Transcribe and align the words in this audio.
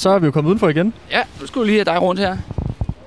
så 0.00 0.10
er 0.10 0.18
vi 0.18 0.26
jo 0.26 0.30
kommet 0.32 0.48
udenfor 0.48 0.68
igen. 0.68 0.92
Ja, 1.10 1.22
nu 1.40 1.46
skulle 1.46 1.64
vi 1.64 1.70
lige 1.70 1.84
have 1.86 1.94
dig 1.94 2.02
rundt 2.02 2.20
her. 2.20 2.36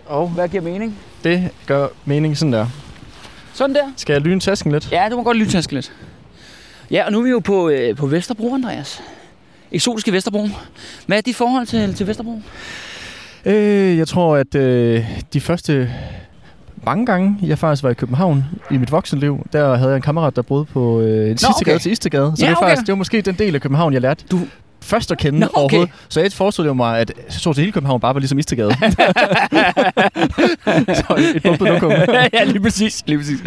Og 0.06 0.28
hvad 0.30 0.48
giver 0.50 0.64
mening? 0.64 0.98
Det 1.24 1.50
gør 1.66 1.88
mening 2.06 2.38
sådan 2.38 2.54
der. 2.54 2.68
Sådan 3.54 3.76
der. 3.76 3.84
Skal 3.98 4.14
jeg 4.14 4.22
lyne 4.22 4.40
tasken 4.40 4.72
lidt? 4.72 4.92
Ja, 4.92 5.08
du 5.12 5.16
må 5.16 5.24
godt 5.24 5.38
lytte 5.38 5.72
lidt. 5.74 5.94
Ja, 6.92 7.06
og 7.06 7.12
nu 7.12 7.20
er 7.20 7.24
vi 7.24 7.30
jo 7.30 7.40
på, 7.40 7.70
øh, 7.70 7.96
på 7.96 8.08
Vesterbro, 8.08 8.54
Andreas. 8.56 9.02
Eksotiske 9.72 10.12
Vesterbro. 10.12 10.48
Hvad 11.08 11.18
er 11.18 11.22
dit 11.22 11.36
forhold 11.36 11.66
til, 11.68 11.94
til 11.94 12.08
Vesterbro? 12.08 12.42
Øh, 13.46 13.98
jeg 13.98 14.08
tror, 14.08 14.36
at 14.38 14.56
øh, 14.56 15.06
de 15.34 15.42
første 15.42 15.92
mange 16.86 17.06
gange, 17.06 17.38
jeg 17.42 17.60
faktisk 17.60 17.84
var 17.84 17.90
i 17.90 17.94
København 17.94 18.46
i 18.72 18.78
mit 18.78 18.92
voksenliv, 18.92 19.48
der 19.54 19.76
havde 19.76 19.90
jeg 19.90 19.96
en 19.96 20.02
kammerat, 20.02 20.36
der 20.36 20.42
boede 20.42 20.66
på 20.66 21.02
øh, 21.02 21.32
en 21.32 21.38
sidste 21.38 21.52
okay. 21.62 21.66
gade 21.66 21.80
til 21.80 21.92
Istegade. 21.92 22.34
Så 22.36 22.46
Ja, 22.46 22.50
det, 22.50 22.56
var 22.56 22.58
okay. 22.58 22.68
faktisk, 22.70 22.88
det 22.88 22.92
var 22.92 22.98
måske 22.98 23.22
den 23.22 23.36
del 23.36 23.56
af 23.56 23.62
København, 23.62 23.94
jeg 23.94 24.02
lærte 24.02 24.26
Du- 24.32 24.40
først 24.84 25.12
at 25.12 25.18
kende 25.18 25.40
Nå, 25.40 25.46
okay. 25.46 25.58
overhovedet. 25.60 25.94
Så 26.10 26.22
jeg 26.22 26.32
forestillede 26.32 26.68
jo 26.68 26.74
mig, 26.74 27.00
at 27.00 27.12
så 27.30 27.54
til 27.54 27.62
hele 27.62 27.72
København 27.72 28.00
bare 28.00 28.14
var 28.14 28.20
ligesom 28.20 28.40
Istegade. 28.40 28.74
så 31.00 31.32
et 31.36 31.44
bumpet 31.44 31.68
lokum. 31.68 31.92
ja, 32.34 32.44
lige 32.44 32.60
præcis. 32.62 33.04
Lige 33.06 33.18
præcis. 33.18 33.40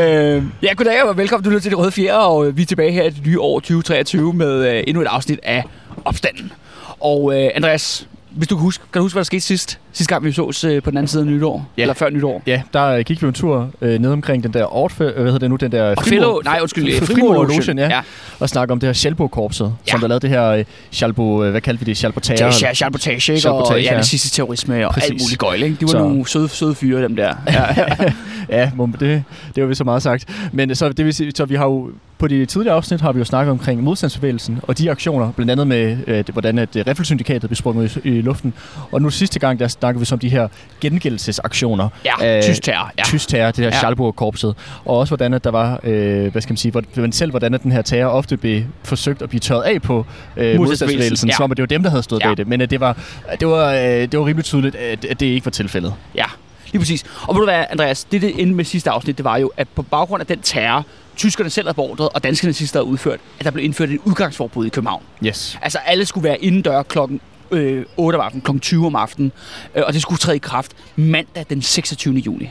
Øh, 0.00 0.42
ja, 0.62 0.72
goddag 0.76 1.02
og 1.02 1.16
velkommen. 1.16 1.44
Du 1.44 1.50
lytter 1.50 1.60
til 1.62 1.70
Det 1.70 1.78
Røde 1.78 1.92
Fjerde, 1.92 2.26
og 2.26 2.46
øh, 2.46 2.56
vi 2.56 2.62
er 2.62 2.66
tilbage 2.66 2.92
her 2.92 3.02
i 3.02 3.10
det 3.10 3.26
nye 3.26 3.40
år 3.40 3.60
2023 3.60 4.32
med 4.32 4.72
øh, 4.72 4.84
endnu 4.86 5.02
et 5.02 5.06
afsnit 5.06 5.40
af 5.42 5.64
Opstanden. 6.04 6.52
Og 7.00 7.42
øh, 7.42 7.50
Andreas, 7.54 8.08
hvis 8.30 8.48
du 8.48 8.56
kan 8.56 8.62
huske, 8.62 8.84
kan 8.92 9.00
du 9.00 9.04
huske, 9.04 9.14
hvad 9.14 9.20
der 9.20 9.24
skete 9.24 9.40
sidst? 9.40 9.78
Sidste 9.96 10.14
gang 10.14 10.24
vi 10.24 10.32
sås 10.32 10.64
øh, 10.64 10.82
på 10.82 10.90
den 10.90 10.96
anden 10.98 11.08
side 11.08 11.22
af 11.22 11.26
nytår? 11.26 11.66
Ja. 11.76 11.82
Eller 11.82 11.94
før 11.94 12.10
nytår? 12.10 12.42
Ja, 12.46 12.62
der 12.72 12.84
øh, 12.86 13.00
gik 13.04 13.22
vi 13.22 13.26
en 13.28 13.32
tur 13.34 13.70
øh, 13.80 13.98
ned 13.98 14.10
omkring 14.12 14.42
den 14.42 14.52
der 14.52 14.76
Ortfe, 14.76 15.04
øh, 15.04 15.12
hvad 15.14 15.24
hedder 15.24 15.38
det 15.38 15.50
nu, 15.50 15.56
den 15.56 15.72
der 15.72 15.94
Og 15.96 16.04
Fellow, 16.04 16.40
nej 16.44 16.58
undskyld, 16.62 16.84
Frimur- 16.84 17.02
øh, 17.02 17.06
Frimur 17.06 17.32
Lotion. 17.42 17.56
Lotion, 17.56 17.78
ja. 17.78 18.00
og 18.40 18.48
snakke 18.48 18.72
om 18.72 18.80
det 18.80 18.86
her 18.86 18.92
Schalbo-korpset, 18.94 19.72
Ja. 19.86 19.90
som 19.90 20.00
der 20.00 20.08
lavede 20.08 20.22
det 20.22 20.30
her 20.30 20.48
øh, 20.48 20.64
Schalbo, 20.90 21.44
øh, 21.44 21.50
hvad 21.50 21.60
kaldte 21.60 21.84
vi 21.84 21.90
det, 21.90 21.96
Schalbotage? 21.96 22.44
Ja, 22.66 22.74
sabotage, 22.74 23.32
ikke? 23.32 23.38
og 23.38 23.40
Sabotage, 23.66 23.82
ja, 23.84 23.90
ja. 23.90 23.96
nazistisk 23.96 24.34
terrorisme 24.34 24.86
og 24.88 24.94
Præcis. 24.94 25.10
alt 25.10 25.20
muligt 25.22 25.38
gøjl, 25.38 25.62
ikke? 25.62 25.76
De 25.80 25.82
var 25.84 25.88
Så- 25.88 25.98
nogle 25.98 26.28
søde, 26.28 26.48
søde 26.48 26.74
fyre, 26.74 27.02
dem 27.02 27.16
der. 27.16 27.34
Ja, 27.52 27.64
ja. 27.76 28.12
Ja, 28.48 28.70
det, 29.00 29.22
det 29.54 29.62
var 29.62 29.66
vist 29.68 29.78
så 29.78 29.84
meget 29.84 30.02
sagt. 30.02 30.24
Men 30.52 30.74
så, 30.74 30.88
det 30.88 31.04
vil 31.04 31.14
sige, 31.14 31.32
så 31.34 31.44
vi 31.44 31.54
har 31.54 31.64
jo 31.64 31.90
på 32.18 32.28
de 32.28 32.46
tidligere 32.46 32.76
afsnit 32.76 33.00
har 33.00 33.12
vi 33.12 33.18
jo 33.18 33.24
snakket 33.24 33.50
omkring 33.50 33.82
modstandsbevægelsen 33.82 34.60
og 34.62 34.78
de 34.78 34.90
aktioner, 34.90 35.32
blandt 35.32 35.50
andet 35.52 35.66
med, 35.66 35.96
øh, 36.06 36.24
hvordan 36.32 36.58
at 36.58 36.76
øh, 36.76 36.84
Riffelsyndikatet 36.86 37.50
blev 37.50 37.56
sprunget 37.56 37.96
i, 38.04 38.08
i 38.08 38.20
luften. 38.20 38.52
Og 38.92 39.02
nu 39.02 39.10
sidste 39.10 39.38
gang, 39.38 39.58
der 39.58 39.68
snakkede 39.86 40.00
vi 40.00 40.04
så 40.06 40.14
om 40.14 40.18
de 40.18 40.28
her 40.28 40.48
gengældelsesaktioner. 40.80 41.88
ja 42.04 42.36
Øh, 42.36 42.42
tysk 42.42 42.62
terror. 42.62 42.90
Ja. 42.98 43.02
Tysk 43.04 43.28
terror, 43.28 43.50
det 43.50 43.64
her 43.64 43.64
Ja. 43.64 43.76
Schalburg-korpset. 43.76 44.54
Og 44.84 44.98
også 44.98 45.10
hvordan 45.10 45.34
at 45.34 45.44
der 45.44 45.50
var, 45.50 45.80
øh, 45.82 46.32
hvad 46.32 46.42
skal 46.42 46.52
man 46.52 46.56
sige, 46.56 46.72
hvordan, 46.72 47.12
selv 47.12 47.30
hvordan 47.30 47.54
at 47.54 47.62
den 47.62 47.72
her 47.72 47.82
terror 47.82 48.10
ofte 48.10 48.36
blev 48.36 48.62
forsøgt 48.84 49.22
at 49.22 49.28
blive 49.28 49.40
tørret 49.40 49.62
af 49.62 49.82
på 49.82 50.06
øh, 50.36 50.56
modstandsbevægelsen, 50.56 51.28
ja. 51.28 51.34
som 51.36 51.44
om 51.44 51.50
at 51.50 51.56
det 51.56 51.62
var 51.62 51.66
dem, 51.66 51.82
der 51.82 51.90
havde 51.90 52.02
stået 52.02 52.20
Ja. 52.22 52.26
bag 52.28 52.36
det. 52.36 52.48
Men 52.48 52.60
at 52.60 52.70
det 52.70 52.80
var, 52.80 52.96
det 53.40 53.48
var, 53.48 53.72
øh, 53.72 53.80
det 53.82 54.18
var 54.18 54.26
rimelig 54.26 54.44
tydeligt, 54.44 54.76
at, 54.76 55.04
at 55.04 55.20
det 55.20 55.26
ikke 55.26 55.44
var 55.46 55.50
tilfældet. 55.50 55.94
Ja, 56.14 56.24
lige 56.72 56.80
præcis. 56.80 57.04
Og 57.22 57.34
ved 57.34 57.40
du 57.40 57.46
hvad, 57.46 57.64
Andreas, 57.70 58.04
det 58.04 58.22
det 58.22 58.40
endte 58.42 58.54
med 58.56 58.64
sidste 58.64 58.90
afsnit, 58.90 59.16
det 59.16 59.24
var 59.24 59.36
jo, 59.36 59.50
at 59.56 59.68
på 59.74 59.82
baggrund 59.82 60.20
af 60.20 60.26
den 60.26 60.40
terror, 60.40 60.84
tyskerne 61.16 61.50
selv 61.50 61.66
havde 61.66 61.74
beordret, 61.74 62.08
og 62.14 62.24
danskerne 62.24 62.52
sidste 62.52 62.76
havde 62.76 62.86
udført, 62.86 63.18
at 63.38 63.44
der 63.44 63.50
blev 63.50 63.64
indført 63.64 63.90
et 63.90 63.98
udgangsforbud 64.04 64.66
i 64.66 64.68
København. 64.68 65.02
Yes. 65.26 65.58
Altså 65.62 65.78
alle 65.86 66.04
skulle 66.06 66.24
være 66.28 66.44
indendør 66.44 66.82
klokken 66.82 67.20
øh, 67.50 67.84
8 67.96 68.16
om 68.16 68.20
aftenen, 68.20 68.42
klokken 68.42 68.60
20 68.60 68.86
om 68.86 68.96
aftenen, 68.96 69.32
øh, 69.74 69.82
og 69.86 69.92
det 69.92 70.02
skulle 70.02 70.18
træde 70.18 70.36
i 70.36 70.38
kraft 70.38 70.72
mandag 70.96 71.46
den 71.50 71.62
26. 71.62 72.14
juni. 72.14 72.48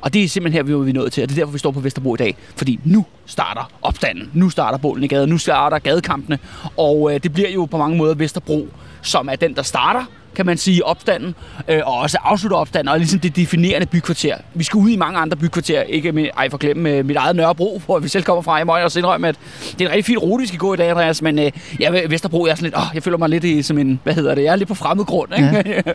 Og 0.00 0.14
det 0.14 0.24
er 0.24 0.28
simpelthen 0.28 0.66
her, 0.66 0.76
vi 0.76 0.90
er 0.90 0.92
nået 0.92 1.12
til, 1.12 1.22
og 1.22 1.28
det 1.28 1.34
er 1.34 1.40
derfor, 1.40 1.52
vi 1.52 1.58
står 1.58 1.70
på 1.70 1.80
Vesterbro 1.80 2.14
i 2.14 2.16
dag. 2.16 2.36
Fordi 2.56 2.80
nu 2.84 3.06
starter 3.26 3.70
opstanden, 3.82 4.30
nu 4.32 4.50
starter 4.50 4.78
bålen 4.78 5.04
i 5.04 5.06
gaden, 5.06 5.30
nu 5.30 5.38
starter 5.38 5.78
gadekampene, 5.78 6.38
og 6.76 7.14
øh, 7.14 7.22
det 7.22 7.32
bliver 7.32 7.50
jo 7.50 7.64
på 7.64 7.78
mange 7.78 7.96
måder 7.96 8.14
Vesterbro, 8.14 8.68
som 9.02 9.28
er 9.28 9.36
den, 9.36 9.56
der 9.56 9.62
starter 9.62 10.04
kan 10.34 10.46
man 10.46 10.58
sige, 10.58 10.86
opstanden, 10.86 11.34
øh, 11.68 11.80
og 11.84 11.98
også 11.98 12.18
afslutter 12.24 12.56
opstanden, 12.56 12.88
og 12.88 12.98
ligesom 12.98 13.20
det 13.20 13.36
definerende 13.36 13.86
bykvarter. 13.86 14.36
Vi 14.54 14.64
skal 14.64 14.78
ud 14.78 14.90
i 14.90 14.96
mange 14.96 15.18
andre 15.18 15.36
bykvarterer, 15.36 15.82
ikke 15.82 16.12
med, 16.12 16.28
ej 16.36 16.50
for 16.50 16.58
glemme 16.58 16.90
øh, 16.90 17.04
mit 17.04 17.16
eget 17.16 17.36
Nørrebro, 17.36 17.82
hvor 17.86 17.98
vi 17.98 18.08
selv 18.08 18.24
kommer 18.24 18.42
fra. 18.42 18.54
Jeg 18.54 18.66
må 18.66 18.76
også 18.78 18.98
indrømme, 18.98 19.28
at 19.28 19.36
det 19.72 19.80
er 19.80 19.88
en 19.88 19.90
rigtig 19.90 20.04
fin 20.04 20.18
rute, 20.18 20.42
vi 20.42 20.46
skal 20.46 20.58
gå 20.58 20.74
i 20.74 20.76
dag, 20.76 20.90
Andreas, 20.90 21.22
men 21.22 21.38
øh, 21.38 21.50
jeg 21.80 21.96
er 22.02 22.08
Vesterbro, 22.08 22.46
jeg 22.46 22.52
er 22.52 22.56
sådan 22.56 22.64
lidt, 22.64 22.76
åh, 22.76 22.82
jeg 22.94 23.02
føler 23.02 23.18
mig 23.18 23.28
lidt 23.28 23.44
i, 23.44 23.62
som 23.62 23.78
en, 23.78 24.00
hvad 24.04 24.14
hedder 24.14 24.34
det, 24.34 24.42
jeg 24.42 24.52
er 24.52 24.56
lidt 24.56 24.68
på 24.68 24.74
fremmed 24.74 25.04
grund, 25.04 25.32
ikke? 25.36 25.82
Ja. 25.86 25.92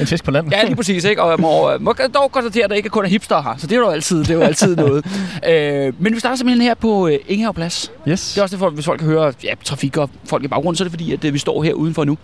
En 0.00 0.06
fisk 0.06 0.24
på 0.24 0.30
land. 0.30 0.52
Ja, 0.52 0.64
lige 0.64 0.76
præcis, 0.76 1.04
ikke? 1.04 1.22
Og 1.22 1.30
jeg 1.30 1.38
må, 1.40 1.78
må 1.80 1.94
dog 2.14 2.32
konstatere, 2.32 2.64
at 2.64 2.70
der 2.70 2.76
ikke 2.76 2.88
kun 2.88 3.04
er 3.04 3.08
hipster 3.08 3.42
her, 3.42 3.54
så 3.58 3.66
det 3.66 3.72
er 3.72 3.80
jo 3.80 3.88
altid, 3.88 4.18
det 4.18 4.30
er 4.30 4.34
jo 4.34 4.40
altid 4.40 4.76
noget. 4.86 5.06
øh, 5.48 5.92
men 5.98 6.14
vi 6.14 6.18
starter 6.18 6.36
simpelthen 6.36 6.62
her 6.62 6.74
på 6.74 7.08
øh, 7.08 7.18
Ingehavplads. 7.28 7.92
Yes. 8.08 8.32
Det 8.32 8.38
er 8.38 8.42
også 8.42 8.56
det, 8.56 8.58
for, 8.58 8.70
hvis 8.70 8.84
folk 8.84 8.98
kan 8.98 9.08
høre 9.08 9.32
ja, 9.44 9.54
trafik 9.64 9.96
og 9.96 10.10
folk 10.24 10.44
i 10.44 10.48
baggrunden, 10.48 10.76
så 10.76 10.84
er 10.84 10.84
det 10.84 10.92
fordi, 10.92 11.12
at 11.12 11.24
øh, 11.24 11.34
vi 11.34 11.38
står 11.38 11.62
her 11.62 11.72
udenfor 11.72 12.04
nu. 12.04 12.18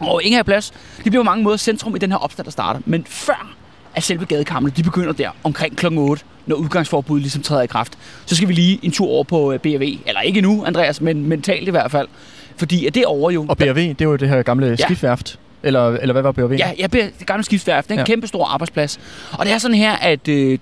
Og 0.00 0.22
Ingehavplads, 0.22 0.70
det 0.96 1.04
bliver 1.04 1.18
på 1.22 1.24
mange 1.24 1.44
måder 1.44 1.56
centrum 1.56 1.96
i 1.96 1.98
den 1.98 2.10
her 2.10 2.18
opstand, 2.18 2.44
der 2.44 2.50
starter. 2.50 2.80
Men 2.86 3.04
før 3.08 3.54
at 3.94 4.02
selve 4.02 4.24
gadekammene, 4.24 4.72
de 4.76 4.82
begynder 4.82 5.12
der 5.12 5.30
omkring 5.44 5.76
kl. 5.76 5.86
8, 5.86 6.24
når 6.46 6.56
udgangsforbuddet 6.56 7.22
ligesom 7.22 7.42
træder 7.42 7.62
i 7.62 7.66
kraft, 7.66 7.98
så 8.26 8.36
skal 8.36 8.48
vi 8.48 8.52
lige 8.52 8.78
en 8.82 8.92
tur 8.92 9.06
over 9.08 9.24
på 9.24 9.52
øh, 9.52 9.58
BRV. 9.58 9.98
Eller 10.06 10.20
ikke 10.20 10.40
nu, 10.40 10.64
Andreas, 10.64 11.00
men 11.00 11.26
mentalt 11.28 11.68
i 11.68 11.70
hvert 11.70 11.90
fald. 11.90 12.08
Fordi 12.56 12.86
at 12.86 12.94
det 12.94 13.04
over 13.06 13.30
jo... 13.30 13.46
Og 13.48 13.56
BRV, 13.56 13.74
det 13.76 14.06
var 14.06 14.12
jo 14.12 14.16
det 14.16 14.28
her 14.28 14.42
gamle 14.42 14.66
Ja. 14.66 14.70
ja. 14.72 14.76
skibsværft. 14.84 15.38
Eller, 15.62 15.88
eller 15.88 16.12
hvad 16.12 16.22
var 16.22 16.32
BRV? 16.32 16.52
Ja, 16.78 16.86
beder 16.86 17.08
det 17.18 17.26
gamle 17.26 17.44
skibsværft. 17.44 17.88
Det 17.88 17.90
er 17.90 17.94
en 17.94 17.98
ja. 17.98 18.00
Ja. 18.02 18.06
kæmpe 18.06 18.26
stor 18.26 18.46
arbejdsplads. 18.46 19.00
Og 19.32 19.46
det 19.46 19.54
er 19.54 19.58
sådan 19.58 19.76
her, 19.76 19.92
at 19.92 20.28
øh, 20.28 20.58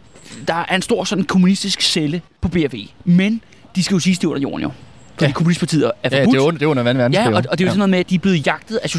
der 0.49 0.65
er 0.69 0.75
en 0.75 0.83
stor 0.83 1.05
sådan 1.05 1.25
kommunistisk 1.25 1.81
celle 1.83 2.23
på 2.41 2.49
BRV. 2.49 2.75
Men 3.05 3.41
de 3.77 3.83
skal 3.83 3.95
jo 3.95 3.99
sige, 3.99 4.15
det 4.15 4.25
er 4.25 4.29
under 4.29 4.41
jorden 4.41 4.63
jo. 4.63 4.71
Fordi 5.19 5.25
ja. 5.25 5.29
Ja. 5.29 5.33
kommunistpartiet 5.33 5.85
er 5.85 5.91
ja 6.13 6.25
forbudt. 6.25 6.33
det 6.33 6.41
var 6.41 6.47
under, 6.47 6.59
det 6.59 6.67
var 6.67 6.71
under 6.71 6.83
anden 6.83 6.99
verdenskrig. 6.99 7.31
Ja, 7.31 7.37
og, 7.37 7.45
og 7.51 7.59
det 7.59 7.65
er 7.65 7.65
jo 7.65 7.67
ja. 7.67 7.71
sådan 7.71 7.79
noget 7.79 7.91
med, 7.91 7.99
at 7.99 8.11
de 8.11 8.15
er 8.15 8.19
blevet 8.19 8.47
jagtet 8.47 8.77
af 8.77 8.97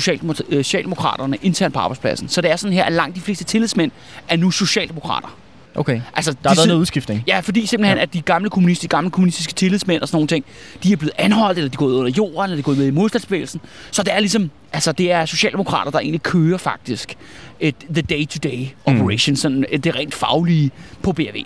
øh, 0.50 0.64
socialdemokraterne 0.64 1.38
internt 1.42 1.74
på 1.74 1.80
arbejdspladsen. 1.80 2.30
Så 2.30 2.42
det 2.42 2.52
er 2.52 2.56
sådan 2.56 2.74
her, 2.74 2.84
at 2.84 2.94
langt 2.94 3.16
de 3.16 3.22
fleste 3.22 3.44
tillidsmænd 3.44 3.92
er 4.30 4.38
nu 4.38 4.52
socialdemokrater. 4.52 5.38
Okay. 5.76 6.02
Altså, 6.16 6.32
Der 6.32 6.38
de 6.44 6.50
har 6.50 6.56
været 6.56 6.68
noget 6.68 6.80
udskiftning. 6.80 7.24
Ja, 7.28 7.40
fordi 7.40 7.66
simpelthen, 7.66 7.98
ja. 7.98 8.00
Ja. 8.00 8.04
at 8.04 8.14
de 8.14 8.22
gamle, 8.22 8.50
kommunister, 8.50 8.88
de 8.88 8.88
gamle 8.88 9.12
kommunistiske 9.12 9.54
tillidsmænd 9.54 10.02
og 10.02 10.08
sådan 10.08 10.16
nogle 10.16 10.28
ting, 10.28 10.46
de 10.84 10.92
er 10.92 10.96
blevet 10.98 11.14
anholdt, 11.18 11.58
eller 11.58 11.70
de 11.70 11.76
er 11.76 11.78
gået 11.78 11.94
under 11.94 12.12
jorden, 12.18 12.44
eller 12.44 12.56
de 12.56 12.60
er 12.60 12.64
gået 12.64 12.78
med 12.78 12.88
i 12.88 12.92
modstandsbevægelsen. 12.92 13.62
Så 13.92 14.04
det 14.04 14.14
er 14.14 14.20
ligesom, 14.20 14.52
altså 14.74 14.92
det 14.92 15.12
er 15.12 15.26
socialdemokrater, 15.26 15.92
der 15.92 16.00
egentlig 16.00 16.24
kører 16.24 16.58
faktisk 16.58 17.16
et, 17.60 17.76
the 17.94 18.02
day-to-day 18.02 18.68
operation, 18.86 19.32
mm. 19.32 19.36
sådan 19.36 19.66
et, 19.70 19.84
det 19.84 19.96
rent 19.96 20.14
faglige 20.14 20.72
på 21.04 21.12
BRV. 21.14 21.46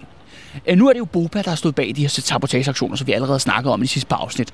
Øh, 0.67 0.77
nu 0.77 0.89
er 0.89 0.93
det 0.93 0.99
jo 0.99 1.05
BOPA, 1.05 1.41
der 1.41 1.49
har 1.49 1.55
stået 1.55 1.75
bag 1.75 1.93
de 1.95 2.01
her 2.01 2.07
sabotageaktioner, 2.09 2.95
som 2.95 3.07
vi 3.07 3.11
allerede 3.11 3.39
snakket 3.39 3.71
om 3.71 3.81
i 3.81 3.83
de 3.83 3.87
sidste 3.87 4.07
par 4.07 4.17
afsnit. 4.17 4.53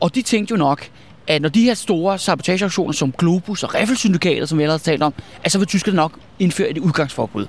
Og 0.00 0.14
de 0.14 0.22
tænkte 0.22 0.52
jo 0.52 0.56
nok, 0.56 0.90
at 1.26 1.42
når 1.42 1.48
de 1.48 1.62
her 1.62 1.74
store 1.74 2.18
sabotageaktioner 2.18 2.92
som 2.92 3.12
Globus 3.12 3.62
og 3.62 3.74
Riffelsyndikatet, 3.74 4.48
som 4.48 4.58
vi 4.58 4.62
allerede 4.62 4.78
har 4.84 4.92
talt 4.92 5.02
om, 5.02 5.14
at 5.44 5.52
så 5.52 5.58
vil 5.58 5.68
tyskerne 5.68 5.96
nok 5.96 6.12
indføre 6.38 6.68
et 6.68 6.78
udgangsforbud. 6.78 7.46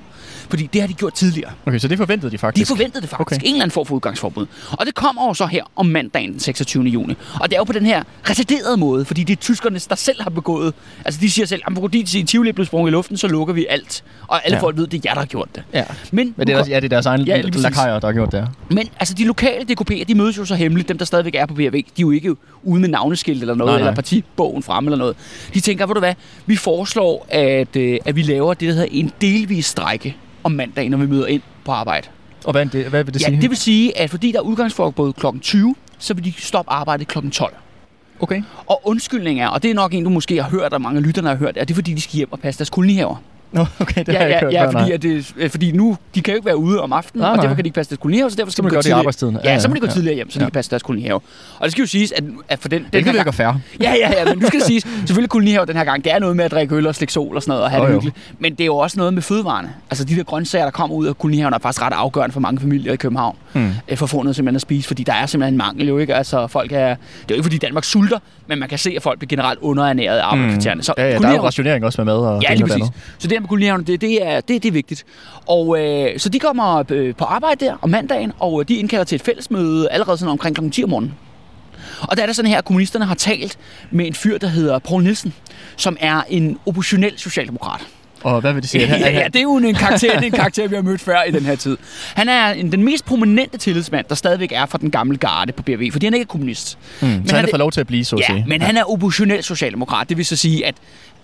Fordi 0.49 0.69
det 0.73 0.81
har 0.81 0.87
de 0.87 0.93
gjort 0.93 1.13
tidligere. 1.13 1.51
Okay, 1.65 1.79
så 1.79 1.87
det 1.87 1.97
forventede 1.97 2.31
de 2.31 2.33
De 2.33 2.37
faktisk. 2.37 2.67
forventede 2.67 3.01
det 3.01 3.09
faktisk. 3.09 3.39
Okay. 3.41 3.47
En 3.47 3.53
eller 3.53 3.63
anden 3.63 3.71
form 3.73 3.85
for 3.85 3.95
udgangsforbud. 3.95 4.45
Og 4.71 4.85
det 4.85 4.95
kommer 4.95 5.27
jo 5.27 5.33
så 5.33 5.45
her 5.45 5.63
om 5.75 5.85
mandagen 5.85 6.31
den 6.31 6.39
26. 6.39 6.83
juni. 6.83 7.15
Og 7.39 7.49
det 7.49 7.55
er 7.55 7.59
jo 7.59 7.63
på 7.63 7.73
den 7.73 7.85
her 7.85 8.03
retarderede 8.29 8.77
måde, 8.77 9.05
fordi 9.05 9.23
det 9.23 9.33
er 9.33 9.41
tyskerne, 9.41 9.79
der 9.89 9.95
selv 9.95 10.21
har 10.23 10.29
begået. 10.29 10.73
Altså 11.05 11.21
de 11.21 11.31
siger 11.31 11.45
selv, 11.45 11.61
at 11.67 11.73
fordi 11.79 12.03
Tivoli 12.03 12.49
er 12.49 12.53
blevet 12.53 12.67
sprunget 12.67 12.91
i 12.91 12.93
luften, 12.93 13.17
så 13.17 13.27
lukker 13.27 13.53
vi 13.53 13.65
alt. 13.69 14.03
Og 14.27 14.45
alle 14.45 14.57
ja. 14.57 14.63
Folk 14.63 14.77
ved, 14.77 14.87
det 14.87 14.97
er 14.97 15.01
jer, 15.05 15.13
der 15.13 15.21
har 15.21 15.25
gjort 15.25 15.49
det. 15.55 15.63
Ja. 15.73 15.83
Men, 16.11 16.33
Men 16.37 16.47
det 16.47 16.53
er, 16.53 16.59
også, 16.59 16.71
ja, 16.71 16.75
det 16.75 16.83
er 16.85 16.89
deres 16.89 17.05
egen 17.05 17.21
Ja, 17.21 17.41
lakajer, 17.41 17.99
der 17.99 18.07
har 18.07 18.13
gjort 18.13 18.31
det 18.31 18.47
men 18.69 18.89
altså 18.99 19.13
de 19.13 19.25
lokale 19.25 19.65
DKP'er, 19.71 20.03
de 20.03 20.15
mødes 20.15 20.37
jo 20.37 20.45
så 20.45 20.55
hemmeligt, 20.55 20.89
dem 20.89 20.97
der 20.97 21.05
stadigvæk 21.05 21.35
er 21.35 21.45
på 21.45 21.53
BRV. 21.53 21.71
De 21.71 21.77
er 21.77 21.83
jo 21.99 22.11
ikke 22.11 22.35
ude 22.63 22.81
med 22.81 22.89
navneskilt 22.89 23.41
eller 23.41 23.55
noget, 23.55 23.71
nej, 23.71 23.79
Nej, 23.79 23.87
eller 23.87 23.95
partibogen 23.95 24.63
frem 24.63 24.85
eller 24.85 24.97
noget. 24.97 25.15
De 25.53 25.59
tænker, 25.59 25.85
ved 25.85 25.93
du 25.93 25.99
hvad, 25.99 26.13
vi 26.45 26.55
foreslår, 26.55 27.25
at, 27.29 27.75
øh, 27.75 27.99
at 28.05 28.15
vi 28.15 28.21
laver 28.21 28.53
det, 28.53 28.67
der 28.67 28.73
hedder 28.73 28.87
en 28.91 29.11
delvis 29.21 29.65
strække 29.65 30.15
om 30.43 30.51
mandagen, 30.51 30.91
når 30.91 30.97
vi 30.97 31.05
møder 31.05 31.25
ind 31.25 31.41
på 31.65 31.71
arbejde. 31.71 32.07
Og 32.45 32.51
hvad, 32.51 32.65
det, 32.65 32.85
hvad 32.85 33.03
vil 33.03 33.13
det 33.13 33.21
ja, 33.21 33.25
sige? 33.25 33.41
det 33.41 33.49
vil 33.49 33.57
sige, 33.57 33.97
at 33.97 34.09
fordi 34.09 34.31
der 34.31 34.37
er 34.37 34.43
udgangsforbud 34.43 35.13
kl. 35.13 35.25
20, 35.41 35.75
så 35.97 36.13
vil 36.13 36.23
de 36.23 36.33
stoppe 36.37 36.71
arbejdet 36.71 37.07
kl. 37.07 37.29
12. 37.29 37.53
Okay. 38.19 38.43
Og 38.67 38.81
undskyldning 38.83 39.41
er, 39.41 39.47
og 39.47 39.63
det 39.63 39.71
er 39.71 39.75
nok 39.75 39.93
en, 39.93 40.03
du 40.03 40.09
måske 40.09 40.43
har 40.43 40.49
hørt, 40.49 40.73
og 40.73 40.81
mange 40.81 40.97
af 40.97 41.03
lytterne 41.03 41.27
har 41.27 41.35
hørt, 41.35 41.57
at 41.57 41.67
det 41.67 41.73
er 41.73 41.75
fordi, 41.75 41.93
de 41.93 42.01
skal 42.01 42.15
hjem 42.15 42.31
og 42.31 42.39
passe 42.39 42.59
deres 42.59 42.69
kolonihaver. 42.69 43.15
Nå, 43.53 43.65
okay, 43.79 44.03
det 44.05 44.13
ja, 44.13 44.13
har 44.13 44.25
jeg 44.25 44.29
ja, 44.29 44.35
ikke 44.35 44.45
hørt 44.45 44.53
ja, 44.53 44.79
fordi, 44.81 44.91
at 44.91 45.01
det, 45.01 45.33
øh, 45.37 45.49
fordi 45.49 45.71
nu, 45.71 45.97
de 46.15 46.21
kan 46.21 46.31
jo 46.31 46.35
ikke 46.35 46.45
være 46.45 46.57
ude 46.57 46.81
om 46.81 46.93
aftenen, 46.93 47.21
Nej, 47.21 47.29
og 47.29 47.35
nej. 47.35 47.43
derfor 47.43 47.55
kan 47.55 47.63
de 47.63 47.67
ikke 47.67 47.75
passe 47.75 47.89
deres 47.89 47.99
kolonihaver, 47.99 48.29
så 48.29 48.35
derfor 48.35 48.51
skal 48.51 48.61
Så 48.63 48.65
de 48.65 48.69
gå 48.69 48.73
gøre 48.73 48.77
det 48.77 48.85
i 48.85 48.87
tidligere- 48.87 48.99
arbejdstiden. 48.99 49.37
Ja, 49.43 49.59
så 49.59 49.67
må 49.67 49.73
de 49.73 49.79
gå 49.79 49.85
ja. 49.85 49.91
tidligere 49.91 50.15
hjem, 50.15 50.29
så 50.29 50.39
de 50.39 50.43
Ja. 50.43 50.49
kan 50.49 50.51
passe 50.53 50.71
deres 50.71 50.83
kolonihave. 50.83 51.15
Og 51.59 51.63
det 51.63 51.71
skal 51.71 51.81
jo 51.81 51.87
siges, 51.87 52.11
at, 52.11 52.23
at 52.49 52.59
for 52.59 52.67
den, 52.67 52.79
den 52.83 52.89
Det 52.93 53.05
her 53.05 53.11
virker 53.11 53.31
fair. 53.31 53.47
Ja, 53.47 53.53
ja, 53.81 54.11
ja, 54.19 54.25
men 54.25 54.37
nu 54.37 54.47
skal 54.47 54.59
det 54.59 54.67
siges, 54.71 54.83
selvfølgelig 54.83 55.29
kolonihave 55.29 55.65
den 55.65 55.75
her 55.75 55.83
gang, 55.83 56.03
det 56.03 56.13
er 56.13 56.19
noget 56.19 56.35
med 56.35 56.45
at 56.45 56.51
drikke 56.51 56.75
øl 56.75 56.87
og 56.87 56.95
slikke 56.95 57.13
sol 57.13 57.35
og 57.35 57.41
sådan 57.41 57.51
noget, 57.51 57.63
og 57.63 57.69
have 57.71 57.81
Jo, 57.81 57.87
det 57.87 57.93
jo. 57.93 57.99
hyggeligt. 57.99 58.17
Men 58.39 58.51
det 58.51 58.61
er 58.61 58.65
jo 58.65 58.75
også 58.77 58.97
noget 58.97 59.13
med 59.13 59.21
fødevarene. 59.21 59.69
Altså 59.89 60.03
de 60.05 60.15
der 60.15 60.23
grøntsager, 60.23 60.63
der 60.65 60.71
kommer 60.71 60.95
ud 60.95 61.05
af 61.07 61.17
kolonihaven, 61.17 61.53
er 61.53 61.59
faktisk 61.59 61.81
ret 61.81 61.93
afgørende 61.93 62.33
for 62.33 62.39
mange 62.39 62.59
familier 62.61 62.93
i 62.93 62.95
København. 62.95 63.35
Mm. 63.53 63.71
for 63.95 64.03
at 64.05 64.09
få 64.09 64.21
noget 64.23 64.35
simpelthen 64.35 64.55
at 64.55 64.61
spise, 64.61 64.87
fordi 64.87 65.03
der 65.03 65.13
er 65.13 65.25
simpelthen 65.25 65.53
en 65.53 65.57
mangel 65.57 65.87
jo 65.87 65.97
ikke. 65.97 66.15
Altså 66.15 66.47
folk 66.47 66.71
er, 66.71 66.77
det 66.77 66.81
er 66.89 66.95
jo 67.29 67.33
ikke 67.35 67.43
fordi 67.43 67.57
Danmark 67.57 67.83
sulter, 67.83 68.19
men 68.47 68.59
man 68.59 68.69
kan 68.69 68.77
se, 68.77 68.93
at 68.95 69.01
folk 69.03 69.19
bliver 69.19 69.27
generelt 69.29 69.59
underernæret 69.61 70.17
af 70.17 70.25
arbejderkvartererne. 70.25 70.83
Så 70.83 70.93
Ja, 70.97 71.09
ja, 71.09 71.17
der 71.19 71.27
er 71.27 71.33
jo 71.35 71.43
rationering 71.45 71.85
også 71.85 72.01
med 72.03 72.05
mad 72.13 72.15
og 72.21 72.41
Ja, 72.43 72.53
lige 72.53 72.63
og 72.63 72.69
præcis. 72.69 72.85
Så 73.17 73.27
det 73.27 73.42
med 73.43 73.49
kolonihaven, 73.49 73.83
det, 73.83 74.01
det, 74.01 74.27
er, 74.27 74.41
det, 74.41 74.63
det 74.63 74.65
er 74.69 74.71
vigtigt. 74.71 75.05
Og 75.47 75.79
øh, 75.81 76.19
så 76.19 76.29
de 76.29 76.39
kommer 76.39 76.83
øh, 76.91 77.15
på 77.15 77.23
arbejde 77.25 77.65
der 77.65 77.75
om 77.81 77.89
mandagen, 77.89 78.31
og 78.39 78.61
øh, 78.61 78.67
de 78.67 78.75
indkalder 78.75 79.03
til 79.05 79.15
et 79.15 79.21
fællesmøde 79.21 79.89
allerede 79.89 80.17
sådan 80.17 80.31
omkring 80.31 80.55
kl. 80.55 80.69
10 80.69 80.83
om 80.83 80.89
morgenen. 80.89 81.13
Og 82.01 82.17
der 82.17 82.23
er 82.23 82.27
det 82.27 82.35
sådan 82.35 82.51
her, 82.51 82.57
at 82.57 82.65
kommunisterne 82.65 83.05
har 83.05 83.15
talt 83.15 83.57
med 83.91 84.07
en 84.07 84.13
fyr, 84.13 84.37
der 84.37 84.47
hedder 84.47 84.79
Poul 84.79 85.03
Nielsen, 85.03 85.33
som 85.75 85.97
er 85.99 86.21
en 86.29 86.57
oppositionel 86.65 87.13
socialdemokrat. 87.19 87.81
Og 88.23 88.41
hvad 88.41 88.53
vil 88.53 88.61
det 88.61 88.69
sige? 88.69 88.87
Ja, 88.99 89.09
ja, 89.11 89.23
det 89.27 89.35
er 89.35 89.41
jo 89.41 89.55
en 89.57 89.75
karakter, 89.75 90.11
det 90.13 90.17
er 90.17 90.21
en 90.25 90.31
karakter, 90.31 90.67
vi 90.67 90.75
har 90.75 90.81
mødt 90.81 91.01
før 91.01 91.23
i 91.23 91.31
den 91.31 91.45
her 91.45 91.55
tid. 91.55 91.77
Han 92.15 92.29
er 92.29 92.49
en, 92.51 92.71
den 92.71 92.83
mest 92.83 93.05
prominente 93.05 93.57
tillidsmand, 93.57 94.05
der 94.09 94.15
stadigvæk 94.15 94.51
er 94.51 94.65
fra 94.65 94.77
den 94.77 94.91
gamle 94.91 95.17
garde 95.17 95.51
på 95.51 95.63
BRV, 95.63 95.91
fordi 95.91 96.05
han 96.05 96.13
ikke 96.13 96.23
er 96.23 96.27
kommunist. 96.27 96.77
Mm. 97.01 97.07
Så 97.07 97.07
han 97.07 97.21
han 97.35 97.45
er- 97.45 97.49
får 97.51 97.57
lov 97.57 97.71
til 97.71 97.81
at 97.81 97.87
blive, 97.87 98.05
så 98.05 98.15
at 98.15 98.21
Ja, 98.21 98.25
sige. 98.25 98.45
men 98.47 98.61
han 98.61 98.77
er 98.77 98.91
oppositionel 98.91 99.43
socialdemokrat. 99.43 100.09
Det 100.09 100.17
vil 100.17 100.25
så 100.25 100.35
sige, 100.35 100.65
at 100.65 100.75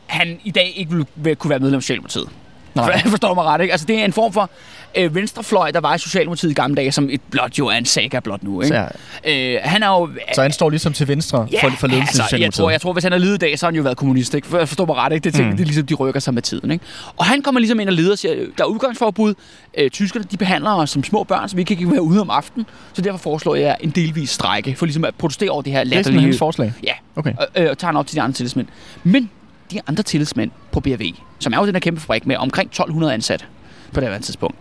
han 0.09 0.37
i 0.43 0.51
dag 0.51 0.73
ikke 0.75 0.91
vil, 0.91 1.05
vil 1.15 1.35
kunne 1.35 1.49
være 1.49 1.59
medlem 1.59 1.77
af 1.77 1.81
Socialdemokratiet. 1.83 2.29
Nej. 2.75 3.01
For, 3.01 3.09
forstår 3.15 3.33
mig 3.33 3.43
ret, 3.43 3.61
ikke? 3.61 3.71
Altså, 3.71 3.87
det 3.87 3.99
er 3.99 4.05
en 4.05 4.13
form 4.13 4.33
for 4.33 4.49
øh, 4.97 5.15
venstrefløj, 5.15 5.71
der 5.71 5.79
var 5.79 5.95
i 5.95 5.97
Socialdemokratiet 5.97 6.51
i 6.51 6.53
gamle 6.53 6.75
dage, 6.75 6.91
som 6.91 7.09
et 7.11 7.21
blot 7.31 7.59
jo 7.59 7.67
er 7.67 7.71
en 7.75 7.85
saga 7.85 8.19
blot 8.19 8.43
nu. 8.43 8.61
Ikke? 8.61 8.75
Så, 8.75 8.87
Øh, 9.29 9.57
han 9.63 9.83
er 9.83 9.87
jo... 9.87 10.09
så 10.35 10.41
han 10.41 10.51
står 10.51 10.69
ligesom 10.69 10.93
til 10.93 11.07
venstre 11.07 11.47
for, 11.61 11.69
for 11.69 11.87
ledelsen 11.87 11.99
altså, 12.07 12.21
i 12.21 12.21
jeg, 12.21 12.25
Socialdemokratiet. 12.25 12.53
tror, 12.53 12.69
jeg 12.69 12.81
tror, 12.81 12.93
hvis 12.93 13.03
han 13.03 13.11
har 13.11 13.19
ledet 13.19 13.35
i 13.35 13.37
dag, 13.37 13.59
så 13.59 13.65
har 13.65 13.71
han 13.71 13.75
jo 13.75 13.81
været 13.83 13.97
kommunist. 13.97 14.33
Ikke? 14.33 14.47
For- 14.47 14.65
Forstår 14.65 14.85
mig 14.85 14.95
ret, 14.95 15.13
ikke? 15.13 15.29
Det, 15.31 15.39
er, 15.39 15.45
mm. 15.45 15.51
Det 15.51 15.59
er 15.61 15.65
ligesom, 15.65 15.85
de 15.85 15.93
rykker 15.93 16.19
sig 16.19 16.33
med 16.33 16.41
tiden. 16.41 16.71
Ikke? 16.71 16.85
Og 17.17 17.25
han 17.25 17.41
kommer 17.41 17.59
ligesom 17.59 17.79
ind 17.79 17.89
og 17.89 17.95
leder 17.95 18.11
og 18.11 18.17
siger, 18.17 18.33
der 18.57 18.63
er 18.63 18.67
udgangsforbud. 18.67 19.33
Øh, 19.77 19.89
tyskerne, 19.89 20.25
de 20.31 20.37
behandler 20.37 20.71
os 20.75 20.89
som 20.89 21.03
små 21.03 21.23
børn, 21.23 21.49
så 21.49 21.55
vi 21.55 21.63
kan 21.63 21.77
ikke 21.79 21.91
være 21.91 22.01
ude 22.01 22.21
om 22.21 22.29
aftenen. 22.29 22.65
Så 22.93 23.01
derfor 23.01 23.17
foreslår 23.17 23.55
jeg 23.55 23.77
en 23.81 23.89
delvis 23.89 24.29
strække, 24.29 24.75
for 24.75 24.85
ligesom 24.85 25.05
at 25.05 25.15
protestere 25.15 25.49
over 25.49 25.61
det 25.61 25.73
her 25.73 25.83
det 25.83 25.87
er 25.87 25.89
sådan 25.89 25.97
latterlige... 26.03 26.21
hans 26.25 26.37
forslag. 26.37 26.73
Ja, 26.83 26.93
Okay. 27.15 27.33
og, 27.37 27.47
øh, 27.55 27.69
og 27.69 27.77
tager 27.77 27.89
han 27.91 27.97
op 27.97 28.07
til 28.07 28.15
de 28.15 28.21
andre 28.21 28.33
tillidsmænd. 28.33 28.67
Men 29.03 29.29
de 29.71 29.81
andre 29.87 30.03
tillidsmænd 30.03 30.51
på 30.71 30.79
BRV, 30.79 31.01
som 31.39 31.53
er 31.53 31.57
jo 31.57 31.65
den 31.65 31.75
her 31.75 31.79
kæmpe 31.79 32.01
fabrik 32.01 32.25
med 32.27 32.35
omkring 32.35 32.67
1200 32.67 33.13
ansatte 33.13 33.45
på 33.93 33.99
det 33.99 34.09
her 34.09 34.19
tidspunkt, 34.19 34.55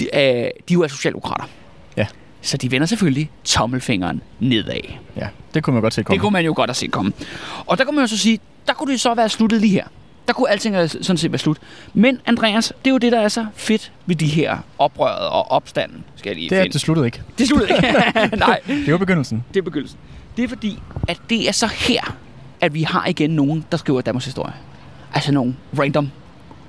de, 0.00 0.04
øh, 0.04 0.20
de 0.20 0.22
er 0.24 0.50
jo 0.72 0.82
er 0.82 0.88
socialdemokrater. 0.88 1.44
Ja. 1.96 2.06
Så 2.42 2.56
de 2.56 2.70
vender 2.70 2.86
selvfølgelig 2.86 3.30
tommelfingeren 3.44 4.22
nedad. 4.40 4.80
Ja, 5.16 5.28
det 5.54 5.62
kunne 5.62 5.74
man 5.74 5.82
godt 5.82 5.94
se 5.94 6.02
komme. 6.02 6.14
Det 6.14 6.20
kunne 6.20 6.32
man 6.32 6.44
jo 6.44 6.52
godt 6.56 6.70
have 6.70 6.74
set 6.74 6.90
komme. 6.90 7.12
Og 7.66 7.78
der 7.78 7.84
kunne 7.84 7.94
man 7.96 8.02
jo 8.02 8.06
så 8.06 8.18
sige, 8.18 8.38
der 8.66 8.72
kunne 8.72 8.92
det 8.92 9.00
så 9.00 9.14
være 9.14 9.28
sluttet 9.28 9.60
lige 9.60 9.72
her. 9.72 9.84
Der 10.28 10.34
kunne 10.34 10.50
alting 10.50 10.90
sådan 10.90 11.16
set 11.16 11.32
være 11.32 11.38
slut. 11.38 11.58
Men 11.94 12.20
Andreas, 12.26 12.72
det 12.84 12.90
er 12.90 12.94
jo 12.94 12.98
det, 12.98 13.12
der 13.12 13.20
er 13.20 13.28
så 13.28 13.46
fedt 13.54 13.92
ved 14.06 14.16
de 14.16 14.26
her 14.26 14.58
oprøret 14.78 15.28
og 15.28 15.50
opstanden, 15.50 16.04
skal 16.16 16.30
jeg 16.30 16.36
lige 16.36 16.50
det, 16.50 16.58
er, 16.58 16.62
finde. 16.62 16.72
det 16.72 16.80
sluttede 16.80 17.06
ikke. 17.06 17.22
det 17.38 17.48
sluttede 17.48 17.74
ikke. 17.76 18.36
Nej, 18.46 18.60
Det 18.66 18.92
var 18.92 18.98
begyndelsen. 18.98 19.44
det 19.54 19.60
er 19.60 19.62
begyndelsen. 19.64 19.98
Det 20.36 20.44
er 20.44 20.48
fordi, 20.48 20.78
at 21.08 21.20
det 21.30 21.48
er 21.48 21.52
så 21.52 21.66
her, 21.66 22.16
at 22.60 22.74
vi 22.74 22.82
har 22.82 23.06
igen 23.06 23.30
nogen, 23.30 23.64
der 23.70 23.76
skriver 23.76 24.00
Danmarks 24.00 24.24
historie. 24.24 24.52
Altså 25.14 25.32
nogle 25.32 25.56
random, 25.78 26.10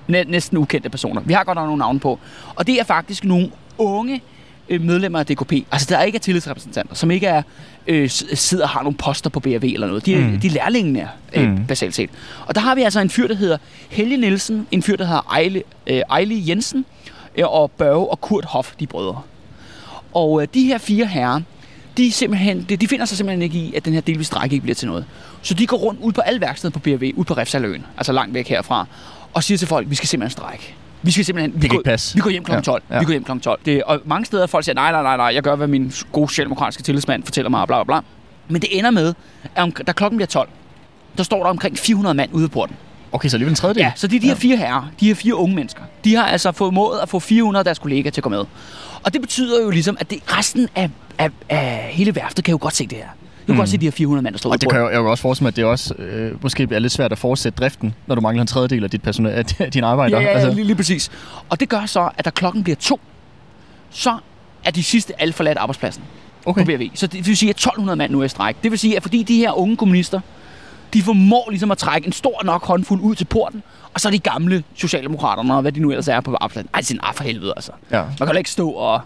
næ- 0.07 0.23
næsten 0.23 0.57
ukendte 0.57 0.89
personer. 0.89 1.21
Vi 1.21 1.33
har 1.33 1.43
godt 1.43 1.55
nok 1.55 1.65
nogle 1.65 1.79
navne 1.79 1.99
på. 1.99 2.19
Og 2.55 2.67
det 2.67 2.79
er 2.79 2.83
faktisk 2.83 3.23
nogle 3.23 3.51
unge 3.77 4.21
øh, 4.69 4.81
medlemmer 4.81 5.19
af 5.19 5.25
DKP. 5.25 5.53
Altså 5.71 5.87
der 5.89 6.01
ikke 6.01 6.15
er 6.15 6.19
tillidsrepræsentanter, 6.19 6.95
som 6.95 7.11
ikke 7.11 7.27
er 7.27 7.41
øh, 7.87 8.09
sidder 8.09 8.63
og 8.63 8.69
har 8.69 8.83
nogle 8.83 8.97
poster 8.97 9.29
på 9.29 9.39
BRV 9.39 9.63
eller 9.63 9.87
noget. 9.87 10.05
De 10.05 10.13
er, 10.13 10.27
mm. 10.27 10.39
De 10.39 10.47
er 10.47 10.51
lærlingene, 10.51 11.09
øh. 11.33 11.49
Mm. 11.49 11.65
basalt 11.67 11.95
set. 11.95 12.09
Og 12.47 12.55
der 12.55 12.61
har 12.61 12.75
vi 12.75 12.81
altså 12.81 12.99
en 12.99 13.09
fyr, 13.09 13.27
der 13.27 13.35
hedder 13.35 13.57
Helge 13.89 14.17
Nielsen, 14.17 14.67
en 14.71 14.83
fyr, 14.83 14.95
der 14.95 15.05
hedder 15.05 15.31
Ejle, 15.31 15.63
øh, 15.87 16.01
Ejle 16.11 16.35
Jensen, 16.47 16.85
øh, 17.37 17.47
og 17.47 17.71
Børge 17.71 18.07
og 18.09 18.21
Kurt 18.21 18.45
Hoff, 18.45 18.71
de 18.79 18.87
brødre. 18.87 19.21
Og 20.13 20.41
øh, 20.41 20.47
de 20.53 20.63
her 20.63 20.77
fire 20.77 21.05
herrer, 21.05 21.41
de, 21.97 22.11
simpelthen, 22.11 22.65
de, 22.69 22.77
de 22.77 22.87
finder 22.87 23.05
sig 23.05 23.17
simpelthen 23.17 23.41
ikke 23.41 23.57
i, 23.57 23.73
at 23.75 23.85
den 23.85 23.93
her 23.93 24.01
delvis 24.01 24.27
strække 24.27 24.53
ikke 24.53 24.63
bliver 24.63 24.75
til 24.75 24.87
noget. 24.87 25.05
Så 25.41 25.53
de 25.53 25.67
går 25.67 25.77
rundt 25.77 25.99
ud 26.01 26.11
på 26.11 26.21
alle 26.21 26.41
værksteder 26.41 26.71
på 26.71 26.79
BRV, 26.79 27.11
ud 27.15 27.25
på 27.25 27.33
Refsaløen, 27.33 27.85
altså 27.97 28.11
langt 28.11 28.33
væk 28.33 28.47
herfra, 28.47 28.85
og 29.33 29.43
siger 29.43 29.57
til 29.57 29.67
folk, 29.67 29.89
vi 29.89 29.95
skal 29.95 30.09
simpelthen 30.09 30.31
strække. 30.31 30.75
Vi 31.01 31.11
skal 31.11 31.25
simpelthen... 31.25 31.61
Vi 31.61 31.67
kan 31.67 31.77
går, 31.77 31.83
passe. 31.83 32.15
Vi 32.15 32.21
går 32.21 32.29
hjem 32.29 32.43
kl. 32.43 32.51
12. 32.61 32.83
Ja, 32.89 32.95
Ja. 32.95 32.99
Vi 32.99 33.05
går 33.05 33.11
hjem 33.11 33.23
kl. 33.23 33.39
12. 33.39 33.59
Det, 33.65 33.83
og 33.83 34.01
mange 34.05 34.25
steder 34.25 34.47
folk 34.47 34.65
siger, 34.65 34.75
nej, 34.75 34.91
nej, 34.91 35.03
nej, 35.03 35.17
nej, 35.17 35.25
jeg 35.25 35.43
gør, 35.43 35.55
hvad 35.55 35.67
min 35.67 35.93
gode 36.11 36.29
socialdemokratiske 36.29 36.83
tillidsmand 36.83 37.23
fortæller 37.23 37.49
mig, 37.49 37.61
og 37.61 37.67
bla, 37.67 37.83
bla, 37.83 37.99
bla. 37.99 38.07
Men 38.47 38.61
det 38.61 38.77
ender 38.77 38.91
med, 38.91 39.13
at 39.55 39.63
om, 39.63 39.71
da 39.71 39.91
klokken 39.91 40.17
bliver 40.17 40.27
12, 40.27 40.49
der 41.17 41.23
står 41.23 41.43
der 41.43 41.49
omkring 41.49 41.77
400 41.77 42.13
mand 42.13 42.29
ude 42.33 42.47
på 42.47 42.51
porten. 42.53 42.75
Okay, 43.11 43.29
så 43.29 43.35
alligevel 43.35 43.51
en 43.51 43.55
tredjedel. 43.55 43.81
Ja, 43.81 43.91
så 43.95 44.07
det 44.07 44.15
er 44.15 44.19
de 44.19 44.27
her 44.27 44.35
fire 44.35 44.57
herrer, 44.57 44.91
de 44.99 45.07
her 45.07 45.15
fire 45.15 45.35
unge 45.35 45.55
mennesker. 45.55 45.81
De 46.03 46.15
har 46.15 46.25
altså 46.25 46.51
fået 46.51 46.73
mod 46.73 46.99
at 47.01 47.09
få 47.09 47.19
400 47.19 47.61
af 47.61 47.65
deres 47.65 47.79
kollegaer 47.79 48.11
til 48.11 48.19
at 48.21 48.23
gå 48.23 48.29
med. 48.29 48.45
Og 49.03 49.13
det 49.13 49.21
betyder 49.21 49.63
jo 49.63 49.69
ligesom, 49.69 49.97
at 49.99 50.09
det, 50.09 50.19
resten 50.37 50.67
af, 50.75 50.89
af, 51.17 51.29
af 51.49 51.89
hele 51.91 52.15
værftet 52.15 52.45
kan 52.45 52.51
jo 52.51 52.57
godt 52.61 52.75
se 52.75 52.87
det 52.87 52.97
her. 52.97 53.07
Du 53.41 53.45
kan 53.45 53.55
mm. 53.55 53.57
Godt 53.57 53.69
se 53.69 53.77
de 53.77 53.85
her 53.85 53.91
400 53.91 54.23
mand, 54.23 54.33
der 54.33 54.37
står 54.37 54.51
Og 54.51 54.61
det 54.61 54.69
kan 54.69 54.79
jo, 54.79 54.85
jeg 54.89 54.93
kan 54.93 55.05
også 55.05 55.21
forestille 55.21 55.45
mig, 55.45 55.47
at 55.49 55.55
det 55.55 55.65
også 55.65 55.93
øh, 55.93 56.43
måske 56.43 56.67
er 56.71 56.79
lidt 56.79 56.93
svært 56.93 57.11
at 57.11 57.17
fortsætte 57.17 57.57
driften, 57.57 57.93
når 58.07 58.15
du 58.15 58.21
mangler 58.21 58.41
en 58.41 58.47
tredjedel 58.47 58.83
af 58.83 58.89
dit 58.89 59.01
personale, 59.01 59.35
af 59.35 59.45
dine 59.73 59.87
arbejdere. 59.87 60.19
Ja, 60.19 60.25
ja, 60.25 60.31
ja 60.31 60.37
altså, 60.37 60.53
lige, 60.53 60.65
lige 60.65 60.75
præcis. 60.75 61.11
Og 61.49 61.59
det 61.59 61.69
gør 61.69 61.85
så, 61.85 62.09
at 62.17 62.25
da 62.25 62.29
klokken 62.29 62.63
bliver 62.63 62.75
to, 62.75 62.99
så 63.89 64.17
er 64.63 64.71
de 64.71 64.83
sidste 64.83 65.21
alle 65.21 65.33
forladt 65.33 65.57
arbejdspladsen 65.57 66.03
okay. 66.45 66.61
på 66.61 66.65
BRV. 66.65 66.89
Så 66.93 67.07
det 67.07 67.27
vil 67.27 67.37
sige, 67.37 67.49
at 67.49 67.55
1200 67.55 67.95
mand 67.95 68.11
nu 68.11 68.19
er 68.19 68.25
i 68.25 68.27
stræk. 68.27 68.55
Det 68.63 68.71
vil 68.71 68.79
sige, 68.79 68.95
at 68.95 69.01
fordi 69.01 69.23
de 69.23 69.37
her 69.37 69.51
unge 69.51 69.77
kommunister, 69.77 70.19
de 70.93 71.01
formår 71.01 71.49
ligesom 71.49 71.71
at 71.71 71.77
trække 71.77 72.05
en 72.07 72.11
stor 72.13 72.41
nok 72.43 72.65
håndfuld 72.65 73.01
ud 73.01 73.15
til 73.15 73.25
porten, 73.25 73.63
og 73.93 73.99
så 73.99 74.07
er 74.07 74.11
de 74.11 74.19
gamle 74.19 74.63
socialdemokraterne, 74.75 75.55
og 75.55 75.61
hvad 75.61 75.71
de 75.71 75.79
nu 75.79 75.89
ellers 75.91 76.07
er 76.07 76.19
på 76.21 76.31
arbejdspladsen. 76.33 76.69
Ej, 76.73 76.81
sin 76.81 76.99
ah, 77.03 77.13
for 77.13 77.23
helvede, 77.23 77.53
altså. 77.55 77.71
Ja. 77.91 78.03
Man 78.19 78.27
kan 78.27 78.37
ikke 78.37 78.49
stå 78.49 78.69
og, 78.69 79.01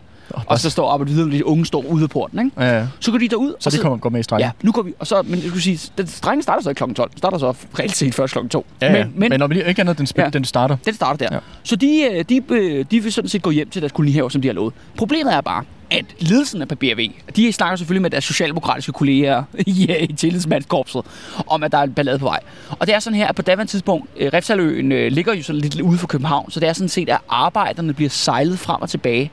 og 0.48 0.60
så 0.60 0.70
stå 0.70 0.84
op 0.84 1.02
og 1.02 1.08
videre, 1.08 1.32
de 1.32 1.46
unge 1.46 1.66
står 1.66 1.86
ude 1.86 2.04
af 2.04 2.10
porten, 2.10 2.40
ikke? 2.46 2.52
Ja, 2.62 2.78
ja. 2.80 2.88
Så 3.00 3.12
går 3.12 3.18
de 3.18 3.28
derud, 3.28 3.54
Så 3.60 3.70
det 3.70 3.80
kommer 3.80 3.98
går 3.98 4.10
med 4.10 4.20
i 4.20 4.24
strejken. 4.24 4.46
Ja, 4.46 4.52
nu 4.62 4.72
går 4.72 4.82
vi, 4.82 4.94
og 5.00 5.08
så, 5.08 5.22
men 5.22 5.34
jeg 5.34 5.42
skulle 5.48 5.62
sige, 5.62 5.80
den 5.98 6.08
strengen 6.08 6.44
starter 6.44 6.64
så 6.64 6.70
ikke 6.70 6.78
klokken 6.78 6.96
12. 6.96 7.10
Den 7.10 7.18
starter 7.18 7.38
så 7.38 7.54
reelt 7.80 7.96
set 7.96 8.16
først 8.16 8.32
klokken 8.32 8.50
2. 8.50 8.66
Ja, 8.82 8.94
ja. 8.98 9.04
Men, 9.06 9.14
men, 9.20 9.30
men 9.30 9.40
når 9.40 9.48
vi 9.48 9.54
lige- 9.54 9.68
ikke 9.68 9.82
andet, 9.82 9.98
den, 9.98 10.06
sp- 10.08 10.12
Ja. 10.24 10.30
den 10.30 10.46
starter. 10.46 10.78
den 10.86 10.94
starter 10.94 11.18
der. 11.18 11.28
Ja. 11.32 11.36
Ja. 11.36 11.40
Så 11.64 11.76
de, 11.76 12.02
øh, 12.14 12.26
de, 12.30 12.42
øh, 12.50 12.86
de 12.92 13.00
vil 13.04 13.14
sådan 13.14 13.30
set 13.30 13.42
gå 13.42 13.50
hjem 13.52 13.70
til 13.70 13.82
deres 13.82 13.92
kolonihaver, 13.92 14.30
som 14.30 14.42
de 14.42 14.48
har 14.48 14.54
lovet. 14.54 14.74
Problemet 14.98 15.34
er 15.34 15.42
bare, 15.42 15.64
at 15.96 16.06
ledelsen 16.20 16.62
af 16.62 16.68
BRV, 16.68 17.12
de 17.36 17.54
snakker 17.54 17.76
selvfølgelig 17.76 18.02
med 18.02 18.10
deres 18.10 18.24
socialdemokratiske 18.24 18.92
kolleger 18.92 19.44
i, 19.68 19.88
øh, 19.92 20.04
i 20.04 20.14
tillidsmandskorpset, 20.14 21.02
om 21.48 21.64
at 21.64 21.72
der 21.72 21.78
er 21.78 21.84
en 21.84 21.94
ballade 21.94 22.20
på 22.20 22.26
vej. 22.26 22.40
Og 22.70 22.88
det 22.88 22.96
er 22.96 23.00
sådan 23.00 23.18
her, 23.18 23.28
at 23.28 23.36
på 23.36 23.42
daværende 23.42 23.72
tidspunkt, 23.72 24.10
øh, 24.18 24.30
Refsaløen 24.34 24.92
øh, 24.92 25.12
ligger 25.12 25.34
jo 25.34 25.44
sådan 25.44 25.62
lidt 25.62 25.82
ude 25.82 25.98
for 25.98 26.08
København, 26.08 26.52
så 26.52 26.60
det 26.60 26.70
er 26.70 26.74
sådan 26.74 26.90
set, 26.90 27.10
at 27.10 27.18
arbejderne 27.30 27.94
bliver 27.94 28.10
sejlet 28.10 28.60
frem 28.60 28.82
og 28.82 28.90
tilbage 28.90 29.32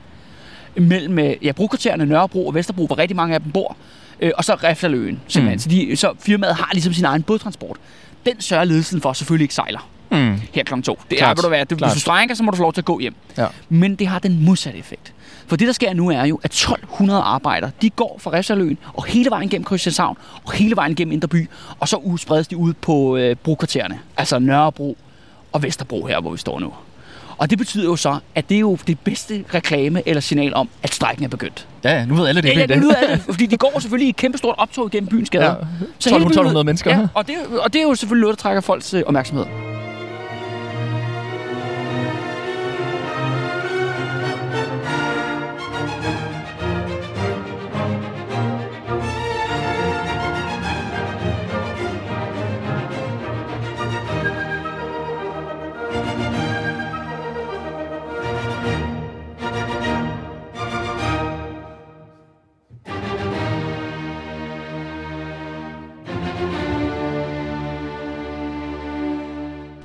mellem 0.77 1.19
øh, 1.19 1.33
ja, 1.41 1.51
brokvartererne 1.51 2.05
Nørrebro 2.05 2.47
og 2.47 2.53
Vesterbro, 2.53 2.85
hvor 2.87 2.97
rigtig 2.97 3.15
mange 3.15 3.35
af 3.35 3.41
dem 3.41 3.51
bor, 3.51 3.77
øh, 4.19 4.31
og 4.37 4.43
så 4.43 4.53
Refsaløen 4.53 5.19
simpelthen. 5.27 5.55
Mm. 5.55 5.59
Så, 5.59 5.69
de, 5.69 5.95
så 5.95 6.13
firmaet 6.19 6.55
har 6.55 6.69
ligesom 6.73 6.93
sin 6.93 7.05
egen 7.05 7.23
bådtransport. 7.23 7.77
Den 8.25 8.41
sørger 8.41 8.63
ledelsen 8.63 9.01
for 9.01 9.13
selvfølgelig 9.13 9.43
ikke 9.43 9.53
sejler 9.55 9.89
Mm. 10.11 10.41
her 10.51 10.63
kl. 10.63 10.81
2. 10.81 10.99
Det 11.09 11.15
er, 11.15 11.19
Klart. 11.19 11.37
vil 11.37 11.43
du 11.43 11.49
være, 11.49 11.63
det, 11.63 11.77
hvis 11.81 11.93
du 11.93 11.99
strækker, 11.99 12.35
så 12.35 12.43
må 12.43 12.51
du 12.51 12.57
få 12.57 12.63
lov 12.63 12.73
til 12.73 12.81
at 12.81 12.85
gå 12.85 12.99
hjem. 12.99 13.15
Ja. 13.37 13.47
Men 13.69 13.95
det 13.95 14.07
har 14.07 14.19
den 14.19 14.45
modsatte 14.45 14.79
effekt. 14.79 15.13
For 15.47 15.55
det, 15.55 15.67
der 15.67 15.73
sker 15.73 15.93
nu, 15.93 16.09
er 16.11 16.25
jo, 16.25 16.39
at 16.43 16.51
1200 16.51 17.21
arbejdere, 17.21 17.71
de 17.81 17.89
går 17.89 18.17
fra 18.21 18.31
Refsaløen 18.31 18.77
og 18.93 19.05
hele 19.05 19.29
vejen 19.29 19.49
gennem 19.49 19.65
Christianshavn 19.65 20.17
og 20.43 20.51
hele 20.53 20.75
vejen 20.75 20.95
gennem 20.95 21.11
Indreby, 21.11 21.49
og 21.79 21.87
så 21.87 22.17
spredes 22.17 22.47
de 22.47 22.57
ud 22.57 22.73
på 22.73 23.17
øh, 23.17 23.35
brokvartererne, 23.35 23.99
altså 24.17 24.39
Nørrebro 24.39 24.97
og 25.51 25.63
Vesterbro 25.63 26.05
her, 26.05 26.21
hvor 26.21 26.31
vi 26.31 26.37
står 26.37 26.59
nu. 26.59 26.73
Og 27.37 27.49
det 27.49 27.57
betyder 27.57 27.83
jo 27.83 27.95
så, 27.95 28.17
at 28.35 28.49
det 28.49 28.55
er 28.55 28.59
jo 28.59 28.77
det 28.87 28.99
bedste 28.99 29.43
reklame 29.53 30.01
eller 30.07 30.21
signal 30.21 30.53
om, 30.53 30.69
at 30.83 30.93
strækken 30.93 31.25
er 31.25 31.29
begyndt. 31.29 31.67
Ja, 31.83 31.91
ja, 31.91 32.05
nu 32.05 32.15
ved 32.15 32.27
alle 32.27 32.41
det. 32.41 32.49
Ja, 32.49 32.59
ja, 32.59 32.65
det 32.65 32.77
lyder 32.77 32.95
af 32.95 33.07
det, 33.07 33.21
fordi 33.25 33.45
de 33.45 33.57
går 33.57 33.79
selvfølgelig 33.79 34.05
i 34.05 34.09
et 34.09 34.15
kæmpe 34.15 34.37
stort 34.37 34.55
optog 34.57 34.91
gennem 34.91 35.07
byens 35.09 35.29
gader. 35.29 35.45
Ja. 35.45 35.55
Så 35.99 36.09
hele 36.09 36.25
1200 36.25 36.53
byen- 36.63 36.65
mennesker. 36.65 36.91
Ja, 36.99 37.07
og 37.13 37.27
det, 37.27 37.35
og 37.63 37.73
det 37.73 37.79
er 37.79 37.83
jo 37.83 37.95
selvfølgelig 37.95 38.21
noget, 38.21 38.37
der 38.37 38.41
trækker 38.41 38.61
folks 38.61 38.93
øh, 38.93 39.03
opmærksomhed. 39.05 39.45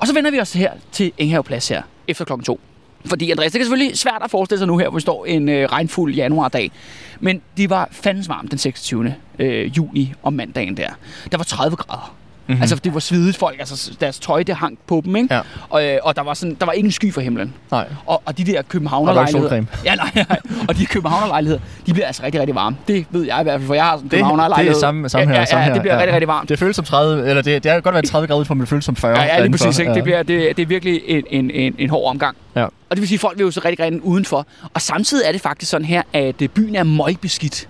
Og 0.08 0.10
så 0.10 0.14
vender 0.14 0.30
vi 0.30 0.40
os 0.40 0.52
her 0.52 0.72
til 0.92 1.12
Enghave 1.18 1.42
Plads 1.42 1.68
her. 1.68 1.82
efter 2.08 2.24
klokken 2.24 2.44
2. 2.44 2.60
Fordi, 3.04 3.30
Andreas, 3.30 3.52
det 3.52 3.60
er 3.60 3.64
selvfølgelig 3.64 3.98
svært 3.98 4.22
at 4.24 4.30
forestille 4.30 4.58
sig 4.58 4.68
nu 4.68 4.78
her, 4.78 4.88
hvor 4.88 4.98
vi 4.98 5.00
står 5.00 5.26
en 5.26 5.48
øh, 5.48 5.68
regnfuld 5.68 6.14
januardag. 6.14 6.70
Men 7.20 7.42
det 7.56 7.70
var 7.70 7.88
fandens 7.90 8.28
varmt 8.28 8.50
den 8.50 8.58
26. 8.58 9.14
Øh, 9.38 9.76
juni 9.76 10.12
om 10.22 10.32
mandagen 10.32 10.76
der. 10.76 10.88
Der 11.32 11.36
var 11.36 11.44
30 11.44 11.76
grader. 11.76 12.14
Mm-hmm. 12.48 12.62
Altså, 12.62 12.76
det 12.76 12.94
var 12.94 13.00
svedigt 13.00 13.36
folk. 13.36 13.56
Altså, 13.58 13.92
deres 14.00 14.18
tøj, 14.18 14.42
det 14.42 14.54
hang 14.54 14.78
på 14.86 15.02
dem, 15.04 15.16
ikke? 15.16 15.34
Ja. 15.34 15.40
Og, 15.68 15.84
øh, 15.86 15.98
og 16.02 16.16
der 16.16 16.22
var, 16.22 16.34
sådan, 16.34 16.56
der 16.60 16.66
var 16.66 16.72
ingen 16.72 16.92
sky 16.92 17.14
for 17.14 17.20
himlen. 17.20 17.54
Nej. 17.70 17.86
Og, 18.06 18.22
og 18.24 18.38
de 18.38 18.44
der 18.44 18.62
københavnerlejligheder... 18.62 19.62
Ja, 19.84 19.94
nej, 19.94 20.10
nej. 20.14 20.38
Og 20.68 20.76
de 20.76 20.86
københavnerlejligheder, 20.86 21.60
de 21.86 21.92
bliver 21.92 22.06
altså 22.06 22.22
rigtig, 22.22 22.40
rigtig 22.40 22.54
varme. 22.54 22.76
Det 22.88 23.06
ved 23.10 23.24
jeg 23.26 23.40
i 23.40 23.42
hvert 23.42 23.60
fald, 23.60 23.66
for 23.66 23.74
jeg 23.74 23.84
har 23.84 23.90
sådan 23.90 24.04
en 24.04 24.04
Det, 24.04 24.10
det 24.10 24.18
københavnerlejlighed. 24.18 24.76
er 24.76 24.80
samme, 24.80 25.08
samme 25.08 25.26
her. 25.26 25.34
ja, 25.34 25.40
ja, 25.40 25.44
samme 25.46 25.60
ja, 25.60 25.66
her. 25.66 25.72
det 25.72 25.82
bliver 25.82 25.98
rigtig, 25.98 26.12
rigtig 26.12 26.28
varmt. 26.28 26.48
Det 26.48 26.58
føles 26.58 26.76
som 26.76 26.84
30, 26.84 27.28
eller 27.28 27.42
det, 27.42 27.64
det 27.64 27.72
er 27.72 27.80
godt 27.80 27.92
været 27.92 28.04
30 28.04 28.26
grader 28.28 28.40
ud, 28.40 28.44
for 28.44 28.54
men 28.54 28.60
det 28.60 28.68
føles 28.68 28.84
som 28.84 28.96
40. 28.96 29.18
Ja, 29.18 29.24
ja 29.24 29.40
lige 29.40 29.50
præcis. 29.52 29.78
Ikke? 29.78 29.94
Det, 29.94 30.02
bliver, 30.02 30.22
det, 30.22 30.56
det 30.56 30.62
er 30.62 30.66
virkelig 30.66 31.00
en, 31.06 31.22
en, 31.30 31.50
en, 31.50 31.74
en 31.78 31.90
hård 31.90 32.10
omgang. 32.10 32.36
Ja. 32.56 32.64
Og 32.64 32.72
det 32.90 33.00
vil 33.00 33.08
sige, 33.08 33.16
at 33.16 33.20
folk 33.20 33.38
vil 33.38 33.44
jo 33.44 33.50
så 33.50 33.60
rigtig 33.64 33.78
gerne 33.78 34.04
udenfor. 34.04 34.46
Og 34.74 34.80
samtidig 34.82 35.24
er 35.26 35.32
det 35.32 35.40
faktisk 35.40 35.70
sådan 35.70 35.84
her, 35.84 36.02
at 36.12 36.42
øh, 36.42 36.48
byen 36.48 36.76
er 36.76 36.82
møgbeskidt. 36.84 37.68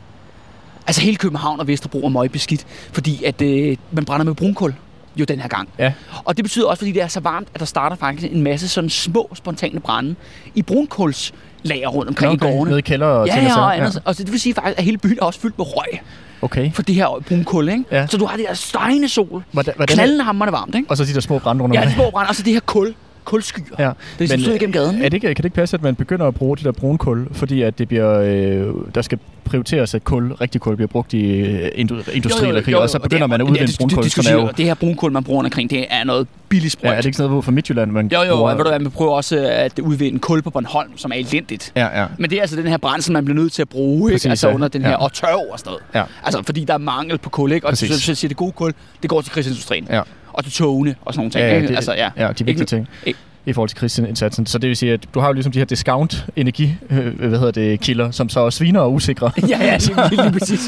Altså 0.88 1.00
hele 1.02 1.16
København 1.16 1.60
og 1.60 1.66
Vesterbro 1.66 2.04
er 2.04 2.08
møgbeskidt, 2.08 2.66
fordi 2.92 3.24
at 3.24 3.42
øh, 3.42 3.76
man 3.92 4.04
brænder 4.04 4.24
med 4.24 4.34
brunkul 4.34 4.74
jo 5.16 5.24
den 5.24 5.40
her 5.40 5.48
gang. 5.48 5.68
Ja. 5.78 5.92
Og 6.24 6.36
det 6.36 6.44
betyder 6.44 6.66
også, 6.66 6.78
fordi 6.80 6.92
det 6.92 7.02
er 7.02 7.08
så 7.08 7.20
varmt, 7.20 7.48
at 7.54 7.60
der 7.60 7.66
starter 7.66 7.96
faktisk 7.96 8.32
en 8.32 8.42
masse 8.42 8.68
sådan 8.68 8.90
små, 8.90 9.30
spontane 9.34 9.80
brænde 9.80 10.14
i 10.54 10.62
brunkulslager 10.62 11.88
rundt 11.88 12.08
omkring 12.08 12.32
okay. 12.32 12.46
i 12.46 12.50
gårdene. 12.50 12.68
Nede 12.70 12.78
i 12.78 12.82
kælder 12.82 13.06
og 13.06 13.26
Ja, 13.26 13.36
og 13.36 13.42
ja, 13.42 13.60
og, 13.60 13.76
andet. 13.76 14.02
og 14.04 14.14
så 14.14 14.22
det 14.24 14.32
vil 14.32 14.40
sige 14.40 14.54
faktisk, 14.54 14.78
at 14.78 14.84
hele 14.84 14.98
byen 14.98 15.18
er 15.20 15.24
også 15.24 15.40
fyldt 15.40 15.58
med 15.58 15.66
røg 15.76 16.00
Okay. 16.42 16.72
for 16.72 16.82
det 16.82 16.94
her 16.94 17.22
brunkul, 17.28 17.68
ikke? 17.68 17.84
Ja. 17.92 18.06
Så 18.06 18.16
du 18.16 18.26
har 18.26 18.36
det 18.36 18.46
der 18.48 18.54
stejende 18.54 19.08
sol, 19.08 19.42
Hvordan, 19.52 19.72
hvordan, 19.76 19.94
knaldende 19.96 20.24
hammerende 20.24 20.52
varmt, 20.52 20.74
ikke? 20.74 20.90
og 20.90 20.96
så 20.96 21.04
de 21.04 21.14
der 21.14 21.20
små 21.20 21.38
brænde 21.38 21.62
rundt 21.62 21.74
Ja, 21.74 21.80
de 21.80 21.84
omkring. 21.84 22.00
små 22.02 22.10
brænde, 22.10 22.28
og 22.28 22.34
så 22.34 22.42
det 22.42 22.52
her 22.52 22.60
kul, 22.60 22.94
kulskyer. 23.28 23.64
Ja. 23.78 23.84
Det 23.84 23.88
er 23.88 23.92
ligesom 24.18 24.40
stød 24.40 24.54
igennem 24.54 24.72
gaden. 24.72 24.96
Er 24.96 25.08
det 25.08 25.14
ikke, 25.14 25.26
kan 25.26 25.36
det 25.36 25.44
ikke 25.44 25.54
passe, 25.54 25.76
at 25.76 25.82
man 25.82 25.94
begynder 25.94 26.26
at 26.26 26.34
bruge 26.34 26.56
det 26.56 26.64
der 26.64 26.72
brunkul, 26.72 27.26
fordi 27.32 27.62
at 27.62 27.78
det 27.78 27.88
bliver, 27.88 28.20
øh, 28.20 28.74
der 28.94 29.02
skal 29.02 29.18
prioriteres, 29.44 29.94
at 29.94 30.04
kul, 30.04 30.32
rigtig 30.32 30.60
kul 30.60 30.76
bliver 30.76 30.88
brugt 30.88 31.12
i 31.12 31.24
øh, 31.30 31.68
indu- 31.68 32.10
industri 32.16 32.48
eller 32.48 32.62
krig, 32.62 32.76
og 32.78 32.90
så 32.90 32.98
begynder 32.98 33.26
man 33.26 33.40
at 33.40 33.44
udvinde 33.48 33.72
brunkul, 33.78 34.10
som 34.10 34.24
er 34.28 34.32
jo... 34.32 34.50
Det 34.56 34.64
her 34.64 34.74
brunkul, 34.74 35.12
man 35.12 35.24
bruger 35.24 35.44
omkring, 35.44 35.70
det 35.70 35.86
er 35.90 36.04
noget 36.04 36.26
billigt 36.48 36.72
sprøjt. 36.72 36.90
Ja, 36.92 36.96
er 36.96 37.00
det 37.00 37.06
ikke 37.06 37.16
sådan 37.16 37.30
noget 37.30 37.44
fra 37.44 37.52
Midtjylland, 37.52 37.90
man 37.90 38.08
Jo, 38.12 38.22
jo, 38.22 38.36
bruger? 38.36 38.50
og 38.50 38.56
ved 38.58 38.64
du 38.64 38.70
hvad, 38.70 38.78
man 38.80 38.90
prøver 38.92 39.12
også 39.12 39.38
at 39.50 39.78
udvinde 39.78 40.18
kul 40.18 40.42
på 40.42 40.50
Bornholm, 40.50 40.90
som 40.98 41.10
er 41.10 41.16
elendigt. 41.16 41.72
Ja, 41.76 42.00
ja. 42.00 42.06
Men 42.18 42.30
det 42.30 42.36
er 42.36 42.40
altså 42.40 42.56
den 42.56 42.66
her 42.66 42.76
brændsel, 42.76 43.12
man 43.12 43.24
bliver 43.24 43.40
nødt 43.40 43.52
til 43.52 43.62
at 43.62 43.68
bruge, 43.68 44.10
ikke? 44.10 44.14
Præcis, 44.14 44.26
altså 44.30 44.48
ja. 44.48 44.54
under 44.54 44.68
den 44.68 44.82
her, 44.82 44.90
Ja. 44.90 44.96
og 44.96 45.12
tørv 45.12 45.46
og 45.52 45.58
sådan 45.58 45.70
noget. 45.70 45.82
Ja. 45.94 46.02
Altså, 46.24 46.42
fordi 46.46 46.64
der 46.64 46.74
er 46.74 46.78
mangel 46.78 47.18
på 47.18 47.30
kul, 47.30 47.52
ikke? 47.52 47.66
Og 47.66 47.76
så, 47.76 48.00
så 48.00 48.14
siger 48.14 48.28
det 48.28 48.36
gode 48.36 48.52
kul, 48.52 48.72
det 49.02 49.10
går 49.10 49.20
til 49.20 49.32
krigsindustrien. 49.32 49.86
Ja. 49.90 50.02
Og 50.38 50.44
til 50.44 50.52
togene 50.52 50.94
og 51.04 51.14
sådan 51.14 51.18
nogle 51.20 51.30
ting. 51.30 51.42
Ja, 51.44 51.54
ikke? 51.56 51.68
det- 51.68 51.76
altså, 51.76 51.92
ja. 51.94 52.10
Ja, 52.16 52.32
de 52.32 52.44
vigtige 52.44 52.66
ting 52.66 52.88
ikke- 53.06 53.18
i 53.46 53.52
forhold 53.52 53.68
til 53.68 53.78
krigsindsatsen. 53.78 54.46
Så 54.46 54.58
det 54.58 54.68
vil 54.68 54.76
sige, 54.76 54.92
at 54.92 55.00
du 55.14 55.20
har 55.20 55.26
jo 55.26 55.32
ligesom 55.32 55.52
de 55.52 55.58
her 55.58 55.66
discount 55.66 56.26
energi, 56.36 56.74
øh, 56.90 57.18
hvad 57.28 57.38
hedder 57.38 57.50
det, 57.50 57.80
kilder, 57.80 58.10
som 58.10 58.28
så 58.28 58.40
er 58.40 58.50
sviner 58.50 58.80
og 58.80 58.92
usikre. 58.92 59.30
ja, 59.48 59.64
ja, 59.64 59.76
lige, 59.86 60.08
lige, 60.10 60.22
lige 60.22 60.38
præcis. 60.38 60.60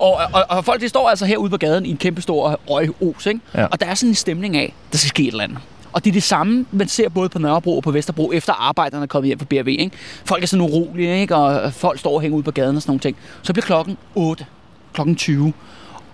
Og, 0.00 0.12
og, 0.32 0.44
og 0.48 0.64
folk, 0.64 0.80
de 0.80 0.88
står 0.88 1.08
altså 1.08 1.26
herude 1.26 1.50
på 1.50 1.56
gaden 1.56 1.86
i 1.86 1.90
en 1.90 1.96
kæmpe 1.96 2.22
stor 2.22 2.60
røgos, 2.70 3.26
ikke? 3.26 3.40
Ja. 3.54 3.64
Og 3.66 3.80
der 3.80 3.86
er 3.86 3.94
sådan 3.94 4.08
en 4.10 4.14
stemning 4.14 4.56
af, 4.56 4.72
der 4.92 4.98
skal 4.98 5.08
ske 5.08 5.22
et 5.22 5.28
eller 5.28 5.44
andet. 5.44 5.58
Og 5.92 6.04
det 6.04 6.10
er 6.10 6.14
det 6.14 6.22
samme, 6.22 6.66
man 6.72 6.88
ser 6.88 7.08
både 7.08 7.28
på 7.28 7.38
Nørrebro 7.38 7.76
og 7.76 7.82
på 7.82 7.90
Vesterbro, 7.90 8.32
efter 8.32 8.52
arbejderne 8.52 9.02
er 9.02 9.06
kommet 9.06 9.26
hjem 9.26 9.38
fra 9.38 9.46
BRV. 9.50 9.68
Ikke? 9.68 9.90
Folk 10.24 10.42
er 10.42 10.46
sådan 10.46 10.62
urolige, 10.62 11.20
ikke? 11.20 11.36
og 11.36 11.72
folk 11.72 11.98
står 11.98 12.14
og 12.14 12.20
hænger 12.20 12.38
ud 12.38 12.42
på 12.42 12.50
gaden 12.50 12.76
og 12.76 12.82
sådan 12.82 12.90
nogle 12.90 13.00
ting. 13.00 13.16
Så 13.42 13.52
bliver 13.52 13.66
klokken 13.66 13.96
8, 14.14 14.44
klokken 14.92 15.16
20, 15.16 15.52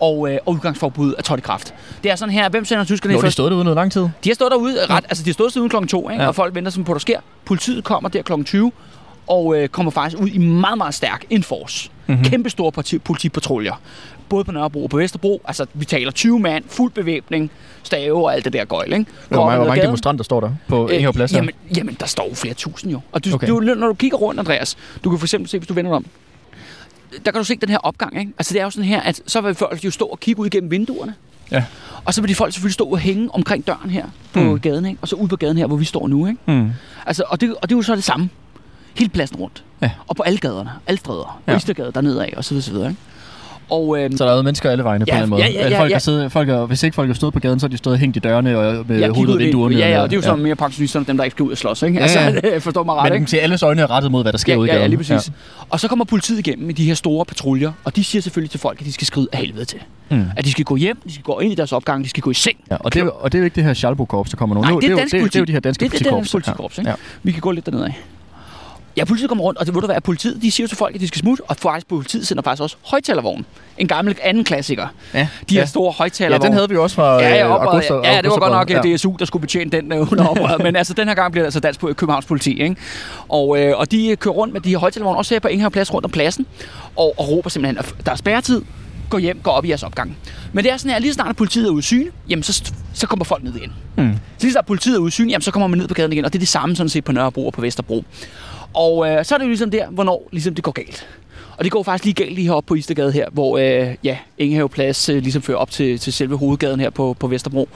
og, 0.02 0.32
øh, 0.32 0.38
og 0.46 0.52
udgangsforbud 0.52 1.14
er 1.18 1.22
trådt 1.22 1.40
i 1.40 1.42
kraft. 1.42 1.74
Det 2.02 2.10
er 2.10 2.16
sådan 2.16 2.34
her, 2.34 2.48
hvem 2.48 2.64
sender 2.64 2.84
tyskerne 2.84 3.12
har 3.12 3.18
de 3.18 3.22
først? 3.22 3.32
stået 3.32 3.50
derude 3.50 3.64
noget 3.64 3.76
lang 3.76 3.92
tid. 3.92 4.00
De 4.24 4.28
har 4.30 4.34
stået 4.34 4.50
derude, 4.50 4.86
ret, 4.90 5.04
altså 5.08 5.24
de 5.24 5.28
har 5.30 5.32
stået 5.32 5.52
siden 5.52 5.68
klokken 5.68 5.88
2, 5.88 6.10
ikke? 6.10 6.22
Ja. 6.22 6.28
Og 6.28 6.34
folk 6.34 6.54
venter 6.54 6.70
som 6.70 6.84
på, 6.84 6.92
der 6.92 6.98
sker. 6.98 7.20
Politiet 7.44 7.84
kommer 7.84 8.08
der 8.10 8.22
klokken 8.22 8.44
20, 8.44 8.72
og 9.26 9.56
øh, 9.56 9.68
kommer 9.68 9.90
faktisk 9.92 10.22
ud 10.22 10.28
i 10.28 10.38
meget, 10.38 10.78
meget 10.78 10.94
stærk 10.94 11.24
enforce. 11.30 11.90
Mhm. 12.06 12.14
Mm-hmm. 12.14 12.30
Kæmpe 12.30 12.50
store 12.50 12.72
parti- 12.78 12.98
politipatruljer. 12.98 13.80
Både 14.28 14.44
på 14.44 14.52
Nørrebro 14.52 14.84
og 14.84 14.90
på 14.90 14.96
Vesterbro. 14.96 15.42
Altså, 15.44 15.66
vi 15.74 15.84
taler 15.84 16.10
20 16.10 16.38
mand, 16.40 16.64
fuld 16.68 16.92
bevæbning, 16.92 17.50
stave 17.82 18.24
og 18.24 18.34
alt 18.34 18.44
det 18.44 18.52
der 18.52 18.64
gøjl, 18.64 18.92
ikke? 18.92 19.06
Hvor 19.28 19.44
mange, 19.46 19.56
hvor 19.56 19.66
mange 19.66 19.82
demonstranter 19.82 20.24
står 20.24 20.40
der 20.40 20.50
på 20.68 20.88
øh, 20.88 20.94
Ingehav 20.94 21.12
Plads? 21.12 21.30
her? 21.30 21.38
jamen, 21.38 21.54
jamen, 21.76 21.96
der 22.00 22.06
står 22.06 22.28
jo 22.28 22.34
flere 22.34 22.54
tusind 22.54 22.92
jo. 22.92 23.00
Og 23.12 23.24
du, 23.24 23.34
okay. 23.34 23.48
du, 23.48 23.60
når 23.60 23.86
du 23.86 23.94
kigger 23.94 24.18
rundt, 24.18 24.40
Andreas, 24.40 24.76
du 25.04 25.10
kan 25.10 25.18
for 25.18 25.26
eksempel 25.26 25.50
se, 25.50 25.58
hvis 25.58 25.68
du 25.68 25.74
vender 25.74 25.90
dig 25.90 25.96
om, 25.96 26.06
der 27.24 27.30
kan 27.30 27.38
du 27.40 27.44
se 27.44 27.56
den 27.56 27.68
her 27.68 27.78
opgang, 27.78 28.20
ikke? 28.20 28.32
Altså, 28.38 28.52
det 28.54 28.60
er 28.60 28.64
jo 28.64 28.70
sådan 28.70 28.84
her, 28.88 29.00
at 29.00 29.20
så 29.26 29.40
vil 29.40 29.54
folk 29.54 29.84
jo 29.84 29.90
stå 29.90 30.04
og 30.06 30.20
kigge 30.20 30.40
ud 30.40 30.46
igennem 30.46 30.70
vinduerne. 30.70 31.14
Ja. 31.50 31.64
Og 32.04 32.14
så 32.14 32.20
vil 32.20 32.28
de 32.28 32.34
folk 32.34 32.52
selvfølgelig 32.52 32.74
stå 32.74 32.84
og 32.84 32.98
hænge 32.98 33.34
omkring 33.34 33.66
døren 33.66 33.90
her 33.90 34.06
på 34.32 34.40
Mm. 34.40 34.60
gaden, 34.60 34.86
ikke? 34.86 34.98
Og 35.02 35.08
så 35.08 35.16
ud 35.16 35.28
på 35.28 35.36
gaden 35.36 35.56
her, 35.56 35.66
hvor 35.66 35.76
vi 35.76 35.84
står 35.84 36.08
nu, 36.08 36.26
ikke? 36.26 36.40
Mm. 36.46 36.70
Altså, 37.06 37.24
og, 37.28 37.40
det, 37.40 37.54
og 37.54 37.68
det 37.68 37.74
er 37.74 37.78
jo 37.78 37.82
så 37.82 37.96
det 37.96 38.04
samme. 38.04 38.28
Hele 38.94 39.10
pladsen 39.10 39.36
rundt. 39.36 39.64
Ja. 39.82 39.90
Og 40.06 40.16
på 40.16 40.22
alle 40.22 40.38
gaderne, 40.38 40.70
alle 40.86 40.98
stræder. 40.98 41.40
Ja. 41.46 41.54
Østergade 41.54 41.92
dernede 41.94 42.24
af, 42.26 42.34
og 42.36 42.44
så 42.44 42.50
videre, 42.50 42.62
så 42.62 42.72
videre, 42.72 42.88
ikke? 42.88 43.00
Og, 43.72 43.98
øhm, 44.00 44.16
Så 44.16 44.24
der 44.24 44.32
er 44.32 44.36
jo 44.36 44.42
mennesker 44.42 44.70
alle 44.70 44.84
vegne 44.84 45.04
på 45.04 45.08
Ja, 45.08 45.16
en 45.16 45.22
eller 45.22 45.36
anden 45.36 45.52
måde. 45.52 45.58
ja, 45.60 45.68
ja, 45.68 45.68
ja, 45.70 45.80
folk 45.80 45.90
ja. 45.90 45.94
er 45.94 45.98
siddet, 45.98 46.32
folk 46.32 46.48
er, 46.48 46.66
hvis 46.66 46.82
ikke 46.82 46.94
folk 46.94 47.10
er 47.10 47.14
stået 47.14 47.32
på 47.32 47.40
gaden, 47.40 47.60
så 47.60 47.66
er 47.66 47.70
de 47.70 47.76
stået 47.76 47.98
hængt 47.98 48.16
i 48.16 48.20
dørene 48.20 48.58
og 48.58 48.84
med 48.88 48.98
ja, 48.98 49.08
hovedet 49.10 49.34
ud 49.34 49.38
vinduerne. 49.38 49.76
Ja, 49.76 49.88
ja, 49.90 50.02
og 50.02 50.10
det 50.10 50.16
er 50.16 50.18
jo 50.18 50.22
så 50.22 50.36
mere 50.36 50.56
pensionisterne, 50.56 51.06
dem 51.06 51.16
der 51.16 51.24
ikke 51.24 51.34
skal 51.34 51.42
ud 51.42 51.50
og 51.52 51.58
slås, 51.58 51.82
ikke? 51.82 51.96
Ja, 51.96 52.02
Altså, 52.02 52.40
ja. 52.44 52.58
forstår 52.68 52.84
mig 52.84 52.94
ret, 52.94 53.12
Men 53.12 53.22
ikke? 53.22 53.36
at 53.36 53.42
alles 53.42 53.62
øjne 53.62 53.82
er 53.82 53.90
rettet 53.90 54.12
mod, 54.12 54.22
hvad 54.22 54.32
der 54.32 54.38
sker 54.38 54.52
ja, 54.52 54.58
ude 54.58 54.68
i 54.68 54.70
ja, 54.70 54.74
gaden. 54.76 54.82
ja, 54.82 54.88
lige 54.88 54.96
præcis. 54.98 55.28
Ja. 55.28 55.34
Og 55.70 55.80
så 55.80 55.88
kommer 55.88 56.04
politiet 56.04 56.38
igennem 56.38 56.66
med 56.66 56.74
de 56.74 56.84
her 56.84 56.94
store 56.94 57.24
patruljer, 57.24 57.72
og 57.84 57.96
de 57.96 58.04
siger 58.04 58.22
selvfølgelig 58.22 58.50
til 58.50 58.60
folk, 58.60 58.80
at 58.80 58.86
de 58.86 58.92
skal 58.92 59.06
skride 59.06 59.28
af 59.32 59.38
helvede 59.38 59.64
til. 59.64 59.78
Mm. 60.10 60.24
At 60.36 60.44
de 60.44 60.50
skal 60.50 60.64
gå 60.64 60.76
hjem, 60.76 60.98
de 61.06 61.12
skal 61.12 61.22
gå 61.24 61.38
ind 61.38 61.52
i 61.52 61.54
deres 61.54 61.72
opgang, 61.72 62.04
de 62.04 62.08
skal 62.08 62.22
gå 62.22 62.30
i 62.30 62.34
seng. 62.34 62.56
Ja, 62.70 62.76
og, 62.80 62.94
det, 62.94 63.02
er 63.02 63.06
og 63.08 63.32
det 63.32 63.38
er 63.38 63.40
jo 63.40 63.44
ikke 63.44 63.54
det 63.54 63.64
her 63.64 63.74
Schalbo-korps, 63.74 64.30
der 64.30 64.36
kommer 64.36 64.54
nu. 64.56 64.60
Nej, 64.60 64.70
det 64.70 64.84
er 64.84 64.90
jo, 64.90 64.96
dansk 64.96 65.12
det, 65.12 65.20
politi. 65.20 65.32
det 65.32 65.36
er 65.38 65.40
jo 65.40 65.44
de 65.44 65.52
her 65.52 65.60
danske 65.60 65.84
det, 65.84 65.92
det, 65.92 65.98
det 66.00 66.06
er 66.06 66.10
politikorps. 66.10 66.32
dansk 66.32 66.46
politikorps, 66.46 66.78
ikke? 66.78 66.90
Ja. 66.90 66.96
Vi 67.22 67.32
kan 67.32 67.40
gå 67.40 67.50
lidt 67.50 67.66
derned 67.66 67.84
af. 67.84 68.00
Ja, 68.96 69.04
politiet 69.04 69.28
kommer 69.28 69.44
rundt, 69.44 69.58
og 69.58 69.66
det 69.66 69.74
ved 69.74 69.80
du 69.80 69.86
hvad, 69.86 70.00
politiet, 70.00 70.42
de 70.42 70.50
siger 70.50 70.66
til 70.66 70.76
folk, 70.76 70.94
at 70.94 71.00
de 71.00 71.08
skal 71.08 71.18
smutte, 71.20 71.42
og 71.48 71.56
faktisk 71.56 71.86
politiet 71.86 72.26
sender 72.26 72.42
faktisk 72.42 72.62
også 72.62 72.76
højtalervogn. 72.82 73.46
En 73.78 73.88
gammel 73.88 74.16
anden 74.22 74.44
klassiker. 74.44 74.86
Ja. 75.14 75.28
De 75.48 75.54
her 75.54 75.60
ja. 75.60 75.66
store 75.66 75.86
ja, 75.92 75.98
højtalervogne. 75.98 76.46
den 76.46 76.52
havde 76.52 76.68
vi 76.68 76.76
også 76.76 76.96
fra 76.96 77.14
Ja, 77.22 77.28
ja, 77.28 77.44
øh, 77.46 77.50
oprøret, 77.50 77.68
Augusta, 77.74 77.94
ja, 77.94 78.14
ja, 78.14 78.22
det 78.22 78.30
var 78.30 78.38
godt 78.38 78.52
nok 78.52 78.70
Augusta- 78.70 78.88
ja. 78.88 78.96
DSU, 78.96 79.16
der 79.18 79.24
skulle 79.24 79.40
betjene 79.40 79.70
den 79.70 79.92
øh, 79.92 80.00
under 80.12 80.26
oprøret. 80.26 80.62
Men 80.62 80.76
altså, 80.76 80.94
den 80.94 81.08
her 81.08 81.14
gang 81.14 81.32
bliver 81.32 81.42
det 81.42 81.46
altså 81.46 81.60
dansk 81.60 81.80
på 81.80 81.92
Københavns 81.92 82.26
politi. 82.26 82.62
Ikke? 82.62 82.76
Og, 83.28 83.60
øh, 83.60 83.78
og 83.78 83.90
de 83.90 84.16
kører 84.20 84.34
rundt 84.34 84.52
med 84.52 84.60
de 84.60 84.70
her 84.70 84.78
højtalervogne, 84.78 85.18
også 85.18 85.34
her 85.34 85.40
på 85.40 85.48
Ingehav 85.48 85.70
Plads 85.70 85.94
rundt 85.94 86.04
om 86.04 86.10
pladsen, 86.10 86.46
og, 86.96 87.14
og 87.18 87.28
råber 87.28 87.50
simpelthen, 87.50 87.78
at 87.78 87.94
der 88.06 88.12
er 88.12 88.16
spærretid, 88.16 88.62
gå 89.10 89.18
hjem, 89.18 89.40
gå 89.42 89.50
op 89.50 89.64
i 89.64 89.68
jeres 89.68 89.82
opgang. 89.82 90.16
Men 90.52 90.64
det 90.64 90.72
er 90.72 90.76
sådan 90.76 90.90
her, 90.92 90.98
lige 90.98 91.12
snart 91.12 91.28
at 91.28 91.36
politiet 91.36 91.76
er 91.76 91.80
syne, 91.80 92.10
jamen 92.28 92.42
så, 92.42 92.72
så 92.94 93.06
kommer 93.06 93.24
folk 93.24 93.42
ned 93.42 93.54
igen. 93.56 93.72
Mm. 93.96 94.12
Så 94.38 94.42
lige 94.44 94.52
snart 94.52 94.66
politiet 94.66 95.00
er 95.06 95.08
syne, 95.08 95.30
jamen 95.30 95.42
så 95.42 95.50
kommer 95.50 95.66
man 95.66 95.78
ned 95.78 95.88
på 95.88 95.94
gaden 95.94 96.12
igen, 96.12 96.24
og 96.24 96.32
det 96.32 96.38
er 96.38 96.40
det 96.40 96.48
samme 96.48 96.76
sådan 96.76 96.88
set 96.88 97.04
på 97.04 97.12
Nørrebro 97.12 97.46
og 97.46 97.52
på 97.52 97.60
Vesterbro. 97.60 98.04
Og 98.74 99.08
øh, 99.08 99.24
så 99.24 99.34
er 99.34 99.38
det 99.38 99.44
jo 99.44 99.48
ligesom 99.48 99.70
der, 99.70 99.86
hvornår 99.90 100.28
ligesom 100.32 100.54
det 100.54 100.64
går 100.64 100.72
galt. 100.72 101.06
Og 101.56 101.64
det 101.64 101.72
går 101.72 101.82
faktisk 101.82 102.04
lige 102.04 102.14
galt 102.14 102.34
lige 102.34 102.46
heroppe 102.46 102.68
på 102.68 102.74
Istergade 102.74 103.12
her, 103.12 103.26
hvor 103.32 103.58
øh, 103.58 103.94
ja, 104.04 104.18
Ingehave 104.38 104.68
Plads 104.68 105.08
øh, 105.08 105.22
ligesom 105.22 105.42
fører 105.42 105.58
op 105.58 105.70
til, 105.70 105.98
til 105.98 106.12
selve 106.12 106.36
hovedgaden 106.36 106.80
her 106.80 106.90
på, 106.90 107.16
på 107.18 107.26
Vesterbro. 107.26 107.68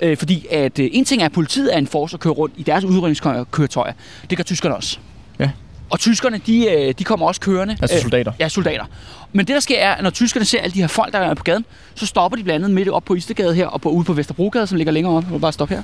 Øh, 0.00 0.16
fordi 0.16 0.46
at 0.50 0.78
øh, 0.78 0.88
en 0.92 1.04
ting 1.04 1.22
er, 1.22 1.26
at 1.26 1.32
politiet 1.32 1.74
er 1.74 1.78
en 1.78 1.86
force 1.86 2.16
og 2.16 2.20
kører 2.20 2.34
rundt 2.34 2.54
i 2.56 2.62
deres 2.62 2.84
udrykningskøretøjer. 2.84 3.92
Det 4.30 4.38
gør 4.38 4.44
tyskerne 4.44 4.76
også. 4.76 4.98
Ja. 5.38 5.50
Og 5.90 6.00
tyskerne, 6.00 6.40
de, 6.46 6.70
øh, 6.70 6.94
de 6.98 7.04
kommer 7.04 7.26
også 7.26 7.40
kørende. 7.40 7.76
Altså 7.82 7.96
Øh, 7.96 8.02
soldater. 8.02 8.32
Ja, 8.40 8.48
soldater. 8.48 8.84
Men 9.32 9.46
det, 9.46 9.54
der 9.54 9.60
sker, 9.60 9.78
er, 9.78 9.92
at 9.92 10.02
når 10.02 10.10
tyskerne 10.10 10.44
ser 10.44 10.60
alle 10.60 10.74
de 10.74 10.80
her 10.80 10.86
folk, 10.86 11.12
der 11.12 11.18
er 11.18 11.34
på 11.34 11.44
gaden, 11.44 11.64
så 11.94 12.06
stopper 12.06 12.36
de 12.36 12.44
blandt 12.44 12.64
andet 12.64 12.74
midt 12.74 12.88
op 12.88 13.04
på 13.04 13.14
Istergade 13.14 13.54
her, 13.54 13.66
og 13.66 13.80
på, 13.80 13.88
ude 13.88 14.04
på 14.04 14.12
Vesterbrogade, 14.12 14.66
som 14.66 14.76
ligger 14.76 14.92
længere 14.92 15.14
op. 15.14 15.24
Og 15.32 15.40
bare 15.40 15.52
stop 15.52 15.68
her. 15.68 15.82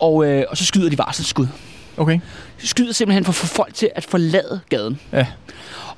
Og, 0.00 0.26
øh, 0.26 0.44
og 0.50 0.56
så 0.56 0.64
skyder 0.64 0.90
de 0.90 0.98
varselsskud. 0.98 1.46
Okay. 1.96 2.20
De 2.62 2.68
skyder 2.68 2.92
simpelthen 2.92 3.24
for 3.24 3.30
at 3.30 3.36
få 3.36 3.46
folk 3.46 3.74
til 3.74 3.90
at 3.94 4.04
forlade 4.04 4.60
gaden. 4.68 5.00
Ja. 5.12 5.26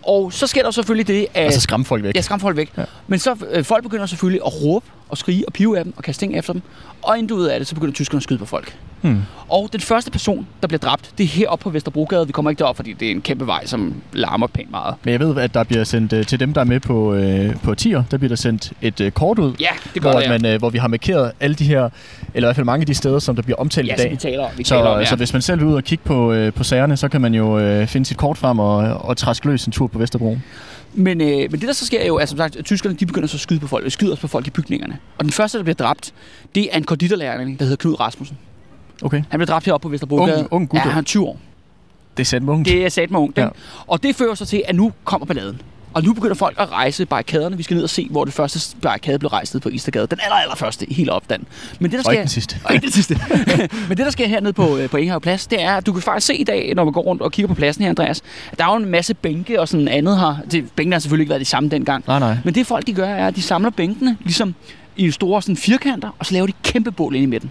Og 0.02 0.32
så 0.32 0.46
sker 0.46 0.62
der 0.62 0.70
selvfølgelig 0.70 1.08
det, 1.08 1.26
at... 1.34 1.44
Altså 1.44 1.60
skræmme 1.60 1.86
folk 1.86 2.02
væk. 2.02 2.16
Ja, 2.16 2.20
skræmme 2.20 2.40
folk 2.40 2.56
væk. 2.56 2.70
Ja. 2.76 2.84
Men 3.06 3.18
så 3.18 3.36
øh, 3.50 3.64
folk 3.64 3.82
begynder 3.82 4.06
selvfølgelig 4.06 4.40
at 4.46 4.62
råbe 4.62 4.86
og 5.14 5.18
skrige 5.18 5.44
og 5.46 5.52
pive 5.52 5.78
af 5.78 5.84
dem 5.84 5.94
og 5.96 6.02
kaste 6.02 6.22
ting 6.22 6.36
efter 6.38 6.52
dem. 6.52 6.62
Og 7.02 7.18
inden 7.18 7.28
du 7.28 7.34
ud 7.36 7.44
af 7.44 7.60
det, 7.60 7.66
så 7.68 7.74
begynder 7.74 7.94
tyskerne 7.94 8.16
at 8.18 8.22
skyde 8.22 8.38
på 8.38 8.46
folk. 8.46 8.76
Hmm. 9.00 9.22
Og 9.48 9.68
den 9.72 9.80
første 9.80 10.10
person, 10.10 10.46
der 10.62 10.68
bliver 10.68 10.78
dræbt, 10.78 11.10
det 11.18 11.24
er 11.24 11.28
heroppe 11.28 11.62
på 11.62 11.70
Vesterbrogade. 11.70 12.26
Vi 12.26 12.32
kommer 12.32 12.50
ikke 12.50 12.58
derop, 12.60 12.76
fordi 12.76 12.92
det 12.92 13.06
er 13.08 13.12
en 13.12 13.20
kæmpe 13.22 13.46
vej, 13.46 13.66
som 13.66 13.94
larmer 14.12 14.46
pænt 14.46 14.70
meget. 14.70 14.94
Men 15.04 15.12
jeg 15.12 15.20
ved, 15.20 15.36
at 15.38 15.54
der 15.54 15.64
bliver 15.64 15.84
sendt 15.84 16.12
øh, 16.12 16.26
til 16.26 16.40
dem, 16.40 16.52
der 16.54 16.60
er 16.60 16.64
med 16.64 16.80
på, 16.80 17.14
øh, 17.14 17.56
på 17.62 17.74
tier, 17.74 18.02
der 18.10 18.16
bliver 18.16 18.28
der 18.28 18.36
sendt 18.36 18.72
et 18.82 19.00
øh, 19.00 19.12
kort 19.12 19.38
ud, 19.38 19.54
Ja, 19.60 19.66
det 19.94 20.02
gør 20.02 20.10
hvor, 20.10 20.20
det, 20.20 20.26
at 20.26 20.42
man, 20.42 20.52
øh, 20.52 20.58
hvor 20.58 20.70
vi 20.70 20.78
har 20.78 20.88
markeret 20.88 21.32
alle 21.40 21.56
de 21.56 21.64
her, 21.64 21.88
eller 22.34 22.46
i 22.46 22.48
hvert 22.48 22.56
fald 22.56 22.66
mange 22.66 22.82
af 22.82 22.86
de 22.86 22.94
steder, 22.94 23.18
som 23.18 23.36
der 23.36 23.42
bliver 23.42 23.56
omtalt 23.56 23.88
Ja, 23.88 23.94
i 23.94 23.96
dag. 23.96 24.10
vi 24.10 24.16
taler. 24.16 24.46
Vi 24.56 24.64
Så, 24.64 24.68
taler 24.74 24.86
om, 24.86 24.98
ja. 25.00 25.04
så 25.04 25.16
hvis 25.16 25.32
man 25.32 25.42
selv 25.42 25.60
vil 25.60 25.68
ud 25.68 25.74
og 25.74 25.84
kigge 25.84 26.04
på, 26.04 26.32
øh, 26.32 26.52
på 26.52 26.64
sagerne, 26.64 26.96
så 26.96 27.08
kan 27.08 27.20
man 27.20 27.34
jo 27.34 27.58
øh, 27.58 27.86
finde 27.86 28.06
sit 28.06 28.16
kort 28.16 28.38
frem 28.38 28.58
og, 28.58 28.76
og 28.76 29.16
træske 29.16 29.46
løs 29.46 29.64
en 29.64 29.72
tur 29.72 29.86
på 29.86 29.98
Vesterbro. 29.98 30.38
Men, 30.94 31.20
øh, 31.20 31.26
men 31.28 31.50
det, 31.50 31.62
der 31.62 31.72
så 31.72 31.86
sker 31.86 32.00
er 32.00 32.06
jo, 32.06 32.16
at 32.16 32.28
som 32.28 32.38
sagt, 32.38 32.56
at 32.56 32.64
tyskerne 32.64 32.96
de 32.96 33.06
begynder 33.06 33.28
så 33.28 33.36
at 33.36 33.40
skyde 33.40 33.60
på 33.60 33.66
folk. 33.66 33.84
De 33.84 33.90
skyder 33.90 34.10
også 34.12 34.20
på 34.20 34.28
folk 34.28 34.46
i 34.46 34.50
bygningerne. 34.50 34.98
Og 35.18 35.24
den 35.24 35.32
første, 35.32 35.58
der 35.58 35.64
bliver 35.64 35.74
dræbt, 35.74 36.14
det 36.54 36.68
er 36.72 36.76
en 36.76 36.84
konditorlærling, 36.84 37.58
der 37.58 37.64
hedder 37.64 37.76
Knud 37.76 38.00
Rasmussen. 38.00 38.38
Okay. 39.02 39.22
Han 39.30 39.38
blev 39.38 39.46
dræbt 39.46 39.64
heroppe 39.64 39.82
på 39.82 39.88
Vesterbrogade. 39.88 40.40
Ung- 40.44 40.48
ung 40.50 40.68
gut. 40.68 40.78
Ja, 40.78 40.82
han 40.82 40.98
er 40.98 41.02
20 41.04 41.24
år. 41.26 41.40
Det 42.16 42.22
er 42.22 42.24
sandt 42.24 42.48
ungt. 42.48 42.68
Det 42.68 42.84
er 42.84 42.88
sat 42.88 43.10
med 43.10 43.20
ungt, 43.20 43.38
Ja. 43.38 43.42
ja. 43.42 43.48
Og 43.86 44.02
det 44.02 44.16
fører 44.16 44.34
så 44.34 44.46
til, 44.46 44.62
at 44.68 44.74
nu 44.76 44.92
kommer 45.04 45.26
balladen. 45.26 45.60
Og 45.94 46.04
nu 46.04 46.12
begynder 46.12 46.34
folk 46.34 46.56
at 46.58 46.72
rejse 46.72 47.06
barrikaderne. 47.06 47.56
Vi 47.56 47.62
skal 47.62 47.74
ned 47.74 47.84
og 47.84 47.90
se, 47.90 48.08
hvor 48.10 48.24
det 48.24 48.34
første 48.34 48.76
barrikade 48.82 49.18
blev 49.18 49.28
rejst 49.28 49.56
på 49.62 49.68
Istergade. 49.68 50.06
Den 50.06 50.18
aller, 50.22 50.36
aller 50.36 50.54
første, 50.54 50.86
helt 50.90 51.10
opstand. 51.10 51.42
Men 51.80 51.90
det, 51.90 51.92
der 51.92 51.98
Og 51.98 52.04
sker, 52.04 52.12
ikke 52.12 52.20
den 52.20 52.28
sidste. 52.28 52.56
og 52.64 52.74
ikke 52.74 52.84
den 52.84 52.92
sidste. 52.92 53.20
Men 53.88 53.96
det, 53.96 53.98
der 53.98 54.10
sker 54.10 54.26
hernede 54.28 54.52
på, 54.52 54.76
øh, 54.76 54.90
på 54.90 54.96
Ingehav 54.96 55.20
Plads, 55.20 55.46
det 55.46 55.62
er, 55.62 55.72
at 55.76 55.86
du 55.86 55.92
kan 55.92 56.02
faktisk 56.02 56.26
se 56.26 56.34
i 56.34 56.44
dag, 56.44 56.72
når 56.74 56.84
man 56.84 56.92
går 56.92 57.00
rundt 57.00 57.22
og 57.22 57.32
kigger 57.32 57.48
på 57.48 57.54
pladsen 57.54 57.82
her, 57.82 57.90
Andreas, 57.90 58.22
at 58.52 58.58
der 58.58 58.64
er 58.64 58.68
jo 58.70 58.76
en 58.76 58.90
masse 58.90 59.14
bænke 59.14 59.60
og 59.60 59.68
sådan 59.68 59.88
andet 59.88 60.18
her. 60.18 60.36
Det, 60.50 60.70
bænkene 60.76 60.94
har 60.94 61.00
selvfølgelig 61.00 61.22
ikke 61.22 61.30
været 61.30 61.40
de 61.40 61.44
samme 61.44 61.68
dengang. 61.68 62.04
Nej, 62.06 62.18
nej. 62.18 62.36
Men 62.44 62.54
det 62.54 62.66
folk, 62.66 62.86
de 62.86 62.92
gør, 62.92 63.06
er, 63.08 63.26
at 63.26 63.36
de 63.36 63.42
samler 63.42 63.70
bænkene 63.70 64.16
ligesom 64.20 64.54
i 64.96 65.10
store 65.10 65.42
sådan, 65.42 65.56
firkanter, 65.56 66.16
og 66.18 66.26
så 66.26 66.32
laver 66.34 66.46
de 66.46 66.52
kæmpe 66.62 66.90
bål 66.90 67.14
ind 67.14 67.22
i 67.22 67.26
midten. 67.26 67.50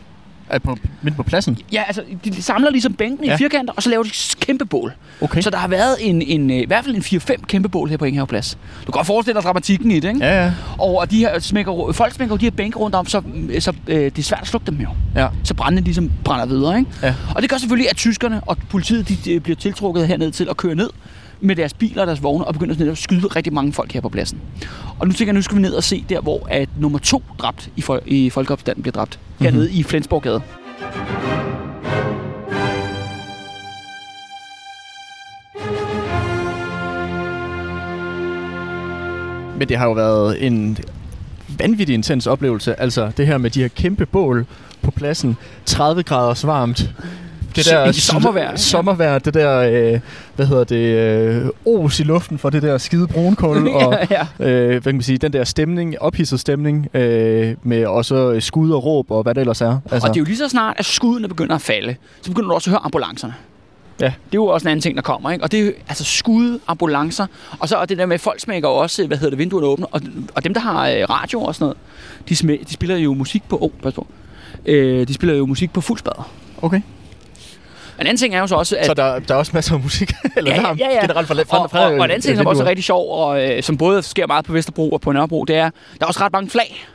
Er 0.49 0.59
på, 0.59 0.77
midt 1.01 1.15
på 1.15 1.23
pladsen? 1.23 1.57
Ja, 1.71 1.83
altså, 1.87 2.03
de 2.25 2.41
samler 2.41 2.71
ligesom 2.71 2.93
bænkene 2.93 3.27
ja. 3.27 3.35
I 3.35 3.37
firkanter, 3.37 3.73
og 3.73 3.83
så 3.83 3.89
laver 3.89 4.03
de 4.03 4.09
kæmpe 4.39 4.65
bål. 4.65 4.93
Okay. 5.21 5.41
Så 5.41 5.49
der 5.49 5.57
har 5.57 5.67
været 5.67 5.97
en, 5.99 6.21
en, 6.21 6.51
øh, 6.51 6.57
i 6.57 6.65
hvert 6.65 6.85
fald 6.85 6.95
en 6.95 7.01
4-5 7.01 7.45
kæmpe 7.45 7.69
bål 7.69 7.89
her 7.89 7.97
på 7.97 8.05
Ingehav 8.05 8.27
Plads. 8.27 8.57
Du 8.79 8.85
kan 8.85 8.91
godt 8.91 9.07
forestille 9.07 9.35
dig 9.35 9.43
dramatikken 9.43 9.91
i 9.91 9.99
det, 9.99 10.07
ikke? 10.07 10.25
Ja, 10.25 10.43
ja. 10.43 10.53
Og 10.79 11.11
de 11.11 11.17
her 11.17 11.39
smækker, 11.39 11.91
folk 11.93 12.13
smækker 12.13 12.35
jo 12.35 12.37
de 12.37 12.45
her 12.45 12.51
bænke 12.51 12.79
rundt 12.79 12.95
om, 12.95 13.05
så, 13.05 13.21
så 13.59 13.73
øh, 13.87 13.97
det 13.97 14.19
er 14.19 14.23
svært 14.23 14.41
at 14.41 14.47
slukke 14.47 14.65
dem 14.71 14.81
jo. 14.81 14.89
Ja. 15.15 15.27
Så 15.43 15.53
brændene 15.53 15.81
ligesom 15.81 16.11
brænder 16.23 16.45
videre, 16.45 16.79
ikke? 16.79 16.91
Ja. 17.03 17.15
Og 17.35 17.41
det 17.41 17.49
gør 17.49 17.57
selvfølgelig, 17.57 17.89
at 17.89 17.97
tyskerne 17.97 18.41
og 18.45 18.57
politiet 18.69 19.09
de, 19.09 19.17
de 19.25 19.39
bliver 19.39 19.55
tiltrukket 19.55 20.07
herned 20.07 20.31
til 20.31 20.47
at 20.49 20.57
køre 20.57 20.75
ned 20.75 20.89
med 21.43 21.55
deres 21.55 21.73
biler 21.73 22.01
og 22.01 22.07
deres 22.07 22.23
vogne 22.23 22.45
og 22.45 22.53
begynder 22.53 22.73
sådan 22.75 22.91
at 22.91 22.97
skyde 22.97 23.27
rigtig 23.27 23.53
mange 23.53 23.73
folk 23.73 23.91
her 23.91 24.01
på 24.01 24.09
pladsen. 24.09 24.41
Og 24.99 25.07
nu 25.07 25.13
tænker 25.13 25.31
jeg, 25.31 25.35
nu 25.35 25.41
skal 25.41 25.57
vi 25.57 25.61
ned 25.61 25.73
og 25.73 25.83
se 25.83 26.05
der, 26.09 26.21
hvor 26.21 26.47
at 26.49 26.69
nummer 26.77 26.99
to 26.99 27.23
dræbt 27.39 27.69
i, 27.75 27.81
fol- 27.81 28.03
i 28.05 28.29
folkeopstanden 28.29 28.81
bliver 28.81 28.93
dræbt. 28.93 29.19
Hernede 29.39 29.71
i 29.71 29.83
Flensborggade. 29.83 30.41
Men 39.57 39.69
det 39.69 39.77
har 39.77 39.85
jo 39.85 39.91
været 39.91 40.45
en 40.47 40.77
vanvittig 41.59 41.93
intens 41.93 42.27
oplevelse. 42.27 42.79
Altså 42.79 43.11
det 43.17 43.27
her 43.27 43.37
med 43.37 43.49
de 43.49 43.61
her 43.61 43.67
kæmpe 43.67 44.05
bål 44.05 44.45
på 44.81 44.91
pladsen. 44.91 45.37
30 45.65 46.03
grader 46.03 46.47
varmt. 46.47 46.93
Det 47.55 47.65
der 47.65 47.85
I 47.85 47.93
sommervejr, 47.93 48.55
sommervejr, 48.55 49.19
det 49.19 49.33
der, 49.33 49.59
øh, 49.59 49.99
hvad 50.35 50.45
hedder 50.45 50.63
det, 50.63 50.75
øh, 51.65 51.85
os 51.85 51.99
i 51.99 52.03
luften 52.03 52.37
for 52.37 52.49
det 52.49 52.61
der 52.61 52.77
skide 52.77 53.07
brunkul, 53.07 53.67
og 53.83 53.97
ja. 54.11 54.27
øh, 54.39 54.69
hvad 54.69 54.81
kan 54.81 54.95
man 54.95 55.01
sige, 55.01 55.17
den 55.17 55.33
der 55.33 55.43
stemning, 55.43 56.01
ophidset 56.01 56.39
stemning, 56.39 56.87
øh, 56.93 57.55
med 57.63 57.85
også 57.85 58.37
skud 58.39 58.71
og 58.71 58.85
råb 58.85 59.11
og 59.11 59.23
hvad 59.23 59.35
det 59.35 59.41
ellers 59.41 59.61
er. 59.61 59.79
Altså. 59.91 60.07
Og 60.07 60.13
det 60.13 60.19
er 60.19 60.21
jo 60.21 60.25
lige 60.25 60.37
så 60.37 60.49
snart, 60.49 60.75
at 60.79 60.85
skuddene 60.85 61.27
begynder 61.27 61.55
at 61.55 61.61
falde, 61.61 61.95
så 62.21 62.31
begynder 62.31 62.49
du 62.49 62.55
også 62.55 62.69
at 62.69 62.71
høre 62.71 62.85
ambulancerne. 62.85 63.33
Ja. 64.01 64.05
Det 64.05 64.11
er 64.11 64.13
jo 64.33 64.45
også 64.45 64.67
en 64.67 64.71
anden 64.71 64.81
ting, 64.81 64.95
der 64.95 65.01
kommer, 65.01 65.31
ikke? 65.31 65.43
Og 65.43 65.51
det 65.51 65.59
er 65.59 65.65
jo, 65.65 65.71
altså 65.87 66.03
skud, 66.03 66.59
ambulancer, 66.67 67.25
og 67.59 67.69
så 67.69 67.77
er 67.77 67.85
det 67.85 67.97
der 67.97 68.05
med, 68.05 68.13
at 68.13 68.21
folk 68.21 68.39
smækker 68.39 68.69
også, 68.69 69.07
hvad 69.07 69.17
hedder 69.17 69.29
det, 69.29 69.39
vinduerne 69.39 69.67
åbne, 69.67 69.87
og, 69.87 70.01
og 70.35 70.43
dem, 70.43 70.53
der 70.53 70.61
har 70.61 70.89
øh, 70.89 71.09
radio 71.09 71.41
og 71.41 71.55
sådan 71.55 71.65
noget, 71.65 71.77
de, 72.29 72.35
smæ, 72.35 72.57
de 72.69 72.73
spiller 72.73 72.97
jo 72.97 73.13
musik 73.13 73.43
på, 73.49 73.57
oh, 73.61 73.71
pas 73.83 73.93
på, 73.93 74.07
øh, 74.65 75.07
de 75.07 75.13
spiller 75.13 75.35
jo 75.35 75.45
musik 75.45 75.73
på 75.73 75.81
fuld 75.81 75.99
spad. 75.99 76.23
Okay. 76.61 76.81
En 78.01 78.07
anden 78.07 78.17
ting 78.17 78.35
er 78.35 78.39
jo 78.39 78.47
så 78.47 78.55
også, 78.55 78.75
at... 78.79 78.85
Så 78.85 78.93
der, 78.93 79.19
der 79.19 79.33
er 79.33 79.37
også 79.39 79.51
masser 79.55 79.73
af 79.75 79.79
musik, 79.81 80.11
eller 80.37 80.51
ja, 80.55 80.61
larm, 80.61 80.77
ja, 80.77 80.87
ja. 80.93 81.01
generelt 81.01 81.27
fra, 81.27 81.33
fra, 81.35 81.63
og, 81.63 81.71
fra, 81.71 81.79
og, 81.79 81.85
og 81.85 81.95
en 81.95 82.01
anden 82.01 82.21
ting, 82.21 82.37
som 82.37 82.47
også 82.47 82.63
er 82.63 82.67
rigtig 82.67 82.83
sjov, 82.85 83.11
og 83.19 83.49
øh, 83.49 83.63
som 83.63 83.77
både 83.77 84.03
sker 84.03 84.27
meget 84.27 84.45
på 84.45 84.53
Vesterbro 84.53 84.89
og 84.91 85.01
på 85.01 85.11
Nørrebro, 85.11 85.43
det 85.45 85.55
er, 85.55 85.69
der 85.99 86.01
er 86.01 86.05
også 86.05 86.19
ret 86.21 86.33
mange 86.33 86.49
flag. 86.49 86.85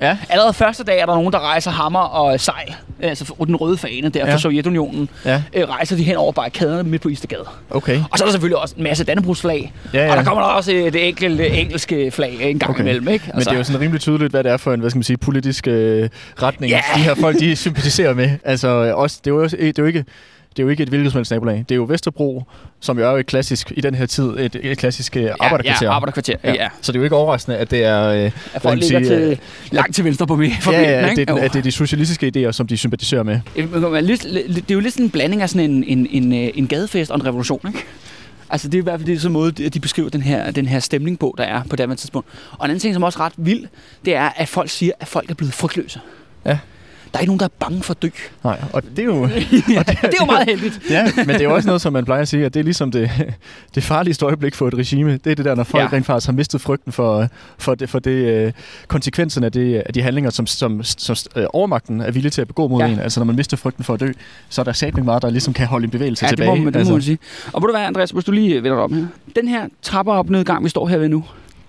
Ja. 0.00 0.16
Allerede 0.30 0.52
første 0.52 0.84
dag 0.84 0.98
er 1.00 1.06
der 1.06 1.14
nogen, 1.14 1.32
der 1.32 1.40
rejser 1.40 1.70
hammer 1.70 1.98
og 2.00 2.40
sejl, 2.40 2.74
altså 3.02 3.34
den 3.46 3.56
røde 3.56 3.76
fane 3.78 4.08
der 4.08 4.26
Ja. 4.26 4.38
Sovjetunionen, 4.38 5.08
Ja, 5.24 5.42
øh, 5.54 5.68
rejser 5.68 5.96
de 5.96 6.02
hen 6.02 6.16
over 6.16 6.32
barrikaderne 6.32 6.82
midt 6.90 7.02
på 7.02 7.08
Istergade. 7.08 7.44
okay. 7.70 8.00
Og 8.10 8.18
så 8.18 8.24
er 8.24 8.26
der 8.26 8.32
selvfølgelig 8.32 8.58
også 8.58 8.74
en 8.78 8.82
masse 8.82 9.04
Dannebrogsflag, 9.04 9.72
Ja, 9.94 10.02
og 10.02 10.08
der 10.08 10.16
ja. 10.16 10.22
kommer 10.24 10.42
der 10.42 10.50
også 10.50 10.70
det 10.70 11.08
enkelte 11.08 11.48
engelske 11.50 12.10
flag 12.10 12.38
en 12.50 12.58
gang 12.58 12.70
Okay. 12.70 12.80
imellem, 12.82 13.08
ikke? 13.08 13.24
Altså, 13.24 13.32
Men 13.34 13.40
det 13.40 13.52
er 13.52 13.56
jo 13.56 13.64
sådan 13.64 13.80
rimelig 13.80 14.00
tydeligt, 14.00 14.30
hvad 14.30 14.44
det 14.44 14.52
er 14.52 14.56
for 14.56 14.72
en, 14.72 14.80
hvad 14.80 14.90
skal 14.90 14.98
man 14.98 15.04
sige, 15.04 15.16
politisk 15.16 15.66
øh, 15.68 16.08
retning, 16.42 16.70
Ja. 16.70 16.80
de 16.96 17.00
her 17.00 17.14
folk, 17.14 17.38
de 17.40 17.56
sympatiserer 17.56 18.14
med. 18.14 18.30
Altså, 18.44 18.68
øh, 18.68 18.98
også, 18.98 19.16
det 19.24 19.30
er 19.30 19.34
jo, 19.34 19.42
også, 19.42 19.56
det 19.56 19.68
er 19.78 19.82
jo 19.82 19.86
ikke 19.86 20.04
det 20.56 20.58
er 20.58 20.62
jo 20.62 20.68
ikke 20.68 20.82
et 20.82 20.88
hvilket 20.88 21.12
som 21.12 21.18
helst 21.18 21.30
nabolag. 21.30 21.58
Det 21.58 21.70
er 21.70 21.76
jo 21.76 21.84
Vesterbro, 21.88 22.42
som 22.80 22.98
jo 22.98 23.06
er 23.06 23.10
jo 23.10 23.16
et 23.16 23.26
klassisk, 23.26 23.72
i 23.76 23.80
den 23.80 23.94
her 23.94 24.06
tid, 24.06 24.24
et, 24.38 24.56
et 24.62 24.78
klassisk 24.78 25.16
øh, 25.16 25.30
arbejderkvarter. 25.40 25.86
Ja, 25.86 25.92
arbejderkvarter, 25.92 26.36
ja. 26.44 26.52
ja. 26.52 26.68
Så 26.80 26.92
det 26.92 26.96
er 26.96 27.00
jo 27.00 27.04
ikke 27.04 27.16
overraskende, 27.16 27.56
at 27.56 27.70
det 27.70 27.84
er... 27.84 28.08
Øh, 28.08 28.30
At 28.54 28.62
folk 28.62 28.80
ligger 28.80 28.98
sige, 28.98 29.18
til, 29.18 29.38
langt 29.70 29.94
til 29.94 30.04
venstre 30.04 30.26
på 30.26 30.36
mig. 30.36 30.52
Ja, 30.66 30.80
ja, 30.80 31.08
ikke? 31.08 31.20
det, 31.20 31.30
er, 31.30 31.34
at 31.34 31.52
det 31.52 31.58
er 31.58 31.62
de 31.62 31.72
socialistiske 31.72 32.32
idéer, 32.36 32.52
som 32.52 32.66
de 32.66 32.76
sympatiserer 32.76 33.22
med. 33.22 33.40
Øh, 33.56 33.72
Det 33.72 34.70
er 34.70 34.74
jo 34.74 34.80
lidt 34.80 34.92
sådan 34.92 35.06
en 35.06 35.10
blanding 35.10 35.42
af 35.42 35.50
sådan 35.50 35.70
en, 35.70 35.84
en, 35.84 36.06
en, 36.10 36.32
øh, 36.32 36.50
en 36.54 36.66
gadefest 36.66 37.10
og 37.10 37.16
en 37.16 37.26
revolution, 37.26 37.60
ikke? 37.68 37.84
Altså 38.50 38.68
det 38.68 38.78
er 38.78 38.82
i 38.82 38.84
hvert 38.84 39.00
fald 39.00 39.06
det 39.06 39.14
er 39.14 39.18
sådan 39.18 39.32
måde, 39.32 39.68
de 39.68 39.80
beskriver 39.80 40.08
den 40.08 40.22
her, 40.22 40.50
den 40.50 40.66
her 40.66 40.78
stemning 40.80 41.18
på, 41.18 41.34
der 41.38 41.44
er 41.44 41.62
på 41.70 41.76
det 41.76 41.98
tidspunkt. 41.98 42.28
Og 42.52 42.64
en 42.64 42.70
anden 42.70 42.80
ting, 42.80 42.94
som 42.94 43.02
også 43.02 43.18
er 43.18 43.24
ret 43.24 43.32
vild, 43.36 43.66
det 44.04 44.14
er, 44.14 44.30
at 44.36 44.48
folk 44.48 44.70
siger, 44.70 44.92
at 45.00 45.08
folk 45.08 45.30
er 45.30 45.34
blevet 45.34 45.54
frygtløse. 45.54 46.00
Ja. 46.46 46.58
Der 47.12 47.18
er 47.18 47.20
ikke 47.20 47.28
nogen, 47.30 47.40
der 47.40 47.44
er 47.46 47.50
bange 47.58 47.82
for 47.82 47.90
at 47.94 48.02
dø. 48.02 48.08
Nej, 48.44 48.60
og 48.72 48.82
det 48.82 48.98
er 48.98 49.04
jo... 49.04 49.22
ja, 49.26 49.82
det 49.82 49.98
er 50.04 50.08
jo 50.20 50.24
meget 50.26 50.46
heldigt. 50.48 50.80
ja, 50.90 51.06
men 51.16 51.28
det 51.28 51.36
er 51.40 51.44
jo 51.44 51.54
også 51.54 51.66
noget, 51.68 51.80
som 51.82 51.92
man 51.92 52.04
plejer 52.04 52.22
at 52.22 52.28
sige, 52.28 52.44
at 52.44 52.54
det 52.54 52.60
er 52.60 52.64
ligesom 52.64 52.90
det, 52.90 53.10
det 53.74 53.82
farligste 53.82 54.24
øjeblik 54.26 54.54
for 54.54 54.68
et 54.68 54.74
regime. 54.74 55.12
Det 55.12 55.30
er 55.30 55.34
det 55.34 55.44
der, 55.44 55.54
når 55.54 55.64
folk 55.64 55.80
Ja. 55.82 55.88
ja. 55.92 55.96
rent 55.96 56.06
faktisk 56.06 56.26
har 56.26 56.32
mistet 56.32 56.60
frygten 56.60 56.92
for, 56.92 57.28
for, 57.58 57.74
det, 57.74 57.90
for 57.90 57.98
det, 57.98 58.10
øh, 58.10 58.52
konsekvenserne 58.88 59.46
af, 59.46 59.52
det, 59.52 59.74
af 59.86 59.92
de 59.92 60.02
handlinger, 60.02 60.30
som, 60.30 60.46
som, 60.46 60.82
som 60.82 61.16
øh, 61.36 61.44
overmagten 61.52 62.00
er 62.00 62.10
villig 62.10 62.32
til 62.32 62.40
at 62.40 62.46
begå 62.48 62.68
mod 62.68 62.80
Ja. 62.80 62.86
ja. 62.86 62.92
en. 62.92 62.98
Altså 62.98 63.20
når 63.20 63.24
man 63.24 63.36
mister 63.36 63.56
frygten 63.56 63.84
for 63.84 63.94
at 63.94 64.00
dø, 64.00 64.12
så 64.48 64.60
er 64.62 64.64
der 64.64 64.72
satning 64.72 65.04
meget, 65.04 65.22
der 65.22 65.30
ligesom 65.30 65.54
kan 65.54 65.66
holde 65.66 65.84
en 65.84 65.90
bevægelse 65.90 66.24
Ja, 66.24 66.30
det 66.30 66.38
tilbage. 66.38 66.58
må, 66.58 66.64
man, 66.64 66.72
det 66.72 66.78
altså. 66.78 66.92
må 66.92 66.96
man 66.96 67.02
sige. 67.02 67.18
Og 67.52 67.62
ved 67.62 67.68
du 67.68 67.72
hvad, 67.74 67.86
Andreas, 67.86 68.10
hvis 68.10 68.24
du 68.24 68.32
lige 68.32 68.54
vender 68.54 68.76
dig 68.76 68.84
om 68.84 68.92
her. 68.92 69.06
Den 69.36 69.48
her 69.48 69.66
trapper 69.82 70.12
op 70.12 70.26
gang, 70.44 70.64
vi 70.64 70.68
står 70.68 70.86
her 70.88 70.98
ved 70.98 71.08
nu, 71.08 71.24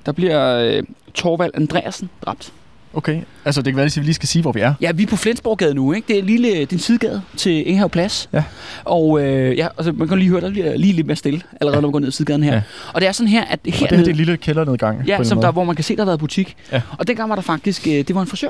der 0.05 0.11
bliver 0.11 0.55
øh, 0.57 0.83
Torvald 1.13 1.51
Andreasen 1.53 2.09
dræbt. 2.25 2.53
Okay, 2.95 3.21
altså 3.45 3.61
det 3.61 3.73
kan 3.73 3.77
være, 3.77 3.85
at 3.85 3.95
vi 3.97 4.01
lige 4.01 4.13
skal 4.13 4.29
sige, 4.29 4.41
hvor 4.41 4.51
vi 4.51 4.59
er. 4.59 4.73
Ja, 4.81 4.91
vi 4.91 5.03
er 5.03 5.07
på 5.07 5.15
Flensborggade 5.15 5.73
nu, 5.73 5.93
ikke? 5.93 6.07
Det 6.07 6.19
er 6.19 6.23
lille, 6.23 6.65
din 6.65 6.79
sidegade 6.79 7.21
til 7.37 7.67
Ingehav 7.67 7.89
Plads. 7.89 8.29
Ja. 8.33 8.43
Og 8.83 9.21
øh, 9.21 9.57
ja, 9.57 9.67
altså, 9.77 9.91
man 9.91 10.07
kan 10.07 10.17
lige 10.19 10.29
høre, 10.29 10.41
der 10.41 10.51
bliver 10.51 10.77
lige 10.77 10.93
lidt 10.93 11.07
mere 11.07 11.15
stille, 11.15 11.41
allerede 11.61 11.81
når 11.81 11.87
man 11.87 11.91
går 11.91 11.99
ned 11.99 12.07
ad 12.07 12.11
sidegaden 12.11 12.43
her. 12.43 12.53
Ja. 12.53 12.61
Og 12.93 13.01
det 13.01 13.07
er 13.07 13.11
sådan 13.11 13.27
her, 13.27 13.43
at 13.43 13.51
Og 13.59 13.65
det 13.65 13.73
her 13.73 13.87
det 13.87 13.99
er 14.07 14.09
en 14.09 14.15
lille 14.15 14.37
kældernedgang. 14.37 15.07
ja, 15.07 15.23
som 15.23 15.41
der, 15.41 15.51
hvor 15.51 15.63
man 15.63 15.75
kan 15.75 15.83
se, 15.83 15.95
der 15.95 16.01
har 16.01 16.05
været 16.05 16.19
butik. 16.19 16.55
Ja. 16.71 16.81
Og 16.97 17.07
dengang 17.07 17.29
var 17.29 17.35
der 17.35 17.41
faktisk, 17.41 17.87
øh, 17.87 17.93
det 17.93 18.15
var 18.15 18.21
en 18.21 18.27
frisør. 18.27 18.49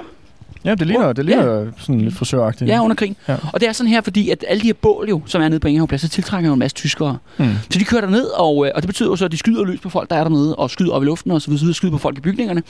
Ja, 0.66 0.76
det 0.76 0.88
ligner, 0.88 1.14
det 1.14 1.26
ligner 1.26 1.72
sådan 1.78 2.02
lidt 2.02 2.16
frisøragtigt. 2.16 2.70
Ja, 2.70 2.84
under 2.84 2.96
krigen. 2.96 3.16
Ja. 3.28 3.36
Og 3.54 3.60
det 3.60 3.70
er 3.70 3.74
sådan 3.74 3.90
her, 3.90 4.02
fordi 4.02 4.30
at 4.30 4.46
alle 4.48 4.62
de 4.62 4.68
her 4.68 4.74
bål 4.74 5.10
jo, 5.10 5.22
som 5.26 5.42
er 5.42 5.50
nede 5.50 5.60
på 5.60 5.68
Ingehav 5.68 5.88
Plads, 5.88 6.02
så 6.02 6.10
tiltrækker 6.10 6.48
jo 6.50 6.54
en 6.54 6.60
masse 6.60 6.76
tyskere. 6.76 7.18
Mm. 7.38 7.54
Så 7.70 7.80
de 7.80 7.86
kører 7.86 8.02
derned, 8.02 8.26
og, 8.26 8.66
øh, 8.66 8.72
og 8.76 8.82
det 8.82 8.88
betyder 8.88 9.10
jo 9.10 9.16
så, 9.16 9.26
at 9.26 9.32
de 9.32 9.38
skyder 9.38 9.66
løs 9.66 9.80
på 9.80 9.90
folk, 9.90 10.10
der 10.10 10.16
er 10.16 10.24
dernede, 10.24 10.56
og 10.56 10.70
skyder 10.70 10.92
op 10.92 11.04
i 11.04 11.06
luften, 11.06 11.32
og 11.32 11.42
så 11.42 11.52
videre, 11.52 11.74
skyder 11.74 11.92
på 11.92 11.98
folk 11.98 12.18
i 12.18 12.22
bygningerne. 12.22 12.64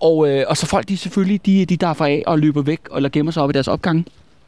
Og, 0.00 0.28
øh, 0.28 0.44
og 0.48 0.56
så 0.56 0.66
folk, 0.66 0.88
de 0.88 0.96
selvfølgelig, 0.96 1.46
de, 1.46 1.64
de 1.64 1.76
derfor 1.76 2.04
af 2.04 2.22
og 2.26 2.38
løber 2.38 2.62
væk, 2.62 2.80
eller 2.96 3.08
gemmer 3.08 3.32
sig 3.32 3.42
op 3.42 3.50
i 3.50 3.52
deres 3.52 3.68
opgang. 3.68 4.06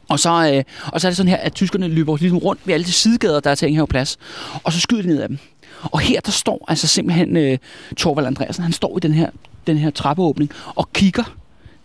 Og 0.08 0.18
så, 0.18 0.52
øh, 0.54 0.64
og 0.92 1.00
så 1.00 1.06
er 1.06 1.10
det 1.10 1.16
sådan 1.16 1.30
her, 1.30 1.36
at 1.36 1.52
tyskerne 1.54 1.88
løber 1.88 2.16
ligesom 2.16 2.38
rundt 2.38 2.60
ved 2.64 2.74
alle 2.74 2.84
de 2.84 2.92
sidegader, 2.92 3.40
der 3.40 3.50
er 3.50 3.54
til 3.54 3.68
Ingehav 3.68 3.86
Plads, 3.86 4.18
og 4.64 4.72
så 4.72 4.80
skyder 4.80 5.02
de 5.02 5.08
ned 5.08 5.20
af 5.20 5.28
dem. 5.28 5.38
Og 5.82 6.00
her, 6.00 6.20
der 6.20 6.32
står 6.32 6.64
altså 6.68 6.86
simpelthen 6.86 7.36
øh, 7.36 7.58
Torvald 7.96 8.26
Andreasen, 8.26 8.62
han 8.62 8.72
står 8.72 8.96
i 8.96 9.00
den 9.00 9.12
her, 9.12 9.30
den 9.66 9.78
her 9.78 9.90
trappeåbning 9.90 10.50
og 10.74 10.92
kigger 10.92 11.34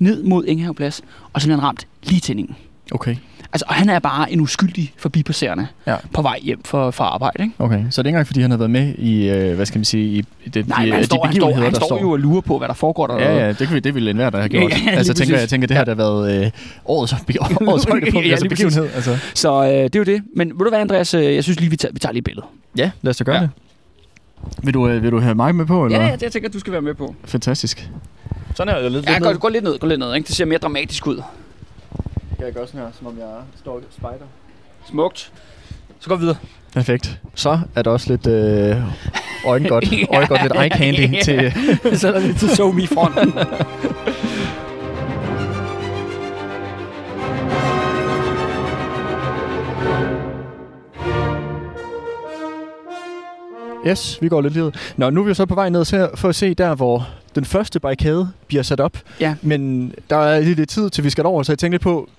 ned 0.03 0.23
mod 0.23 0.45
Ingehav 0.45 0.73
Plads, 0.73 1.01
og 1.33 1.41
så 1.41 1.47
bliver 1.47 1.57
han 1.57 1.63
ramt 1.67 1.87
lige 2.03 2.19
tændingen. 2.19 2.55
Okay. 2.91 3.15
Altså, 3.53 3.65
og 3.67 3.75
han 3.75 3.89
er 3.89 3.99
bare 3.99 4.31
en 4.31 4.41
uskyldig 4.41 4.93
forbipasserende 4.97 5.67
Ja. 5.87 5.95
på 6.13 6.21
vej 6.21 6.39
hjem 6.41 6.61
fra, 6.65 6.91
fra 6.91 7.03
arbejde, 7.05 7.43
ikke? 7.43 7.55
Okay, 7.59 7.75
så 7.75 7.81
det 7.81 7.97
er 7.97 7.99
ikke 7.99 8.07
engang, 8.09 8.27
fordi 8.27 8.41
han 8.41 8.51
har 8.51 8.57
været 8.57 8.71
med 8.71 8.93
i, 8.97 9.29
øh, 9.29 9.55
hvad 9.55 9.65
skal 9.65 9.79
man 9.79 9.85
sige, 9.85 10.05
i 10.45 10.49
det, 10.49 10.67
Nej, 10.67 10.85
de, 10.85 10.91
han 10.91 10.99
de 11.01 11.05
står, 11.05 11.25
han 11.25 11.35
står, 11.35 11.47
begivenheder, 11.47 11.63
han 11.63 11.73
der 11.73 11.85
står 11.85 12.01
jo 12.01 12.11
og 12.11 12.19
lurer 12.19 12.41
på, 12.41 12.57
hvad 12.57 12.67
der 12.67 12.73
foregår 12.73 13.07
der. 13.07 13.15
Ja, 13.15 13.37
ja, 13.37 13.47
det, 13.49 13.57
kan 13.67 13.73
vi, 13.73 13.79
det 13.79 13.95
ville 13.95 14.09
enhver, 14.09 14.29
der 14.29 14.37
have 14.37 14.49
gjort. 14.49 14.71
Ja, 14.71 14.77
ja, 14.85 14.97
altså, 14.97 15.13
tænker, 15.13 15.39
jeg 15.39 15.49
tænker, 15.49 15.67
det 15.67 15.77
her 15.77 15.83
der 15.83 15.91
har 15.91 15.95
været 15.97 16.45
øh, 16.45 16.51
årets, 16.85 17.13
årets 17.67 17.85
højdepunkt, 17.85 18.27
Ja, 18.27 18.31
altså 18.31 18.49
begivenhed. 18.49 18.89
Altså. 18.95 19.17
Så 19.35 19.63
øh, 19.63 19.69
det 19.69 19.95
er 19.95 19.99
jo 19.99 20.03
det. 20.05 20.21
Men 20.35 20.49
ved 20.49 20.57
du 20.65 20.69
hvad, 20.69 20.79
Andreas? 20.79 21.13
Øh, 21.13 21.35
Jeg 21.35 21.43
synes 21.43 21.59
lige, 21.59 21.69
vi 21.69 21.75
tager, 21.77 21.91
vi 21.93 21.99
tager 21.99 22.13
lige 22.13 22.19
et 22.19 22.23
billede. 22.25 22.45
Ja, 22.77 22.91
lad 23.01 23.09
os 23.09 23.17
da 23.17 23.23
gøre 23.23 23.35
Ja. 23.35 23.41
det. 23.41 23.49
Vil 24.63 24.73
du, 24.73 24.87
øh, 24.87 25.03
vil 25.03 25.11
du 25.11 25.19
have 25.19 25.35
mig 25.35 25.55
med 25.55 25.65
på, 25.65 25.85
eller? 25.85 25.99
Ja, 26.01 26.05
ja, 26.07 26.13
det 26.13 26.21
jeg 26.23 26.31
tænker 26.31 26.49
du 26.49 26.59
skal 26.59 26.73
være 26.73 26.81
med 26.81 26.93
på. 26.93 27.15
Fantastisk. 27.25 27.89
Sådan 28.55 28.73
her, 28.73 28.89
lidt, 28.89 29.09
Ja, 29.09 29.19
gå, 29.19 29.33
gå 29.33 29.49
lidt 29.49 29.63
ned, 29.63 29.79
gå 29.79 29.87
lidt 29.87 29.99
ned. 29.99 30.15
Ikke? 30.15 30.27
Det 30.27 30.35
ser 30.35 30.45
mere 30.45 30.59
dramatisk 30.59 31.07
ud. 31.07 31.21
Kan 32.37 32.45
jeg 32.45 32.53
gøre 32.53 32.67
sådan 32.67 32.79
her, 32.81 32.87
som 32.97 33.07
om 33.07 33.17
jeg 33.19 33.35
står 33.59 33.81
spider? 33.91 34.27
Smukt. 34.89 35.31
Så 35.99 36.09
går 36.09 36.15
vi 36.15 36.19
videre. 36.19 36.37
Perfekt. 36.73 37.19
Så 37.35 37.59
er 37.75 37.81
der 37.81 37.91
også 37.91 38.09
lidt 38.09 38.27
øh, 38.27 38.75
øjengodt, 39.45 39.85
øjengodt, 40.15 40.41
lidt 40.41 40.53
eye 40.55 40.69
candy 40.69 41.23
til... 41.23 41.53
så 41.99 42.07
er 42.07 42.11
der 42.11 42.19
lidt 42.19 42.37
til 42.37 42.49
SoMe 42.49 42.83
i 42.83 42.87
fronten. 42.87 43.33
Yes, 53.87 54.21
vi 54.21 54.29
går 54.29 54.41
lidt 54.41 54.53
livet. 54.53 54.93
Nå, 54.97 55.09
nu 55.09 55.21
er 55.21 55.25
vi 55.25 55.33
så 55.33 55.45
på 55.45 55.55
vej 55.55 55.69
ned 55.69 55.85
til, 55.85 56.09
for 56.15 56.29
at 56.29 56.35
se 56.35 56.53
der, 56.53 56.75
hvor 56.75 57.07
den 57.35 57.45
første 57.45 57.79
barrikade 57.79 58.29
bliver 58.47 58.63
sat 58.63 58.79
op. 58.79 58.97
Ja. 59.19 59.35
Men 59.41 59.93
der 60.09 60.17
er 60.17 60.39
lidt 60.39 60.59
lidt 60.59 60.69
tid, 60.69 60.89
til 60.89 61.03
vi 61.03 61.09
skal 61.09 61.25
over, 61.25 61.43
så 61.43 61.51
jeg 61.51 61.59
tænkte 61.59 61.73
lidt 61.73 61.81
på, 61.81 62.09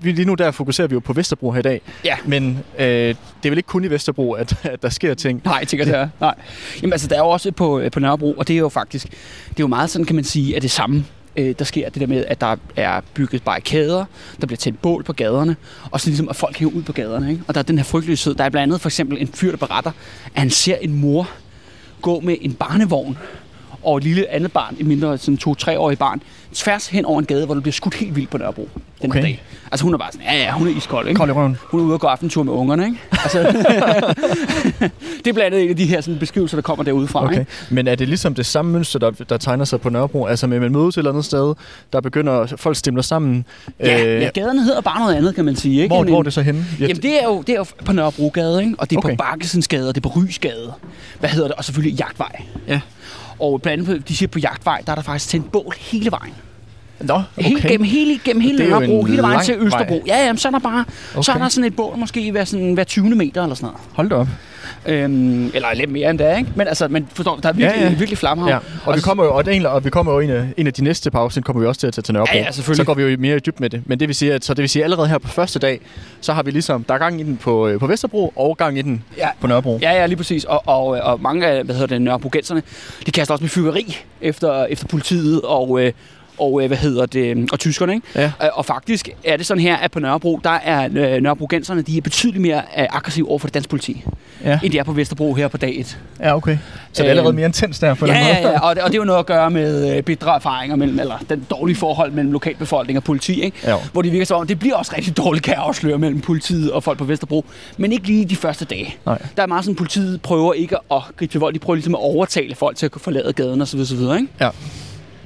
vi, 0.00 0.12
lige 0.12 0.26
nu 0.26 0.34
der 0.34 0.50
fokuserer 0.50 0.88
vi 0.88 0.94
jo 0.94 1.00
på 1.00 1.12
Vesterbro 1.12 1.50
her 1.50 1.58
i 1.58 1.62
dag. 1.62 1.80
Ja. 2.04 2.16
Men 2.26 2.58
øh, 2.78 2.84
det 2.86 3.16
er 3.44 3.48
vel 3.48 3.58
ikke 3.58 3.66
kun 3.66 3.84
i 3.84 3.90
Vesterbro, 3.90 4.32
at, 4.32 4.54
at 4.62 4.82
der 4.82 4.88
sker 4.88 5.14
ting. 5.14 5.42
Nej, 5.44 5.56
jeg 5.60 5.68
tænker 5.68 5.84
det 5.84 5.94
er. 5.94 6.08
Nej. 6.20 6.34
Jamen 6.82 6.92
altså, 6.92 7.08
der 7.08 7.16
er 7.16 7.20
jo 7.20 7.28
også 7.28 7.52
på, 7.52 7.82
på 7.92 8.00
Nørrebro, 8.00 8.32
og 8.32 8.48
det 8.48 8.54
er 8.54 8.58
jo 8.58 8.68
faktisk, 8.68 9.10
det 9.48 9.50
er 9.50 9.54
jo 9.60 9.66
meget 9.66 9.90
sådan, 9.90 10.04
kan 10.04 10.14
man 10.14 10.24
sige, 10.24 10.56
at 10.56 10.62
det 10.62 10.70
samme 10.70 11.04
øh, 11.36 11.54
der 11.58 11.64
sker 11.64 11.88
det 11.88 12.00
der 12.00 12.06
med, 12.06 12.24
at 12.28 12.40
der 12.40 12.56
er 12.76 13.00
bygget 13.14 13.42
barrikader, 13.42 14.04
der 14.40 14.46
bliver 14.46 14.56
tændt 14.56 14.82
bål 14.82 15.02
på 15.02 15.12
gaderne, 15.12 15.56
og 15.90 16.00
så 16.00 16.10
ligesom, 16.10 16.28
at 16.28 16.36
folk 16.36 16.58
hæver 16.58 16.72
ud 16.72 16.82
på 16.82 16.92
gaderne. 16.92 17.30
Ikke? 17.30 17.42
Og 17.48 17.54
der 17.54 17.60
er 17.60 17.64
den 17.64 17.78
her 17.78 17.84
frygtelige 17.84 18.16
sød. 18.16 18.34
Der 18.34 18.44
er 18.44 18.48
blandt 18.48 18.62
andet 18.62 18.80
for 18.80 18.88
eksempel 18.88 19.20
en 19.20 19.28
fyr, 19.28 19.50
der 19.50 19.56
beretter, 19.56 19.90
at 20.34 20.40
han 20.40 20.50
ser 20.50 20.76
en 20.76 20.94
mor 20.94 21.28
gå 22.02 22.20
med 22.20 22.36
en 22.40 22.54
barnevogn 22.54 23.18
og 23.82 23.96
et 23.96 24.04
lille 24.04 24.30
andet 24.30 24.52
barn, 24.52 24.76
et 24.80 24.86
mindre 24.86 25.18
sådan 25.18 25.38
to-treårig 25.38 25.98
barn, 25.98 26.22
tværs 26.54 26.86
hen 26.86 27.04
over 27.04 27.18
en 27.18 27.26
gade, 27.26 27.44
hvor 27.46 27.54
der 27.54 27.60
bliver 27.60 27.72
skudt 27.72 27.94
helt 27.94 28.16
vildt 28.16 28.30
på 28.30 28.38
Nørrebro 28.38 28.68
den 29.02 29.10
Okay. 29.10 29.22
dag. 29.22 29.42
Altså 29.72 29.84
hun 29.84 29.94
er 29.94 29.98
bare 29.98 30.12
sådan, 30.12 30.26
ja 30.26 30.36
ja, 30.38 30.52
hun 30.52 30.68
er 30.68 30.76
iskold, 30.76 31.08
ikke? 31.08 31.18
Kold 31.18 31.30
i 31.30 31.32
røven. 31.32 31.56
Hun 31.70 31.80
er 31.80 31.84
ude 31.84 31.94
og 31.94 32.00
gå 32.00 32.06
aftentur 32.06 32.42
med 32.42 32.52
ungerne, 32.52 32.84
ikke? 32.86 32.98
Altså, 33.12 33.38
det 35.24 35.26
er 35.26 35.32
blandt 35.32 35.40
andet 35.40 35.62
en 35.62 35.70
af 35.70 35.76
de 35.76 35.86
her 35.86 36.00
sådan, 36.00 36.18
beskrivelser, 36.18 36.56
der 36.56 36.62
kommer 36.62 36.84
derudefra, 36.84 37.24
Okay. 37.24 37.38
ikke? 37.40 37.50
Men 37.70 37.88
er 37.88 37.94
det 37.94 38.08
ligesom 38.08 38.34
det 38.34 38.46
samme 38.46 38.72
mønster, 38.72 38.98
der, 38.98 39.10
der 39.10 39.36
tegner 39.36 39.64
sig 39.64 39.80
på 39.80 39.88
Nørrebro? 39.90 40.26
Altså 40.26 40.46
med, 40.46 40.60
man 40.60 40.72
mødes 40.72 40.94
et 40.94 40.98
eller 40.98 41.10
andet 41.10 41.24
sted, 41.24 41.54
der 41.92 42.00
begynder, 42.00 42.46
folk 42.56 42.76
stemler 42.76 43.02
sammen. 43.02 43.44
Ja, 43.80 44.04
øh, 44.06 44.22
ja, 44.22 44.28
gaderne 44.34 44.62
hedder 44.64 44.80
bare 44.80 45.00
noget 45.00 45.14
andet, 45.14 45.34
kan 45.34 45.44
man 45.44 45.56
sige, 45.56 45.82
ikke? 45.82 45.94
hvor, 45.94 46.04
hvor 46.04 46.18
er 46.18 46.22
det 46.22 46.32
så 46.32 46.42
henne? 46.42 46.64
Ja, 46.80 46.86
Jamen, 46.86 47.02
det 47.02 47.22
er, 47.22 47.24
jo, 47.24 47.40
det 47.46 47.52
er 47.52 47.56
jo 47.58 47.66
på 47.84 47.92
Nørrebrogade, 47.92 48.62
ikke? 48.62 48.74
Og 48.78 48.90
det 48.90 48.96
er 48.96 49.00
okay. 49.00 49.08
Okay. 49.08 49.16
på 49.16 49.22
Bakkesensgade, 49.22 49.88
og 49.88 49.94
det 49.94 50.04
er 50.04 50.08
på 50.08 50.20
Rysgade. 50.20 50.72
Hvad 51.20 51.30
hedder 51.30 51.48
det? 51.48 51.56
Og 51.56 51.64
selvfølgelig 51.64 51.98
Jagtvej. 51.98 52.42
Ja. 52.68 52.80
Og 53.40 53.62
blandt 53.62 53.88
andet, 53.88 54.02
på- 54.02 54.08
de 54.08 54.16
siger 54.16 54.28
på 54.28 54.38
Jagtvej, 54.38 54.82
der 54.86 54.92
er 54.92 54.94
der 54.96 55.02
faktisk 55.02 55.30
tændt 55.30 55.52
bål 55.52 55.74
hele 55.78 56.10
vejen. 56.10 56.34
Nå, 57.00 57.22
Okay. 57.36 57.48
Hele, 57.48 57.60
gennem 57.68 57.84
hele, 57.84 58.18
gennem 58.24 58.40
hele 58.40 58.68
Nørrebro, 58.68 59.04
hele 59.04 59.22
vejen 59.22 59.40
til 59.44 59.54
Østerbro. 59.58 59.94
vej. 59.94 60.02
Ja, 60.06 60.24
jamen, 60.26 60.38
så 60.38 60.48
er 60.48 60.52
der 60.52 60.58
bare 60.58 60.84
okay. 61.14 61.22
så 61.22 61.32
er 61.32 61.38
der 61.38 61.48
sådan 61.48 61.64
et 61.64 61.76
bål, 61.76 61.96
måske 61.98 62.30
hver, 62.30 62.44
sådan, 62.44 62.74
hver 62.74 62.84
20. 62.84 63.08
meter 63.10 63.42
eller 63.42 63.54
sådan 63.56 63.66
noget. 63.66 63.80
Hold 63.92 64.08
da 64.08 64.14
op. 64.14 64.28
Øhm, 64.86 65.46
eller 65.54 65.74
lidt 65.74 65.90
mere 65.90 66.10
end 66.10 66.18
det, 66.18 66.38
ikke? 66.38 66.50
Men 66.56 66.68
altså, 66.68 66.88
man 66.88 67.06
forstår, 67.14 67.36
der 67.36 67.48
er 67.48 67.52
virkelig, 67.52 67.80
Ja, 67.80 67.88
ja, 67.88 67.94
virkelig 67.94 68.18
flammehav. 68.18 68.50
Ja. 68.50 68.58
Og, 68.86 68.96
vi 68.96 69.00
kommer 69.00 69.24
jo, 69.24 69.34
og, 69.34 69.44
det 69.44 69.50
egentlig- 69.50 69.70
og 69.70 69.84
vi 69.84 69.90
kommer 69.90 70.12
jo 70.12 70.20
en 70.20 70.30
af, 70.30 70.44
en 70.56 70.66
af 70.66 70.72
de 70.72 70.84
næste 70.84 71.10
par 71.10 71.18
afsnit, 71.20 71.44
kommer 71.44 71.60
vi 71.60 71.66
også 71.66 71.80
til 71.80 71.86
at 71.86 71.92
tage 71.92 72.02
til 72.02 72.14
Nørrebro. 72.14 72.32
Ja, 72.34 72.40
ja, 72.40 72.50
selvfølgelig. 72.50 72.76
Så 72.76 72.84
går 72.84 72.94
vi 72.94 73.02
jo 73.02 73.16
mere 73.18 73.36
i 73.36 73.38
dyb 73.38 73.60
med 73.60 73.70
det. 73.70 73.82
Men 73.86 74.00
det 74.00 74.08
vil 74.08 74.14
sige, 74.16 74.34
at, 74.34 74.44
så 74.44 74.54
det 74.54 74.62
vil 74.62 74.68
sige, 74.68 74.82
at 74.82 74.84
allerede 74.84 75.08
her 75.08 75.18
på 75.18 75.28
første 75.28 75.58
dag, 75.58 75.80
så 76.20 76.32
har 76.32 76.42
vi 76.42 76.50
ligesom, 76.50 76.84
der 76.84 76.94
er 76.94 76.98
gang 76.98 77.20
i 77.20 77.24
den 77.24 77.36
på, 77.36 77.68
øh, 77.68 77.80
på 77.80 77.86
Vesterbro, 77.86 78.32
og 78.36 78.56
gang 78.56 78.78
i 78.78 78.82
den 78.82 79.04
Ja. 79.16 79.28
på 79.40 79.46
Nørrebro. 79.46 79.78
Ja, 79.82 79.90
ja, 79.92 80.06
lige 80.06 80.16
præcis. 80.16 80.44
Og, 80.44 80.62
og, 80.66 80.86
og 80.86 81.20
mange 81.22 81.46
af, 81.46 81.64
hvad 81.64 81.74
hedder 81.74 81.88
det, 81.94 82.02
nørrebrogenserne, 82.02 82.62
de 83.06 83.10
kaster 83.10 83.34
også 83.34 83.42
med 83.44 83.48
fyrværkeri 83.50 83.96
efter, 84.20 84.64
efter 84.64 84.86
politiet 84.86 85.40
og, 85.42 85.80
øh, 85.82 85.92
og, 86.40 86.62
øh, 86.62 86.66
hvad 86.66 86.76
hedder 86.78 87.06
det, 87.06 87.48
og 87.52 87.58
tyskerne, 87.58 87.94
ikke? 87.94 88.06
Ja. 88.14 88.24
Øh, 88.42 88.48
Og 88.52 88.64
faktisk 88.64 89.08
er 89.24 89.36
det 89.36 89.46
sådan 89.46 89.60
her, 89.62 89.76
at 89.76 89.90
på 89.90 90.00
Nørrebro, 90.00 90.40
der 90.44 90.50
er 90.50 90.84
øh, 90.94 91.22
nørrebrogenserne, 91.22 91.82
de 91.82 91.96
er 91.96 92.00
betydeligt 92.00 92.42
mere 92.42 92.62
aggressive 92.94 93.28
over 93.28 93.38
for 93.38 93.46
det 93.46 93.54
danske 93.54 93.70
politi, 93.70 94.04
Ja, 94.44 94.58
end 94.62 94.72
de 94.72 94.78
er 94.78 94.84
på 94.84 94.92
Vesterbro 94.92 95.34
her 95.34 95.48
på 95.48 95.56
dag 95.56 95.80
1. 95.80 95.98
ja 96.20 96.36
okay. 96.36 96.58
Så 96.92 97.02
det 97.02 97.06
er 97.06 97.10
allerede 97.10 97.32
mere 97.32 97.46
intens 97.46 97.78
der 97.78 97.94
på 97.94 98.06
Ja, 98.06 98.12
den 98.12 98.20
måde. 98.22 98.34
ja, 98.36 98.48
ja, 98.50 98.60
og 98.60 98.74
det, 98.76 98.82
og 98.84 98.90
det 98.90 98.94
er 98.94 99.00
jo 99.00 99.04
noget 99.04 99.18
at 99.18 99.26
gøre 99.26 99.50
med 99.50 100.02
bedre 100.02 100.34
erfaringer 100.34 100.76
mellem, 100.76 100.98
eller 101.00 101.18
den 101.30 101.46
dårlige 101.50 101.76
forhold 101.76 102.12
mellem 102.12 102.32
lokalbefolkning 102.32 102.96
og 102.96 103.04
politi, 103.04 103.42
ikke? 103.42 103.56
Ja. 103.64 103.74
Hvor 103.92 104.02
det 104.02 104.12
virker 104.12 104.26
som 104.26 104.40
om, 104.40 104.46
det 104.46 104.58
bliver 104.58 104.74
også 104.76 104.92
rigtig 104.96 105.16
dårligt, 105.16 105.44
kan 105.44 105.54
jeg 105.54 105.62
afsløre, 105.62 105.98
mellem 105.98 106.20
politiet 106.20 106.72
og 106.72 106.82
folk 106.84 106.98
på 106.98 107.04
Vesterbro. 107.04 107.44
Men 107.76 107.92
ikke 107.92 108.06
lige 108.06 108.24
de 108.24 108.36
første 108.36 108.64
dage. 108.64 108.96
Nej. 109.06 109.18
Der 109.36 109.42
er 109.42 109.46
meget 109.46 109.64
sådan, 109.64 109.76
politiet 109.76 110.22
prøver 110.22 110.52
ikke 110.54 110.76
at 110.90 111.02
gribe 111.16 111.32
til 111.32 111.40
vold. 111.40 111.54
De 111.54 111.58
prøver 111.58 111.74
ligesom 111.74 111.94
at 111.94 112.00
overtale 112.00 112.54
folk 112.54 112.76
til 112.76 112.86
at 112.86 112.92
kunne 112.92 113.02
forlade 113.02 113.32
gaden 113.32 113.62
osv. 113.62 113.80
osv. 113.80 113.92
Ikke? 114.00 114.26
Ja. 114.40 114.48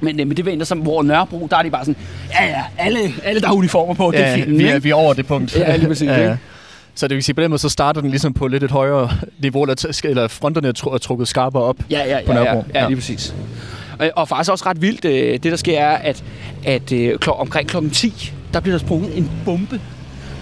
Men, 0.03 0.19
øh, 0.19 0.27
men 0.27 0.37
det 0.37 0.45
venter 0.45 0.65
som, 0.65 0.79
hvor 0.79 1.03
Nørrebro, 1.03 1.47
der 1.51 1.57
er 1.57 1.63
de 1.63 1.69
bare 1.71 1.85
sådan, 1.85 1.95
ja 2.41 2.45
ja, 2.45 2.63
alle, 2.77 2.99
alle 3.23 3.41
der 3.41 3.47
har 3.47 3.53
uniformer 3.53 3.93
på, 3.93 4.11
det 4.11 4.19
er 4.19 4.29
Ja, 4.29 4.35
fjenden, 4.35 4.57
vi, 4.59 4.63
er, 4.67 4.79
vi 4.79 4.89
er 4.89 4.95
over 4.95 5.13
det 5.13 5.27
punkt. 5.27 5.55
Ja, 5.55 5.75
lige 5.75 5.87
præcis, 5.87 6.01
ikke? 6.01 6.37
Så 6.95 7.07
det 7.07 7.15
vil 7.15 7.23
sige, 7.23 7.35
på 7.35 7.41
den 7.41 7.49
måde, 7.49 7.59
så 7.61 7.69
starter 7.69 8.01
den 8.01 8.09
ligesom 8.09 8.33
på 8.33 8.47
lidt 8.47 8.63
et 8.63 8.71
højere 8.71 9.11
niveau, 9.39 9.63
eller, 9.63 9.99
eller 10.03 10.27
fronterne 10.27 10.67
er, 10.67 10.71
tru- 10.77 10.97
trukket 10.97 11.27
skarpere 11.27 11.63
op. 11.63 11.75
Ja, 11.89 11.99
ja, 12.07 12.19
på 12.25 12.31
ja, 12.31 12.37
ja, 12.37 12.43
Nørrebro. 12.43 12.65
ja, 12.73 12.81
Ja. 12.81 12.87
lige 12.87 12.97
præcis. 12.97 13.35
Og, 13.99 14.09
og 14.15 14.27
faktisk 14.27 14.51
også 14.51 14.65
ret 14.65 14.81
vildt, 14.81 15.05
øh, 15.05 15.33
det 15.33 15.43
der 15.43 15.55
sker 15.55 15.79
er, 15.79 15.97
at, 15.97 16.23
at 16.65 16.91
øh, 16.91 17.17
kl- 17.25 17.39
omkring 17.39 17.69
klokken 17.69 17.91
10, 17.91 18.31
der 18.53 18.59
bliver 18.59 18.77
der 18.77 18.85
sprunget 18.85 19.17
en 19.17 19.31
bombe 19.45 19.79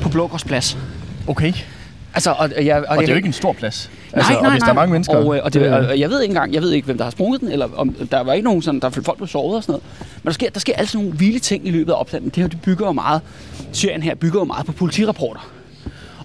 på 0.01 0.09
Blågårdsplads. 0.09 0.77
Okay. 1.27 1.53
Altså, 2.13 2.31
og, 2.31 2.65
jeg, 2.65 2.77
og, 2.77 2.85
Og 2.89 2.97
det 2.97 3.09
er 3.09 3.13
jo 3.13 3.15
ikke 3.15 3.27
en 3.27 3.33
stor 3.33 3.53
plads. 3.53 3.89
Altså, 4.13 4.31
nej, 4.31 4.41
nej, 4.41 4.47
og 4.47 4.51
hvis 4.51 4.61
der 4.61 4.69
er 4.69 4.73
mange 4.73 4.91
mennesker... 4.91 5.15
Og, 5.15 5.35
øh, 5.35 5.41
og, 5.43 5.53
det, 5.53 5.73
og 5.73 5.99
jeg 5.99 6.09
ved 6.09 6.21
ikke 6.21 6.31
engang, 6.31 6.53
jeg 6.53 6.61
ved 6.61 6.71
ikke, 6.71 6.85
hvem 6.85 6.97
der 6.97 7.03
har 7.03 7.11
sprunget 7.11 7.41
den, 7.41 7.51
eller 7.51 7.69
om 7.75 7.93
der 8.11 8.21
var 8.21 8.33
ikke 8.33 8.45
nogen 8.45 8.61
sådan, 8.61 8.79
der 8.79 8.89
folk 8.89 9.17
blev 9.17 9.27
sovet 9.27 9.55
og 9.55 9.63
sådan 9.63 9.73
noget. 9.73 9.83
Men 10.23 10.27
der 10.27 10.31
sker, 10.33 10.49
der 10.49 10.59
sker 10.59 10.73
altid 10.75 10.99
nogle 10.99 11.17
vilde 11.17 11.39
ting 11.39 11.67
i 11.67 11.71
løbet 11.71 11.91
af 11.91 11.99
opstanden. 11.99 12.29
Det 12.29 12.35
her, 12.35 12.47
det 12.47 12.61
bygger 12.61 12.85
jo 12.85 12.91
meget, 12.91 13.21
serien 13.71 14.03
her 14.03 14.15
bygger 14.15 14.39
jo 14.39 14.45
meget 14.45 14.65
på 14.65 14.71
politirapporter. 14.71 15.51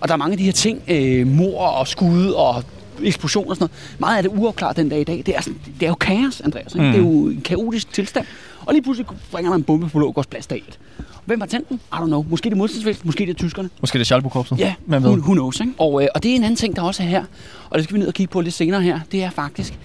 Og 0.00 0.08
der 0.08 0.14
er 0.14 0.18
mange 0.18 0.32
af 0.32 0.38
de 0.38 0.44
her 0.44 0.52
ting, 0.52 0.82
øh, 0.88 1.26
mor 1.26 1.60
og 1.60 1.88
skud 1.88 2.30
og 2.30 2.62
eksplosioner 3.02 3.50
og 3.50 3.56
sådan 3.56 3.64
noget. 3.64 4.00
Meget 4.00 4.16
af 4.16 4.22
det 4.22 4.32
uafklaret 4.38 4.76
den 4.76 4.88
dag 4.88 5.00
i 5.00 5.04
dag. 5.04 5.22
Det 5.26 5.36
er, 5.36 5.40
sådan, 5.40 5.58
det 5.80 5.86
er 5.86 5.90
jo 5.90 5.94
kaos, 5.94 6.40
Andreas. 6.40 6.74
Ikke? 6.74 6.80
Mm. 6.80 6.86
Mm. 6.86 6.92
Det 6.92 6.98
er 6.98 7.04
jo 7.04 7.28
en 7.28 7.40
kaotisk 7.40 7.92
tilstand. 7.92 8.26
Og 8.66 8.72
lige 8.74 8.82
pludselig 8.82 9.06
bringer 9.30 9.50
der 9.50 9.56
en 9.56 9.62
bombe 9.62 9.88
på 9.88 9.98
Blågårdsplads 9.98 10.46
dag 10.46 10.62
et. 10.68 10.78
Hvem 11.24 11.40
har 11.40 11.46
tændt 11.46 11.68
den? 11.68 11.76
I 11.92 11.94
don't 11.96 12.06
know. 12.06 12.26
Måske 12.30 12.44
det 12.44 12.52
er 12.52 12.56
modstandsvæsen, 12.56 13.02
måske 13.04 13.26
det 13.26 13.30
er 13.30 13.34
tyskerne. 13.34 13.70
Måske 13.80 13.92
det 13.98 14.00
er 14.00 14.04
Schalburg-korpset. 14.04 14.58
Ja, 14.58 14.74
Man 14.86 15.02
ved. 15.02 15.10
who 15.10 15.32
knows, 15.32 15.60
ikke? 15.60 15.72
Og, 15.78 16.02
øh, 16.02 16.08
og 16.14 16.22
det 16.22 16.30
er 16.30 16.36
en 16.36 16.42
anden 16.42 16.56
ting, 16.56 16.76
der 16.76 16.82
også 16.82 17.02
er 17.02 17.06
her, 17.06 17.24
og 17.70 17.78
det 17.78 17.84
skal 17.84 17.94
vi 17.94 17.98
ned 17.98 18.08
og 18.08 18.14
kigge 18.14 18.30
på 18.32 18.40
lidt 18.40 18.54
senere 18.54 18.82
her, 18.82 19.00
det 19.12 19.22
er 19.22 19.30
faktisk, 19.30 19.78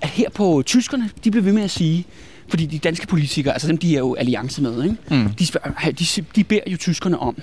at 0.00 0.08
her 0.08 0.30
på 0.30 0.62
tyskerne, 0.66 1.10
de 1.24 1.30
bliver 1.30 1.44
ved 1.44 1.52
med 1.52 1.62
at 1.62 1.70
sige, 1.70 2.04
fordi 2.48 2.66
de 2.66 2.78
danske 2.78 3.06
politikere, 3.06 3.52
altså 3.52 3.68
dem, 3.68 3.78
de 3.78 3.94
er 3.94 3.98
jo 3.98 4.14
alliance 4.14 4.62
med, 4.62 4.82
ikke? 4.84 4.96
Mm. 5.10 5.28
De, 5.34 5.46
spørger, 5.46 5.90
de, 5.92 6.24
de 6.36 6.44
beder 6.44 6.60
jo 6.66 6.76
tyskerne 6.76 7.18
om, 7.18 7.36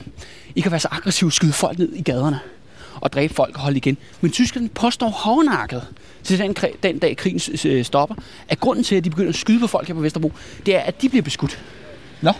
ikke 0.55 0.67
at 0.67 0.71
være 0.71 0.79
så 0.79 0.87
aggressive, 0.91 1.31
skyde 1.31 1.53
folk 1.53 1.79
ned 1.79 1.93
i 1.93 2.01
gaderne 2.01 2.39
og 3.01 3.13
dræbe 3.13 3.33
folk 3.33 3.55
og 3.55 3.61
holde 3.61 3.77
igen. 3.77 3.97
Men 4.21 4.31
tyskerne 4.31 4.69
påstår 4.69 5.09
hårdnakket 5.09 5.87
til 6.23 6.39
den, 6.39 6.55
den 6.83 6.99
dag 6.99 7.17
krigen 7.17 7.39
stopper, 7.83 8.15
at 8.47 8.59
grunden 8.59 8.83
til, 8.83 8.95
at 8.95 9.03
de 9.03 9.09
begynder 9.09 9.29
at 9.29 9.35
skyde 9.35 9.59
på 9.59 9.67
folk 9.67 9.87
her 9.87 9.95
på 9.95 10.01
Vesterbro, 10.01 10.31
det 10.65 10.75
er, 10.75 10.79
at 10.79 11.01
de 11.01 11.09
bliver 11.09 11.23
beskudt. 11.23 11.63
Nå. 12.21 12.31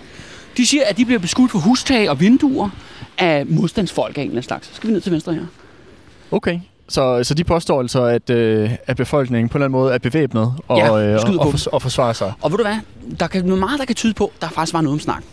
De 0.57 0.65
siger, 0.65 0.83
at 0.85 0.97
de 0.97 1.05
bliver 1.05 1.19
beskudt 1.19 1.51
på 1.51 1.59
hustag 1.59 2.09
og 2.09 2.19
vinduer 2.19 2.69
af 3.17 3.45
modstandsfolk 3.45 4.17
af 4.17 4.21
en 4.21 4.27
eller 4.27 4.31
anden 4.31 4.43
slags. 4.43 4.67
Så 4.67 4.75
skal 4.75 4.87
vi 4.87 4.93
ned 4.93 5.01
til 5.01 5.11
venstre 5.11 5.33
her. 5.33 5.45
Okay. 6.31 6.59
Så, 6.89 7.23
så 7.23 7.33
de 7.33 7.43
påstår 7.43 7.79
altså, 7.81 8.03
at, 8.03 8.29
øh, 8.29 8.71
at 8.87 8.97
befolkningen 8.97 9.49
på 9.49 9.57
en 9.57 9.61
eller 9.61 9.65
anden 9.65 9.79
måde 9.79 9.93
er 9.93 9.97
bevæbnet 9.97 10.53
og, 10.67 10.77
Ja, 10.77 10.99
øh, 11.01 11.19
og, 11.39 11.47
og, 11.47 11.53
og 11.71 11.81
forsvarer 11.81 12.13
sig. 12.13 12.33
Og 12.41 12.51
ved 12.51 12.57
du 12.57 12.63
hvad? 12.63 12.77
Der 13.19 13.27
kan 13.27 13.45
noget 13.45 13.59
meget, 13.59 13.79
der 13.79 13.85
kan 13.85 13.95
tyde 13.95 14.13
på, 14.13 14.31
der 14.41 14.49
faktisk 14.49 14.73
var 14.73 14.81
noget 14.81 14.93
om 14.93 14.99
snak. 14.99 15.23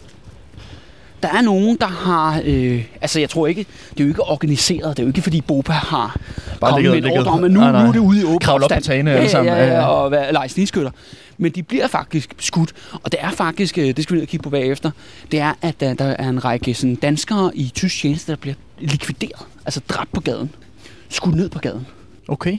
Der 1.22 1.28
er 1.28 1.40
nogen, 1.42 1.76
der 1.80 1.87
har... 1.87 2.42
Øh, 2.44 2.85
altså, 3.00 3.20
jeg 3.20 3.30
tror 3.30 3.46
ikke... 3.46 3.66
Det 3.90 4.00
er 4.00 4.04
jo 4.04 4.09
ikke 4.09 4.22
organiseret. 4.22 4.96
Det 4.96 4.98
er 4.98 5.06
jo 5.06 5.09
ikke, 5.09 5.22
fordi 5.22 5.40
Bopa 5.40 5.72
har 5.72 6.20
Bare 6.61 6.70
kommet 6.70 6.83
ligget- 6.85 7.02
med 7.02 7.11
ligget- 7.11 7.26
ordre 7.28 7.44
at 7.46 7.50
nu, 7.50 7.61
Nej, 7.61 7.72
nej. 7.72 7.83
nu 7.83 7.88
er 7.88 7.92
det 7.92 7.98
ude 8.00 8.20
i 8.20 8.24
åben 8.24 8.38
Kravle 8.38 8.64
op 8.64 8.70
på 8.74 8.80
tagene 8.80 9.11
ja, 9.11 9.28
sammen. 9.28 9.54
Ja, 9.54 9.64
Ja, 9.64 9.74
ja, 9.74 9.87
og 9.87 10.11
være 10.11 10.33
lege 10.33 10.48
snigskytter. 10.48 10.90
Men 11.38 11.52
de 11.52 11.62
bliver 11.62 11.87
faktisk 11.87 12.35
skudt. 12.38 12.72
Og 12.92 13.12
det 13.12 13.20
er 13.22 13.30
faktisk, 13.30 13.78
øh, 13.78 13.85
det 13.96 14.02
skal 14.02 14.14
vi 14.14 14.16
ned 14.18 14.22
og 14.22 14.28
kigge 14.28 14.42
på 14.44 14.50
bagefter, 14.50 14.90
det 15.33 15.40
er, 15.40 15.52
at 15.62 15.80
der, 15.80 15.94
der 15.94 16.04
er 16.04 16.28
en 16.28 16.44
række 16.44 16.74
sådan, 16.74 16.94
danskere 16.94 17.50
i 17.54 17.72
tysk 17.74 18.00
tjeneste, 18.00 18.33
der 18.33 18.37
bliver 18.37 18.54
likvideret. 18.78 19.42
Altså 19.64 19.80
dræbt 19.88 20.12
på 20.12 20.20
gaden. 20.20 20.50
Skudt 21.09 21.35
ned 21.35 21.48
på 21.48 21.59
gaden. 21.59 21.87
Okay. 22.28 22.59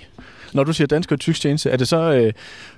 Når 0.54 0.64
du 0.64 0.74
siger 0.74 0.88
dansk 0.88 1.12
og 1.12 1.20
tysk 1.20 1.42
tjeneste, 1.42 1.70
er 1.70 1.78
det 1.78 1.88
så 1.88 1.98
øh, 1.98 2.34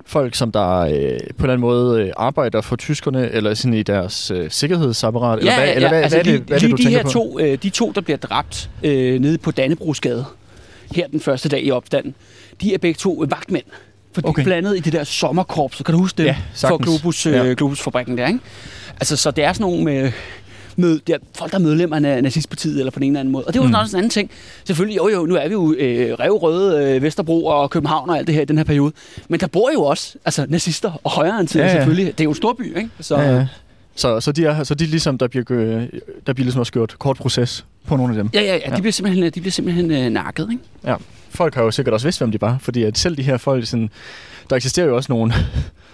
folk, 0.05 0.35
som 0.35 0.51
der 0.51 0.79
øh, 0.79 0.89
på 0.89 0.95
en 0.95 1.05
eller 1.09 1.43
anden 1.43 1.59
måde 1.59 2.01
øh, 2.01 2.11
arbejder 2.17 2.61
for 2.61 2.75
tyskerne, 2.75 3.31
eller 3.31 3.53
sådan 3.53 3.73
i 3.73 3.83
deres 3.83 4.31
øh, 4.31 4.51
sikkerhedsapparat? 4.51 5.39
eller 5.39 5.55
hvad, 5.55 5.75
eller 5.75 5.89
hvad, 5.89 6.01
altså 6.03 6.17
hvad, 6.17 6.25
er 6.27 6.31
det, 6.31 6.33
lige, 6.33 6.43
hvad 6.47 6.57
er 6.57 6.61
det, 6.61 6.71
du 6.71 6.75
de 6.75 6.89
her 6.89 7.03
på? 7.03 7.09
to, 7.09 7.39
øh, 7.39 7.57
de 7.63 7.69
to, 7.69 7.91
der 7.95 8.01
bliver 8.01 8.17
dræbt 8.17 8.69
øh, 8.83 9.19
nede 9.19 9.37
på 9.37 9.51
Dannebrogsgade, 9.51 10.25
her 10.95 11.07
den 11.07 11.19
første 11.19 11.49
dag 11.49 11.63
i 11.63 11.71
opstanden, 11.71 12.15
de 12.61 12.73
er 12.73 12.77
begge 12.77 12.97
to 12.97 13.23
øh, 13.23 13.31
vagtmænd. 13.31 13.63
For 14.13 14.21
de 14.21 14.27
Okay. 14.27 14.41
er 14.41 14.45
blandet 14.45 14.77
i 14.77 14.79
det 14.79 14.93
der 14.93 15.03
sommerkorps, 15.03 15.77
så 15.77 15.83
kan 15.83 15.93
du 15.93 15.99
huske 15.99 16.17
det? 16.17 16.25
Ja, 16.25 16.35
for. 16.55 16.77
Globus, 16.77 17.25
øh, 17.25 17.33
Ja. 17.33 17.53
Globusfabrikken 17.57 18.17
der, 18.17 18.27
ikke? 18.27 18.39
Altså, 18.99 19.15
så 19.15 19.31
det 19.31 19.43
er 19.43 19.53
sådan 19.53 19.63
nogle 19.63 19.83
med, 19.83 20.11
med 20.75 20.99
der, 21.07 21.17
folk, 21.37 21.51
der 21.51 21.57
er 21.57 21.61
medlemmer 21.61 21.95
af 21.95 22.23
nazistpartiet, 22.23 22.79
eller 22.79 22.91
på 22.91 22.99
den 22.99 23.03
ene 23.03 23.11
eller 23.11 23.19
anden 23.19 23.31
måde. 23.31 23.43
Og 23.45 23.53
det 23.53 23.61
var 23.61 23.67
Mm. 23.67 23.73
også 23.73 23.97
en 23.97 23.99
anden 23.99 24.09
ting. 24.09 24.29
Selvfølgelig, 24.65 24.97
jo 24.97 25.09
jo, 25.09 25.25
nu 25.25 25.35
er 25.35 25.47
vi 25.47 25.53
jo 25.53 25.73
øh, 25.77 26.13
Revrøde, 26.19 26.95
øh, 26.95 27.01
Vesterbro 27.01 27.45
og 27.45 27.69
København 27.69 28.09
og 28.09 28.17
alt 28.17 28.27
det 28.27 28.35
her 28.35 28.41
i 28.41 28.45
den 28.45 28.57
her 28.57 28.63
periode. 28.65 28.91
Men 29.29 29.39
der 29.39 29.47
bor 29.47 29.69
jo 29.73 29.81
også 29.83 30.15
altså, 30.25 30.45
nazister 30.49 30.91
og 31.03 31.11
højreorienterede 31.11 31.65
Ja, 31.65 31.69
ja, 31.69 31.73
ja. 31.73 31.77
ja. 31.77 31.81
selvfølgelig. 31.83 32.11
Det 32.17 32.19
er 32.19 32.25
jo 32.25 32.29
en 32.31 32.35
stor 32.35 32.53
by, 32.53 32.77
ikke? 32.77 32.89
Så, 32.99 33.15
Ja, 33.17 33.35
ja. 33.35 33.47
Så, 33.95 34.19
så, 34.19 34.31
de 34.31 34.45
er, 34.45 34.63
så 34.63 34.75
de 34.75 34.85
ligesom, 34.85 35.17
der 35.17 35.27
bliver, 35.27 35.43
der 36.27 36.33
bliver 36.33 36.45
ligesom 36.45 36.59
også 36.59 36.71
gjort 36.71 36.95
kort 36.99 37.17
proces 37.17 37.65
på 37.87 37.95
nogle 37.97 38.13
af 38.13 38.17
dem. 38.17 38.29
Ja, 38.33 38.41
ja, 38.41 38.59
ja. 38.69 38.75
De 38.75 38.81
bliver 38.81 38.91
simpelthen, 38.91 39.23
de 39.25 39.31
bliver 39.31 39.51
simpelthen 39.51 39.91
øh, 39.91 40.09
nakket, 40.09 40.47
ikke? 40.51 40.63
Ja. 40.85 40.95
Folk 41.29 41.55
har 41.55 41.63
jo 41.63 41.71
sikkert 41.71 41.93
også 41.93 42.07
vidst, 42.07 42.19
hvem 42.19 42.31
de 42.31 42.41
var, 42.41 42.57
fordi 42.61 42.83
at 42.83 42.97
selv 42.97 43.17
de 43.17 43.23
her 43.23 43.37
folk, 43.37 43.67
sådan, 43.67 43.89
der 44.49 44.55
eksisterer 44.55 44.85
jo 44.87 44.95
også 44.95 45.11
nogle 45.11 45.33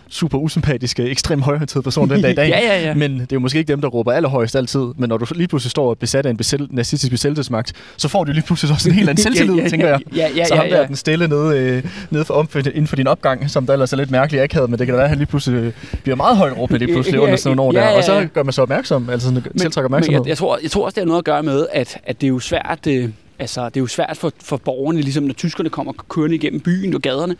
super 0.09 0.37
usympatiske, 0.37 1.03
ekstrem 1.03 1.41
højhøjtid 1.41 1.81
personer 1.81 2.13
den 2.15 2.21
dag 2.23 2.31
i 2.31 2.35
dag. 2.41 2.49
ja, 2.49 2.59
ja, 2.59 2.81
ja. 2.87 2.93
Men 2.93 3.13
det 3.13 3.21
er 3.21 3.25
jo 3.33 3.39
måske 3.39 3.59
ikke 3.59 3.71
dem, 3.71 3.81
der 3.81 3.87
råber 3.87 4.11
allerhøjst 4.11 4.55
altid. 4.55 4.79
Men 4.97 5.09
når 5.09 5.17
du 5.17 5.25
lige 5.35 5.47
pludselig 5.47 5.71
står 5.71 5.93
besat 5.93 6.25
af 6.25 6.29
en 6.29 6.39
besæl- 6.41 6.67
nazistisk 6.69 7.11
besættelsesmagt, 7.11 7.73
så 7.97 8.07
får 8.07 8.23
du 8.23 8.31
lige 8.31 8.43
pludselig 8.43 8.73
også 8.73 8.89
en 8.89 8.95
helt 8.95 9.09
anden 9.09 9.23
selvtillid, 9.27 9.55
ja, 9.55 9.63
ja, 9.63 9.69
tænker 9.69 9.87
jeg. 9.87 9.99
Ja, 10.15 10.29
ja, 10.35 10.45
så 10.45 10.53
ja, 10.55 10.61
ham 10.61 10.69
der, 10.69 10.77
ja. 10.81 10.85
den 10.87 10.95
stille 10.95 11.27
nede, 11.27 11.57
øh, 11.57 11.83
nede 12.09 12.25
for, 12.25 12.33
om, 12.33 12.47
inden 12.55 12.87
for 12.87 12.95
din 12.95 13.07
opgang, 13.07 13.49
som 13.49 13.65
der 13.65 13.73
ellers 13.73 13.93
er 13.93 13.97
lidt 13.97 14.11
mærkeligt 14.11 14.43
akavet, 14.43 14.69
men 14.69 14.79
det 14.79 14.87
kan 14.87 14.93
da 14.93 14.97
være, 14.97 15.03
at 15.05 15.09
han 15.09 15.17
lige 15.17 15.27
pludselig 15.27 15.57
øh, 15.63 15.73
bliver 16.03 16.15
meget 16.15 16.37
højt 16.37 16.57
råbende 16.57 16.79
lige 16.85 16.93
pludselig 16.93 17.17
Ja, 17.17 17.23
under 17.23 17.35
sådan 17.35 17.55
nogle 17.57 17.77
år 17.77 17.81
ja, 17.81 17.85
der. 17.85 17.91
ja, 17.91 17.97
Og 17.97 18.03
så 18.03 18.13
ja. 18.13 18.25
gør 18.25 18.43
man 18.43 18.53
så 18.53 18.61
opmærksom, 18.61 19.09
altså 19.09 19.27
sådan, 19.27 19.43
tiltrækker 19.43 19.69
Men 19.81 19.85
opmærksomhed. 19.85 20.21
jeg, 20.21 20.29
jeg, 20.29 20.37
tror, 20.37 20.59
jeg 20.63 20.71
tror 20.71 20.85
også, 20.85 20.95
det 20.95 21.01
har 21.01 21.05
noget 21.07 21.17
at 21.19 21.25
gøre 21.25 21.43
med, 21.43 21.67
at, 21.73 21.97
at 22.03 22.21
det 22.21 22.27
er 22.27 22.29
jo 22.29 22.39
svært, 22.39 22.79
øh, 22.87 23.09
altså, 23.39 23.65
det 23.69 23.77
er 23.77 23.81
jo 23.81 23.87
svært 23.87 24.17
for, 24.17 24.31
for 24.43 24.57
borgerne, 24.57 25.01
ligesom 25.01 25.23
når 25.23 25.33
tyskerne 25.33 25.69
kommer 25.69 25.93
kørende 26.09 26.35
igennem 26.35 26.59
byen 26.59 26.93
og 26.95 27.01
gaderne 27.01 27.35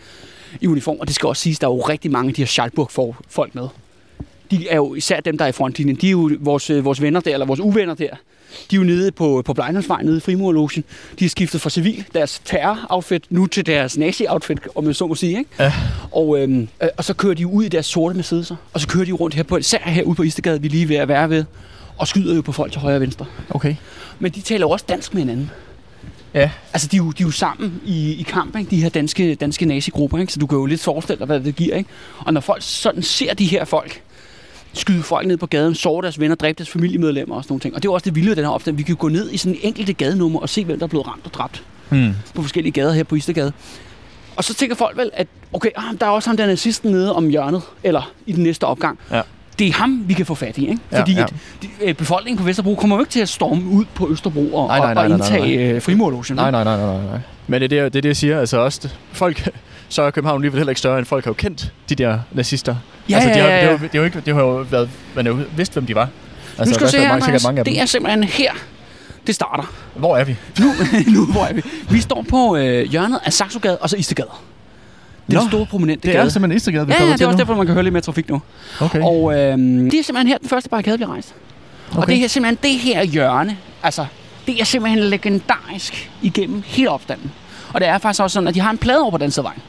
i 0.61 0.67
uniform. 0.67 0.97
Og 0.99 1.07
det 1.07 1.15
skal 1.15 1.27
også 1.27 1.41
siges, 1.41 1.59
der 1.59 1.67
er 1.67 1.71
jo 1.71 1.81
rigtig 1.81 2.11
mange 2.11 2.27
af 2.27 2.33
de 2.33 2.41
her 2.41 2.47
Schalburg-folk 2.47 3.55
med. 3.55 3.67
De 4.51 4.67
er 4.69 4.75
jo 4.75 4.95
især 4.95 5.19
dem, 5.19 5.37
der 5.37 5.45
er 5.45 5.49
i 5.49 5.51
frontlinjen. 5.51 5.95
De 5.95 6.07
er 6.07 6.11
jo 6.11 6.31
vores, 6.39 6.69
øh, 6.69 6.85
vores 6.85 7.01
venner 7.01 7.19
der, 7.19 7.33
eller 7.33 7.45
vores 7.45 7.59
uvenner 7.59 7.93
der. 7.93 8.09
De 8.71 8.75
er 8.75 8.79
jo 8.79 8.83
nede 8.83 9.11
på, 9.11 9.41
på 9.45 9.53
Blejnholmsvej, 9.53 10.01
nede 10.03 10.17
i 10.17 10.19
Frimurlogen. 10.19 10.83
De 11.19 11.25
har 11.25 11.29
skiftet 11.29 11.61
fra 11.61 11.69
civil, 11.69 12.05
deres 12.13 12.41
terror-outfit, 12.45 13.23
nu 13.29 13.45
til 13.45 13.65
deres 13.65 13.97
nazi-outfit, 13.97 14.59
om 14.75 14.85
jeg 14.85 14.95
så 14.95 15.07
må 15.07 15.15
sige. 15.15 15.37
Ikke? 15.37 15.49
Ja. 15.59 15.73
Og, 16.11 16.41
øhm, 16.41 16.67
øh, 16.83 16.89
og 16.97 17.03
så 17.03 17.13
kører 17.13 17.33
de 17.33 17.47
ud 17.47 17.63
i 17.63 17.67
deres 17.67 17.85
sorte 17.85 18.19
Mercedes'er, 18.19 18.55
og 18.73 18.79
så 18.79 18.87
kører 18.87 19.05
de 19.05 19.11
rundt 19.11 19.35
her 19.35 19.43
på, 19.43 19.57
især 19.57 19.79
herude 19.79 20.15
på 20.15 20.23
Istegade, 20.23 20.61
vi 20.61 20.67
er 20.67 20.71
lige 20.71 20.83
er 20.83 20.87
ved 20.87 20.95
at 20.95 21.07
være 21.07 21.29
ved, 21.29 21.45
og 21.97 22.07
skyder 22.07 22.35
jo 22.35 22.41
på 22.41 22.51
folk 22.51 22.71
til 22.71 22.81
højre 22.81 22.97
og 22.97 23.01
venstre. 23.01 23.25
Okay. 23.49 23.75
Men 24.19 24.31
de 24.31 24.41
taler 24.41 24.65
jo 24.65 24.69
også 24.69 24.85
dansk 24.89 25.13
med 25.13 25.21
hinanden. 25.21 25.51
Ja. 26.33 26.51
Altså, 26.73 26.87
de 26.87 26.95
er 26.95 26.97
jo, 26.97 27.11
de 27.11 27.23
er 27.23 27.27
jo 27.27 27.31
sammen 27.31 27.81
i, 27.85 28.13
i 28.13 28.23
kamp, 28.23 28.55
ikke? 28.57 28.71
de 28.71 28.81
her 28.81 28.89
danske, 28.89 29.35
danske 29.35 29.65
nazigrupper, 29.65 30.17
ikke? 30.17 30.33
så 30.33 30.39
du 30.39 30.47
kan 30.47 30.57
jo 30.57 30.65
lidt 30.65 30.81
forestille 30.81 31.19
dig, 31.19 31.25
hvad 31.25 31.39
det 31.39 31.55
giver. 31.55 31.75
Ikke? 31.75 31.89
Og 32.19 32.33
når 32.33 32.41
folk 32.41 32.61
sådan 32.63 33.03
ser 33.03 33.33
de 33.33 33.45
her 33.45 33.65
folk, 33.65 34.01
skyde 34.73 35.03
folk 35.03 35.27
ned 35.27 35.37
på 35.37 35.45
gaden, 35.45 35.75
såre 35.75 36.01
deres 36.01 36.19
venner, 36.19 36.35
dræbe 36.35 36.57
deres 36.57 36.69
familiemedlemmer 36.69 37.35
og 37.35 37.43
sådan 37.43 37.51
nogle 37.53 37.61
ting. 37.61 37.75
Og 37.75 37.83
det 37.83 37.89
er 37.89 37.93
også 37.93 38.05
det 38.05 38.15
vilde 38.15 38.29
ved 38.29 38.35
den 38.35 38.45
her 38.45 38.51
opstand. 38.51 38.77
Vi 38.77 38.83
kan 38.83 38.95
gå 38.95 39.07
ned 39.09 39.31
i 39.31 39.37
sådan 39.37 39.53
en 39.53 39.59
enkelte 39.63 39.93
gadenummer 39.93 40.39
og 40.39 40.49
se, 40.49 40.65
hvem 40.65 40.79
der 40.79 40.85
er 40.85 40.89
blevet 40.89 41.07
ramt 41.07 41.25
og 41.25 41.33
dræbt 41.33 41.63
Hmm. 41.89 42.13
på 42.35 42.41
forskellige 42.41 42.71
gader 42.71 42.93
her 42.93 43.03
på 43.03 43.15
Istergade. 43.15 43.53
Og 44.35 44.43
så 44.43 44.53
tænker 44.53 44.75
folk 44.75 44.97
vel, 44.97 45.09
at 45.13 45.27
okay, 45.53 45.69
ah, 45.75 45.99
der 45.99 46.05
er 46.05 46.09
også 46.09 46.29
ham 46.29 46.37
der 46.37 46.47
nazisten 46.47 46.91
nede 46.91 47.15
om 47.15 47.29
hjørnet, 47.29 47.61
eller 47.83 48.11
i 48.25 48.31
den 48.31 48.43
næste 48.43 48.63
opgang. 48.63 48.99
Ja. 49.11 49.21
Det 49.59 49.67
er 49.67 49.73
ham, 49.73 50.03
vi 50.07 50.13
kan 50.13 50.25
få 50.25 50.35
fat 50.35 50.57
i, 50.57 50.61
ikke? 50.69 50.81
Ja, 50.91 50.99
Fordi 50.99 51.13
ja. 51.13 51.21
At, 51.23 51.33
øh, 51.83 51.95
befolkningen 51.95 52.37
på 52.37 52.43
Vesterbro 52.43 52.75
kommer 52.75 52.95
jo 52.95 52.99
ikke 52.99 53.11
til 53.11 53.19
at 53.19 53.29
storme 53.29 53.69
ud 53.69 53.85
på 53.95 54.09
Østerbro 54.11 54.53
og, 54.55 54.67
Nej, 54.67 54.79
nej, 54.79 54.93
nej, 54.93 55.03
og, 55.03 55.09
nej, 55.09 55.13
og 55.13 55.19
nej, 55.29 55.37
indtage 55.37 55.69
øh, 55.75 55.81
frimurlogen. 55.81 56.35
Nej, 56.35 56.51
nej, 56.51 56.63
nej, 56.63 56.77
nej, 56.77 56.85
nej, 56.85 57.03
nej. 57.05 57.19
Men 57.47 57.61
det 57.61 57.73
er 57.73 57.83
det, 57.83 57.93
det, 57.93 58.05
jeg 58.05 58.15
siger. 58.17 58.39
Altså 58.39 58.57
også, 58.57 58.79
det- 58.83 58.95
folk, 59.11 59.49
så 59.89 60.01
er 60.01 60.11
København 60.11 60.37
alligevel 60.37 60.59
heller 60.59 60.71
ikke 60.71 60.79
større, 60.79 60.97
end 60.97 61.05
folk 61.05 61.23
har 61.23 61.29
jo 61.29 61.33
kendt 61.33 61.73
de 61.89 61.95
der 61.95 62.19
nazister. 62.31 62.75
Ja, 63.09 63.15
altså, 63.15 63.29
de 63.29 63.35
ja, 63.37 63.41
har, 63.43 63.49
ja, 63.49 63.55
Det, 63.55 63.63
har, 63.63 63.69
ja. 63.69 63.71
jo- 63.71 63.77
det, 63.83 63.89
har 63.91 63.99
jo 63.99 64.03
ikke, 64.05 64.21
det 64.25 64.33
har 64.33 64.41
jo 64.41 64.65
været, 64.71 64.89
man 65.15 65.25
har 65.25 65.33
jo 65.33 65.39
vidst, 65.55 65.73
hvem 65.73 65.85
de 65.85 65.95
var. 65.95 66.09
nu 66.65 66.73
skal 66.73 66.85
du 66.87 66.91
se 66.91 66.99
her, 66.99 67.07
mange, 67.09 67.31
Mads. 67.31 67.43
mange 67.43 67.59
af 67.59 67.65
dem. 67.65 67.73
det 67.73 67.81
er 67.81 67.85
simpelthen 67.85 68.23
her, 68.23 68.51
det 69.27 69.35
starter. 69.35 69.73
Hvor 69.95 70.17
er 70.17 70.23
vi? 70.23 70.35
Nu, 70.59 70.65
nu 71.15 71.25
hvor 71.31 71.43
er 71.45 71.53
vi? 71.53 71.61
Vi 71.89 71.99
står 72.01 72.25
på 72.29 72.55
øh, 72.57 72.85
hjørnet 72.85 73.19
af 73.25 73.33
Saxogade 73.33 73.77
og 73.77 73.89
så 73.89 73.97
Istegade. 73.97 74.29
Det 75.29 75.35
er 75.35 75.39
Nå, 75.39 75.41
den 75.41 75.49
store 75.49 75.65
prominente 75.65 76.07
Det 76.07 76.13
gade. 76.13 76.25
er 76.25 76.29
simpelthen 76.29 76.55
Instagram, 76.55 76.87
vi 76.87 76.93
ja, 76.93 77.03
ja, 77.03 77.05
det 77.13 77.21
er 77.21 77.27
også 77.27 77.31
nu. 77.31 77.37
derfor, 77.39 77.55
man 77.55 77.65
kan 77.65 77.73
høre 77.73 77.83
lidt 77.83 77.93
mere 77.93 78.01
trafik 78.01 78.29
nu. 78.29 78.41
Okay. 78.81 79.01
Og 79.01 79.33
øh, 79.33 79.57
det 79.57 79.93
er 79.93 80.03
simpelthen 80.03 80.27
her, 80.27 80.37
den 80.37 80.49
første 80.49 80.69
barrikade 80.69 80.97
bliver 80.97 81.11
rejst. 81.11 81.33
Okay. 81.91 82.01
Og 82.01 82.07
det 82.07 82.23
er 82.23 82.27
simpelthen 82.27 82.71
det 82.71 82.79
her 82.79 83.03
hjørne, 83.03 83.57
altså, 83.83 84.05
det 84.47 84.61
er 84.61 84.65
simpelthen 84.65 85.03
legendarisk 85.03 86.11
igennem 86.21 86.63
hele 86.65 86.89
opstanden. 86.89 87.31
Og 87.73 87.79
det 87.81 87.87
er 87.89 87.97
faktisk 87.97 88.21
også 88.23 88.33
sådan, 88.33 88.47
at 88.47 88.55
de 88.55 88.59
har 88.59 88.71
en 88.71 88.77
plade 88.77 88.99
over 89.01 89.11
på 89.11 89.17
den 89.17 89.31
side 89.31 89.43
vejen. 89.43 89.61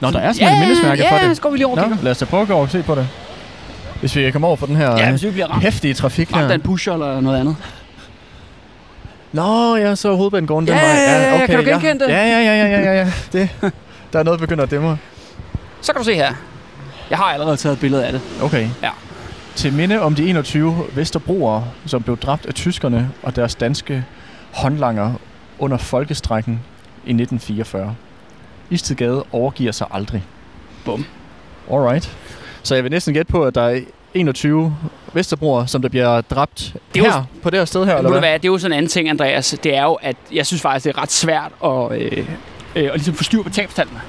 Nå, 0.00 0.10
der 0.10 0.18
er 0.18 0.32
simpelthen 0.32 0.62
et 0.62 0.68
mindesmærke 0.68 1.02
ja, 1.02 1.10
for 1.12 1.16
Ja, 1.22 1.28
det. 1.28 1.36
så 1.36 1.42
går 1.42 1.50
vi 1.50 1.56
lige 1.56 1.66
over 1.66 1.76
Nå, 1.88 1.96
lad 2.02 2.10
os 2.12 2.18
da 2.18 2.24
prøve 2.24 2.42
at 2.42 2.48
gå 2.48 2.54
over 2.54 2.62
og 2.62 2.70
se 2.70 2.82
på 2.82 2.94
det. 2.94 3.08
Hvis 4.00 4.16
vi 4.16 4.30
kommer 4.30 4.48
over 4.48 4.56
for 4.56 4.66
den 4.66 4.76
her 4.76 4.90
Ja, 4.90 4.96
ja, 4.98 5.10
hvis 5.10 5.24
vi 5.24 5.30
bliver 5.30 5.46
ramt, 5.46 5.62
hæftige 5.62 5.94
trafik 5.94 6.34
ramt 6.36 6.46
her. 6.46 6.54
en 6.54 6.60
pusher 6.60 6.92
eller 6.92 7.20
noget 7.20 7.40
andet. 7.40 7.56
Nå, 9.32 9.76
ja, 9.76 9.94
så 9.94 10.14
hovedbanegården 10.14 10.66
den 10.68 10.74
Ja, 10.76 10.82
vej. 10.82 10.92
ja, 10.92 11.38
ja, 11.40 11.46
kan 11.46 11.64
du 11.64 11.70
genkende 11.70 12.04
det? 12.04 12.10
Ja, 12.12 12.26
ja, 12.26 12.40
ja, 12.40 12.66
ja, 12.66 12.80
ja, 12.80 12.92
ja. 12.98 13.06
Det, 13.32 13.48
der 14.12 14.18
er 14.18 14.22
noget, 14.22 14.40
der 14.40 14.46
begynder 14.46 14.64
at 14.64 14.70
dæmre. 14.70 14.96
Så 15.80 15.92
kan 15.92 15.98
du 16.00 16.04
se 16.04 16.14
her. 16.14 16.34
Jeg 17.10 17.18
har 17.18 17.24
allerede 17.24 17.56
taget 17.56 17.72
et 17.72 17.80
billede 17.80 18.06
af 18.06 18.12
det. 18.12 18.20
Okay. 18.42 18.68
Ja. 18.82 18.90
Til 19.54 19.72
minde 19.72 20.00
om 20.00 20.14
de 20.14 20.28
21 20.28 20.84
Vesterbroere, 20.94 21.64
som 21.86 22.02
blev 22.02 22.16
dræbt 22.18 22.46
af 22.46 22.54
tyskerne 22.54 23.10
og 23.22 23.36
deres 23.36 23.54
danske 23.54 24.04
håndlanger 24.52 25.12
under 25.58 25.76
folkestrækken 25.76 26.52
i 27.06 27.10
1944. 27.10 27.94
Istedgade 28.70 29.24
overgiver 29.32 29.72
sig 29.72 29.86
aldrig. 29.90 30.24
Bum. 30.84 31.04
Alright. 31.72 32.16
Så 32.62 32.74
jeg 32.74 32.84
vil 32.84 32.90
næsten 32.92 33.14
gætte 33.14 33.32
på, 33.32 33.44
at 33.44 33.54
der 33.54 33.62
er 33.62 33.80
21 34.14 34.76
Vesterbroere, 35.12 35.66
som 35.68 35.82
der 35.82 35.88
bliver 35.88 36.20
dræbt 36.20 36.76
Det 36.94 37.00
er 37.00 37.04
jo- 37.06 37.10
her, 37.12 37.24
på 37.42 37.50
det 37.50 37.58
her 37.58 37.64
sted 37.64 37.84
her, 37.86 37.96
eller 37.96 38.10
hvad, 38.10 38.32
det 38.32 38.44
er 38.44 38.48
jo 38.52 38.58
sådan 38.58 38.72
en 38.72 38.76
anden 38.76 38.88
ting, 38.90 39.08
Andreas. 39.08 39.56
Det 39.64 39.76
er 39.76 39.82
jo, 39.82 39.92
at 39.94 40.16
jeg 40.32 40.46
synes 40.46 40.62
faktisk, 40.62 40.84
det 40.86 40.96
er 40.96 41.02
ret 41.02 41.12
svært 41.12 41.52
at, 41.64 42.02
øh, 42.02 42.28
øh, 42.76 42.84
at 42.84 42.92
ligesom 42.94 43.14
få 43.14 43.24
styr 43.24 43.42
på 43.42 43.50
tabstallene. 43.50 44.00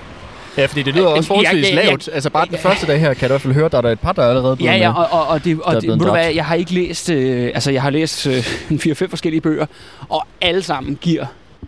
Ja, 0.58 0.66
fordi 0.66 0.84
det 0.84 0.96
lyder 0.96 1.10
Øh, 1.10 1.18
også 1.18 1.28
forholdsvis 1.28 1.70
ja, 1.70 1.76
ja. 1.76 1.86
lavt. 1.86 2.10
Altså 2.14 2.30
bare 2.30 2.46
den 2.46 2.58
første 2.58 2.88
dag 2.88 3.00
her, 3.00 3.14
kan 3.14 3.22
jeg 3.22 3.28
i 3.28 3.32
hvert 3.32 3.42
fald 3.42 3.54
høre, 3.54 3.70
der 3.70 3.78
er 3.78 3.82
der 3.82 3.92
et 3.92 4.00
par, 4.00 4.12
der 4.12 4.24
er 4.24 4.30
allerede 4.30 4.56
blevet 4.56 4.72
Ja, 4.72 4.78
ja, 4.78 4.94
og, 4.94 5.20
og, 5.20 5.28
og, 5.28 5.44
det, 5.44 5.62
og 5.62 5.82
det, 5.82 5.90
ved 5.90 5.98
du 5.98 6.12
hvad, 6.12 6.34
jeg 6.34 6.46
har 6.46 6.56
ikke 6.56 6.74
læst, 6.74 7.10
øh, 7.10 7.52
altså 7.54 7.72
jeg 7.72 7.82
har 7.82 7.90
læst 7.90 8.28
øh, 8.28 8.48
en 8.72 8.80
4-5 8.86 9.08
forskellige 9.08 9.42
bøger, 9.42 9.66
og 10.10 10.28
alle 10.42 10.64
sammen 10.64 10.98
giver 11.02 11.26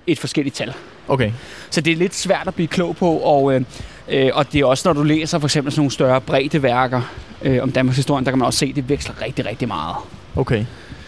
et 0.07 0.19
forskelligt 0.19 0.55
tal. 0.55 0.73
Okay. 1.07 1.31
Så 1.69 1.81
det 1.81 1.91
er 1.93 1.97
lidt 1.97 2.15
svært 2.15 2.47
at 2.47 2.55
blive 2.55 2.67
klog 2.67 2.95
på, 2.95 3.11
og, 3.11 3.53
øh, 3.53 3.61
øh, 4.07 4.29
og 4.33 4.53
det 4.53 4.61
er 4.61 4.65
også, 4.65 4.87
når 4.89 4.93
du 4.93 5.03
læser 5.03 5.39
for 5.39 5.47
eksempel 5.47 5.71
sådan 5.71 5.79
nogle 5.79 5.91
større 5.91 6.21
bredde 6.21 6.63
værker 6.63 7.01
øh, 7.41 7.63
om 7.63 7.71
Danmarks 7.71 7.97
historie, 7.97 8.25
der 8.25 8.31
kan 8.31 8.39
man 8.39 8.45
også 8.45 8.59
se, 8.59 8.65
at 8.65 8.75
det 8.75 8.89
veksler 8.89 9.21
rigtig, 9.21 9.45
rigtig 9.45 9.67
meget. 9.67 9.95
Okay. 10.35 10.65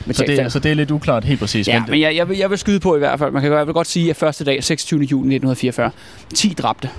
Med 0.08 0.13
Så 0.15 0.24
det, 0.28 0.52
så 0.52 0.60
det 0.60 0.72
er 0.72 0.76
lidt 0.76 0.91
uklart 0.91 1.24
helt 1.26 1.39
præcis. 1.39 1.67
Ja, 1.67 1.80
men, 1.80 1.89
men 1.91 2.00
jeg, 2.02 2.15
jeg, 2.15 2.30
vil, 2.30 2.38
jeg 2.38 2.50
vil 2.50 2.58
skyde 2.58 2.80
på 2.80 2.96
i 2.96 3.00
hvert 3.00 3.20
fald. 3.20 3.32
Man 3.32 3.41
kan 3.41 3.52
jeg 3.52 3.65
vil 3.67 3.74
godt 3.74 3.88
sige, 3.88 4.10
at 4.10 4.15
første 4.15 4.43
dag, 4.46 4.63
26. 4.63 5.00
juni 5.00 5.36
1944, 5.36 5.91
10 6.34 6.54
dræbte. 6.58 6.89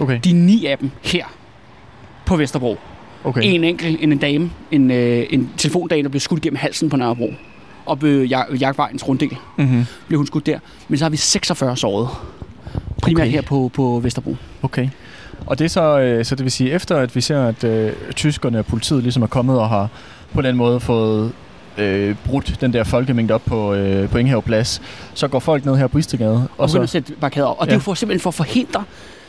okay, 0.00 0.20
De 0.24 0.32
ni 0.32 0.66
af 0.66 0.78
dem 0.78 0.90
her 1.02 1.24
på 2.26 2.36
Vesterbro. 2.36 2.76
okay. 3.24 3.40
En 3.44 3.64
enkelt, 3.64 4.00
en, 4.02 4.12
en 4.12 4.18
dame, 4.18 4.50
en, 4.70 4.90
øh, 4.90 5.26
en 5.30 5.50
telefondame, 5.56 6.02
der 6.02 6.08
blev 6.08 6.20
skudt 6.20 6.42
gennem 6.42 6.56
halsen 6.56 6.90
på 6.90 6.96
Nørrebro. 6.96 7.32
Og 7.86 8.02
ved 8.02 8.22
Jag- 8.24 8.54
Jagtvejens 8.60 9.08
runddel 9.08 9.36
Mm-hmm. 9.58 9.84
blev 10.08 10.18
hun 10.18 10.26
skudt 10.26 10.46
der. 10.46 10.58
Men 10.88 10.98
så 10.98 11.04
har 11.04 11.10
vi 11.10 11.16
46 11.16 11.76
såret. 11.76 12.08
Primært 13.02 13.22
Okay. 13.22 13.30
her 13.30 13.40
på, 13.42 13.70
på 13.74 14.00
Vesterbro. 14.02 14.36
Okay. 14.62 14.88
Og 15.46 15.58
det 15.58 15.64
er 15.64 15.68
så, 15.68 15.98
øh, 16.00 16.24
så 16.24 16.34
det 16.34 16.44
vil 16.44 16.52
sige, 16.52 16.70
efter 16.72 16.96
at 16.96 17.16
vi 17.16 17.20
ser, 17.20 17.44
at 17.44 17.64
øh, 17.64 17.92
tyskerne 18.14 18.58
og 18.58 18.66
politiet 18.66 19.02
ligesom 19.02 19.22
er 19.22 19.26
kommet 19.26 19.58
og 19.58 19.68
har 19.68 19.88
på 20.34 20.42
den 20.42 20.56
måde 20.56 20.80
fået 20.80 21.32
øh, 21.78 22.16
brudt 22.26 22.60
den 22.60 22.72
der 22.72 22.84
folkemængde 22.84 23.34
op 23.34 23.42
på, 23.46 23.74
øh, 23.74 24.08
på 24.08 24.18
Ingenhav 24.18 24.42
Plads, 24.42 24.82
så 25.14 25.28
går 25.28 25.38
folk 25.38 25.64
ned 25.64 25.76
her 25.76 25.86
på 25.86 25.98
Istegade, 25.98 26.32
Og, 26.32 26.48
og 26.58 26.68
begynder 26.68 26.82
at 26.82 26.88
så... 26.88 26.92
sætte 26.92 27.12
barrikader 27.20 27.46
op. 27.46 27.56
Og 27.58 27.66
det 27.66 27.70
er 27.72 27.74
Ja. 27.74 27.76
jo 27.76 27.80
for, 27.82 27.94
simpelthen 27.94 28.20
for 28.22 28.30
at 28.30 28.34
forhindre 28.34 28.84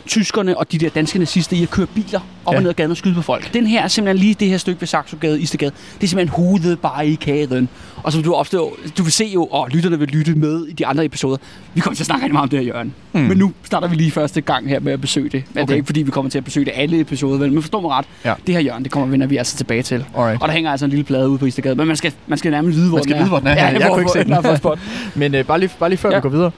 tyskerne 0.07 0.57
og 0.57 0.71
de 0.71 0.77
der 0.77 0.89
danske 0.89 1.19
nazister 1.19 1.57
i 1.57 1.63
at 1.63 1.69
køre 1.69 1.85
biler 1.87 2.19
op 2.45 2.53
Ja. 2.53 2.57
og 2.57 2.61
ned 2.63 2.69
ad 2.69 2.73
gaden 2.75 2.91
og 2.91 2.97
skyde 2.97 3.15
på 3.15 3.21
folk. 3.21 3.53
Den 3.53 3.67
her 3.67 3.83
er 3.83 3.87
simpelthen 3.87 4.17
lige 4.23 4.33
det 4.33 4.47
her 4.49 4.57
stykke 4.57 4.81
ved 4.81 4.87
Saxogade, 4.87 5.41
Istegade. 5.41 5.71
Det 5.95 6.03
er 6.03 6.07
simpelthen 6.07 6.43
hovedbarrikaden. 6.45 7.69
Og 8.03 8.13
som 8.13 8.23
du 8.23 8.33
opstår, 8.33 8.75
du 8.97 9.03
vil 9.03 9.11
se 9.11 9.25
jo, 9.25 9.45
og 9.45 9.67
lytterne 9.71 9.99
vil 9.99 10.07
lytte 10.07 10.35
med 10.35 10.65
i 10.65 10.73
de 10.73 10.85
andre 10.85 11.05
episoder. 11.05 11.37
Vi 11.73 11.81
kommer 11.81 11.95
til 11.95 12.01
at 12.03 12.05
snakke 12.05 12.23
rigtig 12.23 12.33
meget 12.33 12.43
om 12.43 12.49
det 12.49 12.65
her. 12.65 12.83
Hmm. 12.83 12.91
Mm. 13.21 13.27
Men 13.27 13.37
nu 13.37 13.51
starter 13.63 13.87
vi 13.87 13.95
lige 13.95 14.11
første 14.11 14.41
gang 14.41 14.69
her 14.69 14.79
med 14.79 14.93
at 14.93 15.01
besøge 15.01 15.29
det. 15.29 15.43
Men 15.53 15.63
okay. 15.63 15.67
det 15.67 15.71
er 15.71 15.75
ikke 15.75 15.85
fordi, 15.85 16.01
vi 16.01 16.11
kommer 16.11 16.31
til 16.31 16.37
at 16.37 16.43
besøge 16.43 16.65
det 16.65 16.73
alle 16.75 16.99
episoder? 16.99 17.39
Men 17.49 17.61
forstår 17.61 17.81
mig 17.81 17.91
ret, 17.91 18.05
Ja. 18.25 18.33
det 18.47 18.55
her 18.55 18.61
hjørne, 18.61 18.83
det 18.83 18.91
kommer 18.91 19.07
vender 19.07 19.27
vi 19.27 19.37
altså 19.37 19.57
tilbage 19.57 19.83
til. 19.83 20.05
Alright. 20.17 20.41
Og 20.41 20.47
der 20.47 20.53
hænger 20.53 20.71
altså 20.71 20.85
en 20.85 20.89
lille 20.89 21.03
plade 21.03 21.29
ude 21.29 21.37
på 21.37 21.45
Istegade. 21.45 21.75
Men 21.75 21.87
man 21.87 21.95
skal, 21.95 22.11
man 22.27 22.37
skal 22.37 22.51
nærmest 22.51 22.77
vide, 22.77 22.89
hvor 22.89 22.97
Man 22.97 23.03
skal 23.03 23.13
den 23.13 23.19
er. 23.19 23.23
vide, 23.23 23.29
hvor 23.29 23.39
den 23.39 23.47
er. 23.47 23.53
Jeg 23.55 23.81
hvor- 23.85 23.89
kunne 23.95 24.01
ikke 24.01 24.11
se 24.11 24.23
den. 24.23 24.33
er 24.37 24.41
for 24.41 24.55
spot. 24.55 24.79
Men 25.15 25.35
øh, 25.35 25.45
bare, 25.45 25.59
lige, 25.59 25.69
bare 25.79 25.89
lige 25.89 25.97
før 25.99 26.09
Ja. 26.09 26.15
ja. 26.15 26.19
vi 26.19 26.21
går 26.21 26.29
videre. 26.29 26.51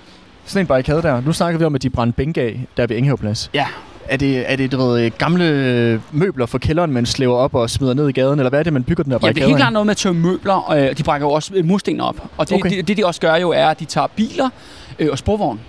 Sådan 0.50 0.64
en 0.64 0.68
barrikade 0.68 1.02
der. 1.02 1.22
Nu 1.22 1.34
snakker 1.34 1.60
vi 1.60 1.66
om, 1.66 1.76
at 1.76 1.82
de 1.84 1.90
brændte 1.90 2.18
bænke 2.18 2.42
af, 2.42 2.66
der 2.78 2.88
ved 2.88 2.96
Plads. 3.18 3.50
Ja. 3.54 3.66
Er 4.08 4.18
det, 4.18 4.52
er 4.52 4.56
det 4.56 4.72
ved, 4.72 4.98
øh, 4.98 5.12
gamle 5.18 5.44
øh, 5.46 6.00
møbler 6.12 6.46
fra 6.46 6.58
kælderen, 6.58 6.92
man 6.92 7.06
slæver 7.06 7.36
op 7.36 7.56
og 7.56 7.70
smider 7.70 7.94
ned 7.94 8.10
i 8.10 8.12
gaden? 8.12 8.40
Eller 8.40 8.50
hvad 8.50 8.60
er 8.60 8.64
det, 8.64 8.74
man 8.74 8.84
bygger 8.84 9.04
den 9.04 9.12
her 9.12 9.20
Ja, 9.22 9.28
det 9.28 9.30
er 9.30 9.34
barrikade 9.34 9.48
helt 9.48 9.58
klart 9.58 9.74
noget 9.74 9.86
med 9.86 9.92
at 9.92 9.98
tømme 9.98 10.22
møbler, 10.22 10.54
og 10.54 10.82
øh, 10.82 10.98
de 10.98 11.04
brækker 11.04 11.28
jo 11.28 11.32
også 11.32 11.54
mursten 11.64 12.00
op. 12.02 12.16
Og 12.38 12.48
det, 12.50 12.56
Okay. 12.56 12.66
okay. 12.66 12.78
det, 12.78 12.88
det, 12.88 12.98
de 12.98 13.06
også 13.06 13.22
gør 13.22 13.36
jo, 13.36 13.50
er, 13.50 13.68
at 13.68 13.80
de 13.80 13.86
tager 13.86 14.08
biler 14.08 14.50
øh, 15.00 15.08
og 15.12 15.18
sporvogn. 15.18 15.60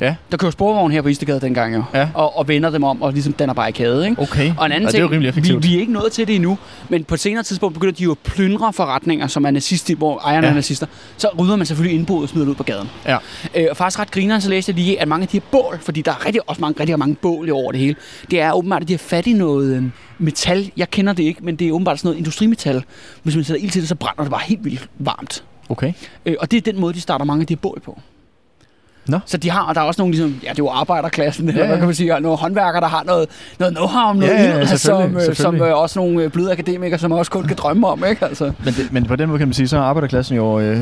Ja. 0.00 0.14
Der 0.30 0.36
kører 0.36 0.50
sporvogn 0.50 0.90
her 0.92 1.02
på 1.02 1.08
Istegade 1.08 1.40
dengang 1.40 1.74
jo. 1.74 1.84
Ja. 1.94 2.08
Og, 2.14 2.38
og 2.38 2.48
vender 2.48 2.70
dem 2.70 2.84
om 2.84 3.02
og 3.02 3.12
ligesom 3.12 3.32
danner 3.32 3.54
barrikade, 3.54 4.08
ikke? 4.08 4.22
Okay. 4.22 4.52
Og 4.58 4.66
en 4.66 4.72
anden 4.72 4.82
ja, 4.82 4.86
det 4.86 4.90
ting, 4.94 5.00
er 5.00 5.06
jo 5.06 5.10
rimelig 5.10 5.28
effektivt. 5.28 5.62
vi, 5.62 5.68
vi 5.68 5.76
er 5.76 5.80
ikke 5.80 5.92
nået 5.92 6.12
til 6.12 6.26
det 6.26 6.34
endnu, 6.34 6.58
men 6.88 7.04
på 7.04 7.14
et 7.14 7.20
senere 7.20 7.42
tidspunkt 7.42 7.74
begynder 7.74 7.94
de 7.94 8.02
jo 8.04 8.10
at 8.10 8.18
plyndre 8.18 8.72
forretninger, 8.72 9.26
som 9.26 9.44
er 9.44 9.50
nazister, 9.50 9.94
hvor 9.96 10.18
ejerne 10.18 10.46
Ja. 10.46 10.50
er 10.50 10.54
nazister. 10.54 10.86
Så 11.16 11.28
rydder 11.38 11.56
man 11.56 11.66
selvfølgelig 11.66 11.98
indbrud 11.98 12.22
og 12.22 12.28
smider 12.28 12.44
det 12.44 12.50
ud 12.50 12.56
på 12.56 12.62
gaden. 12.62 12.88
Ja. 13.06 13.16
Øh, 13.54 13.66
og 13.70 13.76
faktisk 13.76 13.98
ret 13.98 14.10
grineren, 14.10 14.40
så 14.40 14.50
læste 14.50 14.70
jeg 14.70 14.76
lige, 14.76 15.00
at 15.00 15.08
mange 15.08 15.22
af 15.22 15.28
de 15.28 15.36
her 15.36 15.46
bål, 15.50 15.78
fordi 15.82 16.02
der 16.02 16.10
er 16.10 16.26
rigtig, 16.26 16.48
også 16.48 16.60
mange, 16.60 16.80
rigtig 16.80 16.98
mange 16.98 17.14
bål 17.14 17.48
i 17.48 17.50
over 17.50 17.72
det 17.72 17.80
hele, 17.80 17.96
det 18.30 18.40
er 18.40 18.52
åbenbart, 18.52 18.82
at 18.82 18.88
de 18.88 18.92
har 18.92 18.98
fat 18.98 19.26
i 19.26 19.32
noget 19.32 19.76
øh, 19.76 19.82
metal. 20.18 20.70
Jeg 20.76 20.90
kender 20.90 21.12
det 21.12 21.22
ikke, 21.22 21.44
men 21.44 21.56
det 21.56 21.68
er 21.68 21.72
åbenbart 21.72 21.98
sådan 21.98 22.08
noget 22.08 22.18
industrimetal. 22.18 22.84
Hvis 23.22 23.34
man 23.34 23.44
sætter 23.44 23.62
ild 23.62 23.70
til 23.70 23.80
det, 23.80 23.88
så 23.88 23.94
brænder 23.94 24.22
det 24.22 24.30
bare 24.30 24.42
helt 24.44 24.64
vildt 24.64 24.88
varmt. 24.98 25.44
Okay. 25.68 25.92
Øh, 26.26 26.34
og 26.40 26.50
det 26.50 26.56
er 26.56 26.60
den 26.72 26.80
måde, 26.80 26.94
de 26.94 27.00
starter 27.00 27.24
mange 27.24 27.40
af 27.40 27.46
de 27.46 27.54
her 27.54 27.58
bål 27.60 27.80
på. 27.84 28.00
Nå. 29.10 29.18
Så 29.26 29.36
de 29.36 29.50
har, 29.50 29.60
og 29.60 29.74
der 29.74 29.80
er 29.80 29.84
også 29.84 30.00
nogle, 30.00 30.12
ligesom, 30.14 30.40
ja, 30.42 30.48
det 30.48 30.58
er 30.58 30.58
jo 30.58 30.68
arbejderklassen, 30.68 31.48
ja, 31.48 31.52
Ja, 31.52 31.58
ja. 31.58 31.66
hvad 31.66 31.74
ja. 31.74 31.78
kan 31.78 31.86
man 31.86 31.94
sige, 31.94 32.14
og 32.14 32.22
nogle 32.22 32.38
håndværkere, 32.38 32.80
der 32.80 32.88
har 32.88 33.02
noget, 33.06 33.28
noget 33.58 33.76
know-how 33.78 33.98
om 33.98 34.16
noget, 34.16 34.32
Ja, 34.32 34.42
ja, 34.42 34.58
ild, 34.60 34.66
som, 34.66 34.76
selvfølgelig, 34.76 35.28
øh, 35.30 35.36
som 35.36 35.54
øh, 35.62 35.76
også 35.76 35.98
nogle 35.98 36.22
øh, 36.22 36.30
bløde 36.30 36.52
akademikere, 36.52 36.98
som 36.98 37.12
også 37.12 37.30
kun 37.30 37.44
kan 37.44 37.56
drømme 37.56 37.86
om, 37.86 38.04
ikke? 38.10 38.24
Altså. 38.24 38.44
Men, 38.64 38.74
det, 38.74 38.92
men 38.92 39.04
på 39.04 39.16
den 39.16 39.28
måde 39.28 39.38
kan 39.38 39.48
man 39.48 39.54
sige, 39.54 39.68
så 39.68 39.76
er 39.76 39.80
arbejderklassen 39.80 40.36
jo 40.36 40.60
øh, 40.60 40.78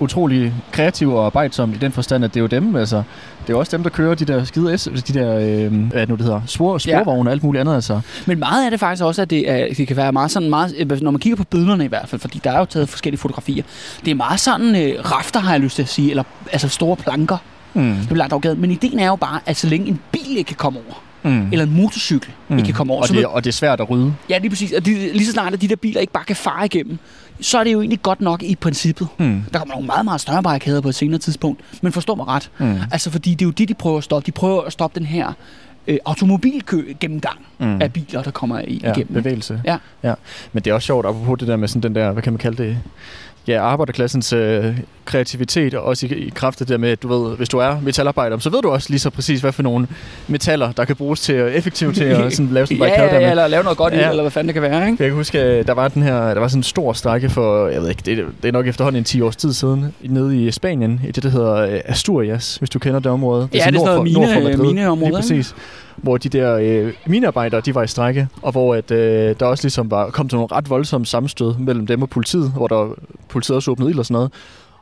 utrolig 0.00 0.54
kreativ 0.72 1.14
og 1.14 1.26
arbejdsom 1.26 1.72
i 1.72 1.76
den 1.76 1.92
forstand, 1.92 2.24
at 2.24 2.34
det 2.34 2.40
er 2.40 2.42
jo 2.42 2.46
dem, 2.46 2.76
altså, 2.76 3.02
det 3.46 3.52
er 3.52 3.56
også 3.58 3.76
dem, 3.76 3.82
der 3.82 3.90
kører 3.90 4.14
de 4.14 4.24
der 4.24 4.44
skide 4.44 4.78
S, 4.78 4.88
de 5.06 5.14
der, 5.14 5.38
øh, 5.38 5.86
hvad 5.90 6.06
nu 6.06 6.14
det 6.14 6.24
hedder, 6.24 6.40
spor, 6.46 6.78
sporvogne 6.78 7.30
og 7.30 7.32
alt 7.32 7.42
muligt 7.42 7.60
andet, 7.60 7.74
altså. 7.74 8.00
Men 8.26 8.38
meget 8.38 8.64
af 8.64 8.70
det 8.70 8.80
faktisk 8.80 9.04
også, 9.04 9.22
at 9.22 9.30
det, 9.30 9.50
er, 9.50 9.74
det 9.76 9.88
kan 9.88 9.96
være 9.96 10.12
meget 10.12 10.30
sådan, 10.30 10.50
meget, 10.50 10.74
øh, 10.78 11.02
når 11.02 11.10
man 11.10 11.20
kigger 11.20 11.36
på 11.36 11.44
billederne 11.44 11.84
i 11.84 11.88
hvert 11.88 12.08
fald, 12.08 12.20
fordi 12.20 12.40
der 12.44 12.50
er 12.52 12.58
jo 12.58 12.64
taget 12.64 12.88
forskellige 12.88 13.20
fotografier, 13.20 13.64
det 14.04 14.10
er 14.10 14.14
meget 14.14 14.40
sådan 14.40 14.76
øh, 14.76 15.04
rafter, 15.12 15.40
har 15.40 15.52
jeg 15.52 15.60
lyst 15.60 15.76
til 15.76 15.82
at 15.82 15.88
sige, 15.88 16.10
eller 16.10 16.22
altså 16.52 16.68
store 16.68 16.96
planker, 16.96 17.36
Mm. 17.74 17.82
der 17.94 18.04
bliver 18.06 18.16
lagt 18.18 18.32
over 18.32 18.40
gaden. 18.40 18.60
Men 18.60 18.70
ideen 18.70 18.98
er 18.98 19.06
jo 19.06 19.16
bare, 19.16 19.40
at 19.46 19.56
så 19.56 19.66
længe 19.68 19.88
en 19.88 20.00
bil 20.12 20.36
ikke 20.36 20.48
kan 20.48 20.56
komme 20.56 20.78
over, 20.86 21.02
Mm. 21.24 21.48
eller 21.52 21.64
en 21.64 21.74
motorcykel 21.76 22.30
mm. 22.48 22.56
ikke 22.58 22.66
kan 22.66 22.74
komme 22.74 22.92
over, 22.92 23.02
og, 23.02 23.08
så 23.08 23.14
det, 23.14 23.26
og 23.26 23.44
det 23.44 23.50
er 23.50 23.52
svært 23.52 23.80
at 23.80 23.90
rydde. 23.90 24.14
ja, 24.28 24.38
lige 24.38 24.50
præcis, 24.50 24.72
og 24.72 24.86
de, 24.86 24.94
lige 25.12 25.26
så 25.26 25.32
snart 25.32 25.52
at 25.52 25.60
de 25.60 25.68
der 25.68 25.76
biler 25.76 26.00
ikke 26.00 26.12
bare 26.12 26.24
kan 26.24 26.36
fare 26.36 26.64
igennem, 26.66 26.98
så 27.40 27.58
er 27.58 27.64
det 27.64 27.72
jo 27.72 27.80
egentlig 27.80 28.02
godt 28.02 28.20
nok 28.20 28.42
i 28.42 28.54
princippet. 28.54 29.08
Mm. 29.18 29.42
Der 29.52 29.58
kommer 29.58 29.74
nogle 29.74 29.86
meget, 29.86 30.04
meget 30.04 30.20
større 30.20 30.42
barrikader 30.42 30.80
på 30.80 30.88
et 30.88 30.94
senere 30.94 31.18
tidspunkt, 31.18 31.60
men 31.82 31.92
forstå 31.92 32.14
mig 32.14 32.26
ret. 32.28 32.50
Mm. 32.58 32.74
Altså, 32.92 33.10
fordi 33.10 33.30
det 33.30 33.42
er 33.42 33.46
jo 33.46 33.50
det, 33.50 33.68
de 33.68 33.74
prøver 33.74 33.98
at 33.98 34.04
stoppe. 34.04 34.26
De 34.26 34.32
prøver 34.32 34.62
at 34.62 34.72
stoppe 34.72 34.98
den 35.00 35.06
her 35.06 35.32
øh, 35.86 35.98
automobilkø 36.04 36.82
gennemgang 37.00 37.38
Mm. 37.58 37.82
af 37.82 37.92
biler, 37.92 38.22
der 38.22 38.30
kommer 38.30 38.58
i, 38.58 38.62
Ja, 38.64 38.68
igennem. 38.90 38.98
ikke? 39.00 39.12
bevægelse. 39.12 39.60
Ja. 39.64 39.76
ja. 40.02 40.14
Men 40.52 40.62
det 40.62 40.70
er 40.70 40.74
også 40.74 40.86
sjovt, 40.86 41.06
apropos 41.06 41.38
det 41.38 41.48
der 41.48 41.56
med 41.56 41.68
sådan 41.68 41.82
den 41.82 41.94
der, 41.94 42.12
hvad 42.12 42.22
kan 42.22 42.32
man 42.32 42.38
kalde 42.38 42.62
det, 42.62 42.78
ja, 43.48 43.62
arbejderklassens 43.62 44.32
øh, 44.32 44.78
kreativitet, 45.04 45.74
og 45.74 45.82
også 45.84 46.06
i, 46.06 46.10
i 46.10 46.32
kraft 46.34 46.60
af 46.60 46.66
det 46.66 46.72
der 46.72 46.78
med, 46.78 46.90
at 46.90 47.02
du 47.02 47.08
ved, 47.08 47.36
hvis 47.36 47.48
du 47.48 47.58
er 47.58 47.80
metalarbejder, 47.82 48.38
så 48.38 48.50
ved 48.50 48.62
du 48.62 48.70
også 48.70 48.86
lige 48.90 49.00
så 49.00 49.10
præcis, 49.10 49.40
hvad 49.40 49.52
for 49.52 49.62
nogle 49.62 49.86
metaller, 50.28 50.72
der 50.72 50.84
kan 50.84 50.96
bruges 50.96 51.20
til 51.20 51.32
at 51.32 51.54
effektivt 51.54 51.96
til 51.96 52.04
at 52.04 52.32
sådan, 52.36 52.52
lave 52.52 52.66
sådan 52.66 52.76
en 52.76 52.82
Ja, 52.82 52.88
barrikade 52.88 53.14
ja, 53.20 53.20
ja, 53.24 53.30
eller 53.30 53.46
lave 53.46 53.62
noget 53.62 53.78
godt 53.78 53.94
i, 53.94 53.96
Ja. 53.96 54.10
eller 54.10 54.22
hvad 54.22 54.30
fanden 54.30 54.46
det 54.48 54.54
kan 54.54 54.62
være, 54.62 54.90
ikke? 54.90 55.02
Jeg 55.02 55.08
kan 55.10 55.16
huske, 55.16 55.38
at 55.40 55.66
der 55.66 55.72
var 55.74 55.88
den 55.88 56.02
her, 56.02 56.14
der 56.34 56.40
var 56.40 56.48
sådan 56.48 56.58
en 56.58 56.62
stor 56.62 56.92
strække 56.92 57.30
for, 57.30 57.68
jeg 57.68 57.82
ved 57.82 57.88
ikke, 57.88 58.02
det, 58.06 58.24
det 58.42 58.48
er 58.48 58.52
nok 58.52 58.66
efterhånden 58.66 59.00
en 59.00 59.04
10 59.04 59.20
års 59.20 59.36
tid 59.36 59.52
siden, 59.52 59.94
nede 60.02 60.42
i 60.46 60.50
Spanien, 60.50 61.00
i 61.08 61.10
det, 61.10 61.22
der 61.22 61.28
hedder 61.28 61.54
øh, 61.54 61.80
Asturias, 61.84 62.56
hvis 62.56 62.70
du 62.70 62.78
kender 62.78 62.98
det 63.00 63.12
område. 63.12 63.48
Ja, 63.52 63.58
det 63.58 63.60
er 63.60 63.78
sådan 63.78 63.96
noget 63.96 64.02
mine- 64.56 64.56
mineområde, 64.62 65.10
Lige 65.10 65.16
præcis. 65.20 65.54
Hvor 66.02 66.16
de 66.16 66.28
der 66.28 66.54
øh, 66.54 66.92
minearbejdere, 67.06 67.60
de 67.60 67.74
var 67.74 67.82
i 67.82 67.86
strække, 67.86 68.28
og 68.42 68.52
hvor 68.52 68.74
at, 68.74 68.90
øh, 68.90 69.36
der 69.40 69.46
også 69.46 69.64
ligesom 69.64 69.90
var, 69.90 70.10
kom 70.10 70.28
til 70.28 70.36
nogle 70.36 70.52
ret 70.52 70.70
voldsomme 70.70 71.06
sammenstød 71.06 71.54
mellem 71.58 71.86
dem 71.86 72.02
og 72.02 72.10
politiet, 72.10 72.50
hvor 72.50 72.66
der 72.66 72.94
politiet 73.28 73.56
også 73.56 73.70
åbnede 73.70 73.90
ild 73.90 73.98
og 73.98 74.06
sådan 74.06 74.14
noget. 74.14 74.32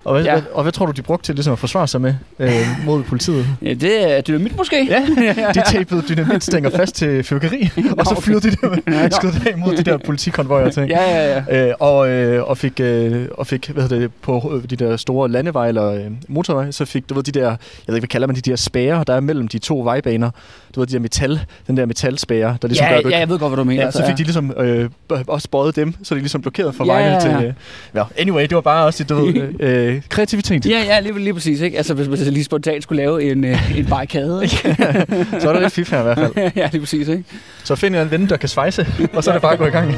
Og 0.05 0.13
hvad, 0.15 0.25
Ja. 0.25 0.33
hvad, 0.33 0.43
og 0.53 0.63
hvad 0.63 0.73
tror 0.73 0.87
du, 0.87 0.93
de 0.93 1.03
brugte 1.03 1.27
til 1.27 1.35
ligesom 1.35 1.53
at 1.53 1.59
forsvare 1.59 1.89
sig 1.89 2.01
med 2.01 2.15
øh, 2.39 2.51
mod 2.87 3.03
politiet? 3.03 3.47
Ja, 3.63 3.75
det 3.75 4.17
er 4.17 4.21
dynamit 4.21 4.57
måske. 4.57 4.87
Ja, 4.87 5.03
de 5.55 5.63
tapede 5.67 6.03
dynamitstænger 6.09 6.71
fast 6.71 6.95
til 6.95 7.25
fyrkeri, 7.25 7.71
og 7.99 8.07
så 8.07 8.13
okay. 8.13 8.23
fyrede 8.23 8.41
de 8.41 8.51
det 8.51 9.47
af 9.47 9.59
mod 9.59 9.77
de 9.77 9.83
der 9.83 9.97
politikonvojer 10.07 10.67
og 10.67 10.73
ting. 10.73 10.89
Ja, 10.91 11.03
ja, 11.03 11.43
ja. 11.49 11.69
Øh, 11.69 11.75
og, 11.81 12.09
øh, 12.09 12.49
og 12.49 12.59
fik, 12.59 12.81
øh, 12.81 13.27
og 13.39 13.47
fik 13.47 13.69
hvad 13.69 13.83
hedder 13.83 13.99
det, 13.99 14.11
på 14.23 14.53
øh, 14.65 14.71
de 14.71 14.77
der 14.77 14.97
store 14.97 15.29
landeveje 15.31 15.69
eller 15.69 15.93
øh, 15.93 16.05
motorveje, 16.29 16.73
så 16.73 16.85
fik 16.85 17.09
du 17.09 17.15
ved, 17.15 17.23
de 17.23 17.33
der, 17.33 17.47
jeg 17.47 17.57
ved 17.87 17.95
ikke, 17.95 18.01
hvad 18.01 18.09
kalder 18.09 18.27
man 18.27 18.37
de 18.37 18.41
der 18.41 18.57
spærrer, 18.57 19.05
der 19.05 19.15
er 19.15 19.21
mellem 19.21 19.49
de 19.49 19.59
to 19.59 19.81
vejbaner. 19.81 20.31
Du 20.75 20.81
ved, 20.81 20.87
de 20.87 20.93
der 20.93 20.99
metal, 21.01 21.41
den 21.67 21.77
der 21.77 21.87
metalspærre, 21.87 22.57
der 22.63 22.69
ligesom 22.69 22.87
Ja, 22.87 23.03
gør, 23.03 23.11
ja, 23.11 23.19
jeg 23.19 23.29
ved 23.29 23.39
godt, 23.39 23.51
hvad 23.51 23.57
du 23.57 23.65
mener. 23.65 23.85
Ja, 23.85 23.91
så 23.91 24.07
fik 24.07 24.17
de 24.19 24.23
ligesom 24.23 24.53
øh, 24.57 24.91
også 25.29 25.49
bøjet 25.51 25.77
dem, 25.77 25.95
så 26.03 26.15
de 26.15 26.21
ligesom 26.21 26.43
blokerede 26.43 26.73
for 26.73 26.85
Ja, 26.85 26.93
vejene 26.93 27.21
til... 27.21 27.47
Øh, 27.47 27.53
ja, 27.95 28.03
anyway, 28.19 28.43
det 28.43 28.55
var 28.55 28.61
bare 28.61 28.87
også, 28.87 29.05
du 29.05 29.15
ved, 29.15 29.61
øh, 29.61 29.90
kreativitet. 30.09 30.67
Ja, 30.67 30.83
ja, 30.83 31.01
lige, 31.01 31.19
lige 31.19 31.35
præcis. 31.35 31.61
Ikke? 31.61 31.77
Altså, 31.77 31.95
hvis 31.95 32.09
man 32.09 32.19
lige 32.19 32.45
spontant 32.45 32.83
skulle 32.83 33.03
lave 33.03 33.31
en, 33.31 33.45
øh, 33.45 33.79
en 33.79 33.87
barrikade. 33.87 34.43
ikke? 34.43 34.57
så 35.41 35.49
er 35.49 35.53
der 35.53 35.61
lidt 35.61 35.73
fif 35.73 35.91
her 35.91 36.01
i 36.01 36.03
hvert 36.03 36.19
fald. 36.19 36.51
ja, 36.57 36.69
lige 36.73 36.81
præcis. 36.81 37.09
Ikke? 37.09 37.25
Så 37.65 37.75
find 37.77 37.97
en 37.97 38.11
ven, 38.11 38.29
der 38.29 38.37
kan 38.37 38.49
svejse, 38.49 38.87
og 39.13 39.25
så 39.25 39.31
er 39.31 39.35
det 39.35 39.43
bare 39.43 39.53
at 39.53 39.59
gå 39.59 39.67
i 39.67 39.71
gang. 39.71 39.95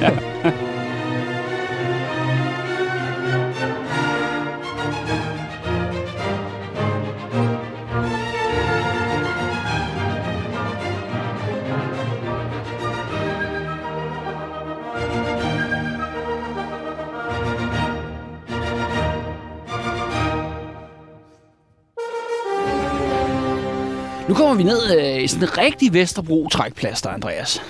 Nu 24.32 24.36
kommer 24.36 24.54
vi 24.54 24.62
ned 24.62 24.98
øh, 24.98 25.22
i 25.22 25.26
sådan 25.26 25.42
en 25.48 25.58
rigtig 25.58 25.94
Vesterbro-trækplads, 25.94 27.02
der 27.02 27.08
Andreas. 27.10 27.62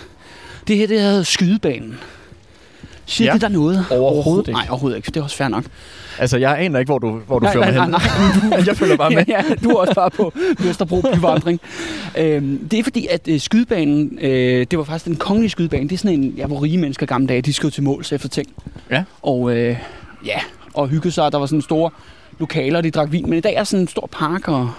Det 0.69 0.77
her, 0.77 0.87
det 0.87 1.01
hedder 1.01 1.23
Skydebanen. 1.23 1.99
Siger 3.07 3.29
Ja. 3.29 3.33
det 3.33 3.41
der 3.41 3.49
noget? 3.49 3.85
Overhovedet 3.91 4.49
ikke. 4.49 4.59
Nej, 4.59 4.67
overhovedet 4.71 4.97
ikke. 4.97 5.07
Det 5.07 5.17
er 5.17 5.23
også 5.23 5.37
fair 5.37 5.49
nok. 5.49 5.65
Altså, 6.19 6.37
jeg 6.37 6.59
aner 6.61 6.79
ikke, 6.79 6.89
hvor 6.91 6.99
du, 6.99 7.21
hvor 7.27 7.39
du 7.39 7.45
nej, 7.45 7.53
fører 7.53 7.65
nej, 7.71 7.75
mig 7.79 7.89
nej, 7.91 8.01
hen. 8.41 8.51
nej. 8.51 8.63
jeg 8.67 8.77
følger 8.77 8.97
bare 8.97 9.11
med. 9.11 9.25
ja, 9.29 9.43
ja, 9.49 9.55
du 9.65 9.71
er 9.71 9.81
også 9.81 9.95
bare 9.95 10.11
på 10.11 10.33
Vesterbro 10.59 11.01
byvandring. 11.15 11.61
øhm, 12.19 12.69
det 12.69 12.79
er 12.79 12.83
fordi, 12.83 13.07
at 13.11 13.29
øh, 13.29 13.41
skydebanen, 13.41 14.19
øh, 14.21 14.67
det 14.71 14.79
var 14.79 14.85
faktisk 14.85 15.05
den 15.05 15.17
kongelige 15.17 15.51
skydebane. 15.51 15.85
Det 15.89 15.93
er 15.93 15.99
sådan 15.99 16.21
en, 16.21 16.31
ja, 16.37 16.47
hvor 16.47 16.63
rige 16.63 16.79
mennesker 16.79 17.07
gamle 17.07 17.27
dage, 17.27 17.43
de 17.43 17.53
skød 17.53 17.71
til 17.71 17.83
måls 17.83 18.13
efter 18.13 18.29
ting. 18.29 18.49
Ja. 18.91 19.05
Og 19.23 19.57
øh, 19.57 19.77
ja, 20.27 20.39
og 20.75 20.89
hyggede 20.89 21.13
sig. 21.13 21.33
Der 21.33 21.39
var 21.39 21.47
sådan 21.47 21.63
store 21.63 21.91
lokaler, 22.39 22.81
de 22.81 22.91
drak 22.91 23.13
vin. 23.13 23.31
Men 23.31 23.39
i 23.39 23.41
dag 23.41 23.55
er 23.55 23.65
sådan 23.65 23.81
en 23.81 23.89
stor 23.89 24.09
park 24.13 24.49
og 24.49 24.71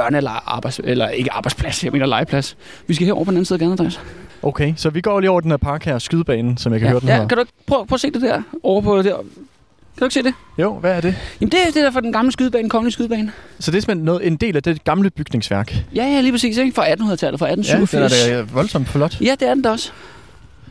børne- 0.00 0.16
eller, 0.16 0.30
arbejds, 0.54 0.80
eller 0.84 1.08
ikke 1.08 1.32
arbejdsplads, 1.32 1.84
jeg 1.84 1.92
mener 1.92 2.06
legeplads. 2.06 2.56
Vi 2.86 2.94
skal 2.94 3.04
herover 3.06 3.24
på 3.24 3.30
den 3.30 3.36
anden 3.36 3.44
side 3.44 3.56
af 3.56 3.58
gaden, 3.60 3.72
Andreas. 3.72 4.00
Okay, 4.42 4.72
så 4.76 4.90
vi 4.90 5.00
går 5.00 5.20
lige 5.20 5.30
over 5.30 5.40
den 5.40 5.50
her 5.50 5.56
park 5.58 5.84
her, 5.84 5.98
skydebanen, 5.98 6.56
som 6.56 6.72
jeg 6.72 6.80
kan 6.80 6.86
ja, 6.86 6.90
høre 6.90 7.00
den 7.00 7.08
ja, 7.08 7.14
hedder. 7.14 7.28
kan 7.28 7.36
du 7.36 7.40
ikke 7.42 7.52
prøve, 7.66 7.86
prøve 7.86 7.96
at 7.96 8.00
se 8.00 8.10
det 8.10 8.22
der? 8.22 8.42
Over 8.62 8.80
på 8.80 9.02
der. 9.02 9.16
Kan 9.16 10.00
du 10.00 10.04
ikke 10.04 10.14
se 10.14 10.22
det? 10.22 10.34
Jo, 10.58 10.74
hvad 10.78 10.92
er 10.96 11.00
det? 11.00 11.14
Jamen 11.40 11.50
det 11.52 11.60
er 11.60 11.64
det 11.66 11.74
der 11.74 11.90
fra 11.90 12.00
den 12.00 12.12
gamle 12.12 12.32
skydebane, 12.32 12.68
kongelige 12.68 12.92
skydebane. 12.92 13.32
Så 13.60 13.70
det 13.70 13.76
er 13.76 13.80
simpelthen 13.80 14.04
noget, 14.04 14.26
en 14.26 14.36
del 14.36 14.56
af 14.56 14.62
det 14.62 14.84
gamle 14.84 15.10
bygningsværk. 15.10 15.74
Ja, 15.94 16.04
ja, 16.04 16.20
lige 16.20 16.32
præcis, 16.32 16.56
ikke? 16.56 16.72
Fra 16.74 16.86
1800-tallet, 16.86 17.38
fra 17.40 17.46
Ja, 17.46 17.54
den 17.54 17.60
1887. 17.60 18.28
er 18.28 18.36
da 18.36 18.42
voldsomt 18.52 18.88
flot. 18.88 19.20
Ja, 19.20 19.34
det 19.40 19.48
er 19.48 19.54
den 19.54 19.62
da 19.62 19.70
også. 19.70 19.92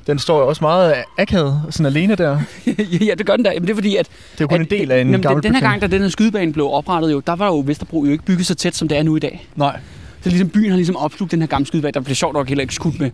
Den 0.10 0.20
står 0.20 0.40
jo 0.40 0.48
også 0.48 0.64
meget 0.64 0.96
akavet, 1.18 1.62
sådan 1.70 1.86
alene 1.86 2.16
der. 2.16 2.40
ja, 3.08 3.14
det 3.18 3.26
gør 3.26 3.36
den 3.36 3.46
da. 3.46 3.52
Jamen, 3.52 3.68
det 3.68 3.70
er 3.70 3.76
fordi, 3.76 3.96
at... 3.96 4.08
Det 4.08 4.42
er 4.42 4.42
jo 4.42 4.48
kun 4.48 4.62
at, 4.62 4.72
en 4.72 4.80
del 4.80 4.92
af 4.92 5.02
en 5.02 5.08
jamen, 5.08 5.22
gammel 5.22 5.44
den, 5.44 5.56
her 5.56 5.62
gang, 5.62 5.82
da 5.82 5.88
den 5.88 6.02
her 6.02 6.10
skydebane 6.10 6.54
blev 6.54 6.70
oprettet, 6.72 7.12
jo, 7.12 7.20
der 7.20 7.36
var 7.36 7.46
jo 7.46 7.64
Vesterbro 7.66 8.06
jo 8.06 8.12
ikke 8.12 8.24
bygget 8.24 8.46
så 8.46 8.56
tæt, 8.56 8.76
som 8.76 8.88
det 8.88 8.98
er 8.98 9.04
nu 9.04 9.16
i 9.16 9.20
dag. 9.20 9.48
Nej. 9.56 9.80
Så 10.22 10.30
ligesom 10.30 10.50
byen 10.50 10.70
har 10.70 10.76
ligesom 10.76 10.96
opslugt 10.96 11.32
den 11.32 11.42
her 11.42 11.48
gamle 11.48 11.68
skydebane, 11.68 11.92
der 11.92 12.00
bliver 12.00 12.16
sjovt 12.16 12.34
nok 12.34 12.48
heller 12.48 12.62
ikke 12.62 12.74
skudt 12.74 13.00
med 13.00 13.12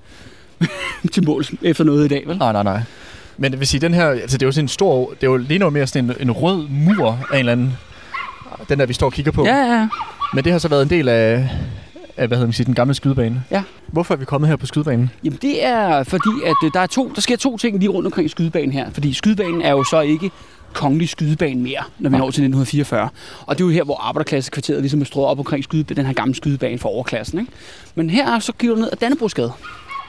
til 1.14 1.26
mål 1.26 1.46
efter 1.62 1.84
noget 1.84 2.06
i 2.06 2.08
dag, 2.08 2.24
vel? 2.28 2.38
Nej, 2.38 2.52
nej, 2.52 2.64
nej. 2.64 2.82
Men 3.38 3.52
det 3.52 3.60
vil 3.60 3.68
sige, 3.68 3.82
den 3.82 3.94
her, 3.94 4.08
altså 4.08 4.38
det 4.38 4.44
er 4.44 4.48
jo 4.48 4.52
sådan 4.52 4.66
en 4.66 4.70
stor, 4.70 5.10
det 5.10 5.28
er 5.28 5.32
jo 5.32 5.38
lige 5.38 5.60
noget 5.60 5.74
mere 5.74 5.88
sådan 5.88 6.10
en, 6.10 6.16
en 6.20 6.32
rød 6.32 6.68
mur 6.70 7.20
af 7.32 7.34
en 7.34 7.40
eller 7.40 7.52
anden, 7.52 7.74
den 8.70 8.80
der 8.80 8.86
vi 8.86 8.94
står 8.94 9.06
og 9.06 9.14
kigger 9.14 9.32
på. 9.32 9.46
Ja, 9.46 9.56
ja. 9.56 9.88
Men 10.34 10.44
det 10.44 10.52
har 10.52 10.60
så 10.60 10.68
været 10.68 10.84
en 10.84 10.90
del 10.90 11.10
af 11.10 11.50
hvad 12.16 12.28
hedder 12.28 12.46
man 12.46 12.54
sige, 12.54 12.66
den 12.66 12.74
gamle 12.74 12.94
skydebane. 12.94 13.44
Ja. 13.52 13.64
Hvorfor 13.88 14.14
er 14.14 14.18
vi 14.18 14.26
kommet 14.26 14.50
her 14.50 14.56
på 14.56 14.66
skydebanen? 14.66 15.10
Jamen 15.24 15.40
det 15.42 15.66
er 15.66 16.04
fordi, 16.04 16.30
at 16.46 16.56
øh, 16.64 16.72
der, 16.74 16.80
er 16.80 16.88
to, 16.88 17.12
der 17.16 17.22
sker 17.22 17.36
to 17.36 17.58
ting 17.58 17.80
lige 17.80 17.90
rundt 17.90 18.06
omkring 18.06 18.30
skydebanen 18.30 18.72
her. 18.72 18.90
Fordi 18.92 19.14
skydebanen 19.14 19.62
er 19.62 19.72
jo 19.72 19.84
så 19.84 20.02
ikke 20.02 20.32
kongelig 20.74 21.10
skydebane 21.10 21.62
mere, 21.62 21.84
når 22.00 22.10
vi 22.10 22.18
når 22.18 22.26
til 22.26 22.44
1944. 22.44 23.10
Og 23.46 23.58
det 23.58 23.64
er 23.64 23.68
jo 23.68 23.72
her, 23.72 23.84
hvor 23.84 24.08
arbejderklassekvarteret 24.08 24.82
ligesom 24.82 25.02
er 25.02 25.06
strået 25.06 25.28
op 25.28 25.40
omkring 25.40 25.64
skyde, 25.64 25.84
den 25.84 26.06
her 26.06 26.14
gamle 26.14 26.36
skydebane 26.36 26.78
for 26.80 26.90
overklassen. 26.90 27.40
Ikke? 27.40 27.52
Men 27.96 28.10
her 28.10 28.40
så 28.40 28.52
giver 28.60 28.76
du 28.76 28.82
ned 28.82 28.90
ad 28.92 28.98
Dannebrogsgade. 28.98 29.52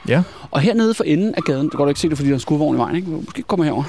Ja. 0.09 0.23
Og 0.51 0.61
hernede 0.61 0.95
for 0.95 1.05
enden 1.05 1.35
af 1.35 1.43
gaden, 1.43 1.69
der 1.71 1.77
går 1.77 1.85
du 1.85 1.89
ikke 1.89 2.01
se 2.01 2.09
det, 2.09 2.17
fordi 2.17 2.29
der 2.29 2.35
er 2.35 2.37
en 2.37 2.41
skudvogn 2.41 2.77
i 2.77 2.79
vejen. 2.79 2.97
Ikke? 2.97 3.09
Måske 3.09 3.43
kommer 3.43 3.65
herover. 3.65 3.85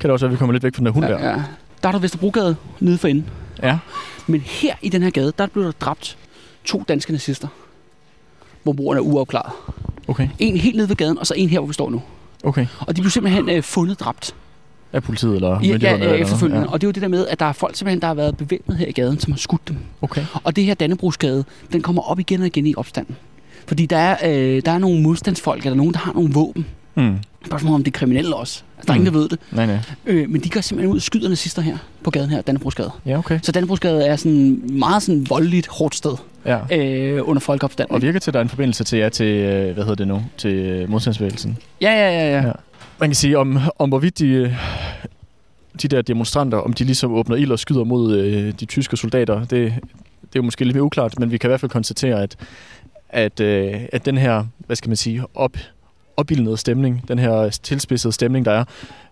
Kan 0.00 0.08
det 0.08 0.10
også 0.12 0.26
være, 0.26 0.30
at 0.30 0.32
vi 0.32 0.38
kommer 0.38 0.52
lidt 0.52 0.62
væk 0.64 0.74
fra 0.74 0.78
den 0.78 0.86
der 0.86 0.92
hund 0.92 1.04
der? 1.04 1.18
Ja, 1.18 1.28
ja. 1.30 1.42
Der 1.82 1.88
er 1.88 1.92
der 1.92 1.98
Vesterbrogade 1.98 2.56
nede 2.80 2.98
for 2.98 3.08
enden. 3.08 3.26
ja. 3.62 3.78
Men 4.26 4.40
her 4.40 4.74
i 4.82 4.88
den 4.88 5.02
her 5.02 5.10
gade, 5.10 5.32
der 5.38 5.46
blev 5.46 5.64
der 5.64 5.72
dræbt 5.80 6.16
to 6.64 6.82
danske 6.88 7.12
nazister. 7.12 7.48
Hvor 8.62 8.72
moren 8.72 8.98
er 8.98 9.02
uafklaret. 9.02 9.52
Okay, 10.08 10.28
En 10.38 10.56
helt 10.56 10.76
nede 10.76 10.88
ved 10.88 10.96
gaden, 10.96 11.18
og 11.18 11.26
så 11.26 11.34
en 11.36 11.48
her, 11.48 11.58
hvor 11.58 11.66
vi 11.66 11.72
står 11.74 11.90
nu. 11.90 12.02
okay. 12.42 12.66
Og 12.80 12.96
de 12.96 13.00
blev 13.00 13.10
simpelthen 13.10 13.48
øh, 13.48 13.62
fundet 13.62 14.00
dræbt. 14.00 14.34
Af 14.92 15.02
politiet 15.02 15.34
eller 15.34 15.48
Ja, 15.48 15.54
ja, 15.54 15.58
myndighederne? 15.72 16.02
ja, 16.04 16.08
noget? 16.08 16.20
efterfølgende. 16.22 16.60
Ja. 16.62 16.72
Og 16.72 16.80
det 16.80 16.86
er 16.86 16.88
jo 16.88 16.92
det 16.92 17.02
der 17.02 17.08
med, 17.08 17.26
at 17.26 17.40
der 17.40 17.46
er 17.46 17.52
folk 17.52 17.76
simpelthen, 17.76 18.00
der 18.00 18.06
har 18.06 18.14
været 18.14 18.36
bevæbnet 18.36 18.76
her 18.78 18.86
i 18.86 18.92
gaden, 18.92 19.18
som 19.20 19.32
har 19.32 19.38
skudt 19.38 19.68
dem. 19.68 19.76
Okay. 20.02 20.26
Og 20.44 20.56
det 20.56 20.64
her 20.64 20.74
Dannebrogsgade, 20.74 21.44
den 21.72 21.82
kommer 21.82 22.02
op 22.02 22.18
igen 22.18 22.40
og 22.40 22.46
igen 22.46 22.66
i 22.66 22.74
opstanden. 22.76 23.16
Fordi 23.66 23.86
der 23.86 23.96
er, 23.96 24.16
øh, 24.56 24.62
der 24.64 24.72
er 24.72 24.78
nogle 24.78 25.02
modstandsfolk, 25.02 25.64
eller 25.64 25.76
nogen, 25.76 25.92
der 25.92 25.98
har 26.00 26.12
nogle 26.12 26.32
våben. 26.32 26.66
Mm. 26.94 27.16
Spørgsmålet 27.46 27.74
om 27.74 27.84
det 27.84 27.94
er 27.94 27.98
kriminelle 27.98 28.36
også. 28.36 28.62
Altså, 28.90 28.92
der 28.92 28.92
er 28.92 28.98
Mm. 28.98 29.06
ingen, 29.06 29.14
der 29.14 29.20
ved 29.20 29.28
det. 29.28 29.38
Nej, 29.52 29.66
nej. 29.66 29.78
Øh, 30.06 30.30
men 30.30 30.40
de 30.40 30.50
går 30.50 30.60
simpelthen 30.60 30.90
ud 30.92 30.96
og 30.96 31.02
skyder 31.02 31.28
nazister 31.28 31.62
her 31.62 31.76
på 32.04 32.10
gaden 32.10 32.30
her, 32.30 32.42
Dannebrogsgade. 32.42 32.90
Ja, 33.06 33.18
okay. 33.18 33.38
Så 33.42 33.52
Dannebrogsgade 33.52 34.06
er 34.06 34.16
sådan 34.16 34.62
meget 34.72 35.02
sådan 35.02 35.26
voldeligt, 35.30 35.66
hårdt 35.66 35.94
sted 35.94 36.16
Ja. 36.46 36.58
øh, 36.78 37.28
under 37.28 37.40
folkeopstanden. 37.40 37.94
Og 37.94 38.02
virker 38.02 38.18
til, 38.18 38.30
at 38.30 38.34
der 38.34 38.40
er 38.40 38.44
en 38.44 38.48
forbindelse 38.48 38.84
til 38.84 38.98
jer 38.98 39.08
til, 39.08 39.26
øh, 39.26 39.64
hvad 39.74 39.84
hedder 39.84 39.94
det 39.94 40.08
nu, 40.08 40.22
til 40.36 40.52
øh, 40.54 40.90
modstandsbevægelsen. 40.90 41.58
Ja, 41.80 41.90
ja, 41.92 42.10
ja, 42.10 42.36
ja. 42.40 42.46
Ja. 42.46 42.52
Man 43.00 43.08
kan 43.08 43.14
sige, 43.14 43.38
om, 43.38 43.58
om 43.78 43.88
hvorvidt 43.88 44.18
de, 44.18 44.26
øh, 44.26 44.52
de 45.82 45.88
der 45.88 46.02
demonstranter, 46.02 46.58
om 46.58 46.72
de 46.72 46.84
ligesom 46.84 47.12
åbner 47.14 47.36
ild 47.36 47.52
og 47.52 47.58
skyder 47.58 47.84
mod 47.84 48.16
øh, 48.16 48.52
de 48.60 48.64
tyske 48.64 48.96
soldater, 48.96 49.38
det, 49.40 49.50
det 49.50 49.60
er 49.68 49.72
jo 50.36 50.42
måske 50.42 50.64
lidt 50.64 50.74
mere 50.74 50.82
uklart, 50.84 51.18
men 51.18 51.30
vi 51.30 51.38
kan 51.38 51.48
i 51.48 51.50
hvert 51.50 51.60
fald 51.60 51.70
konstatere, 51.70 52.22
at, 52.22 52.36
at, 53.08 53.40
øh, 53.40 53.74
at 53.92 54.06
den 54.06 54.18
her, 54.18 54.44
hvad 54.66 54.76
skal 54.76 54.88
man 54.88 54.96
sige, 54.96 55.22
op, 55.34 55.56
opildnede 56.16 56.56
stemning, 56.56 57.04
den 57.08 57.18
her 57.18 57.48
tilspidsede 57.62 58.12
stemning, 58.12 58.44
der 58.44 58.52
er 58.52 58.64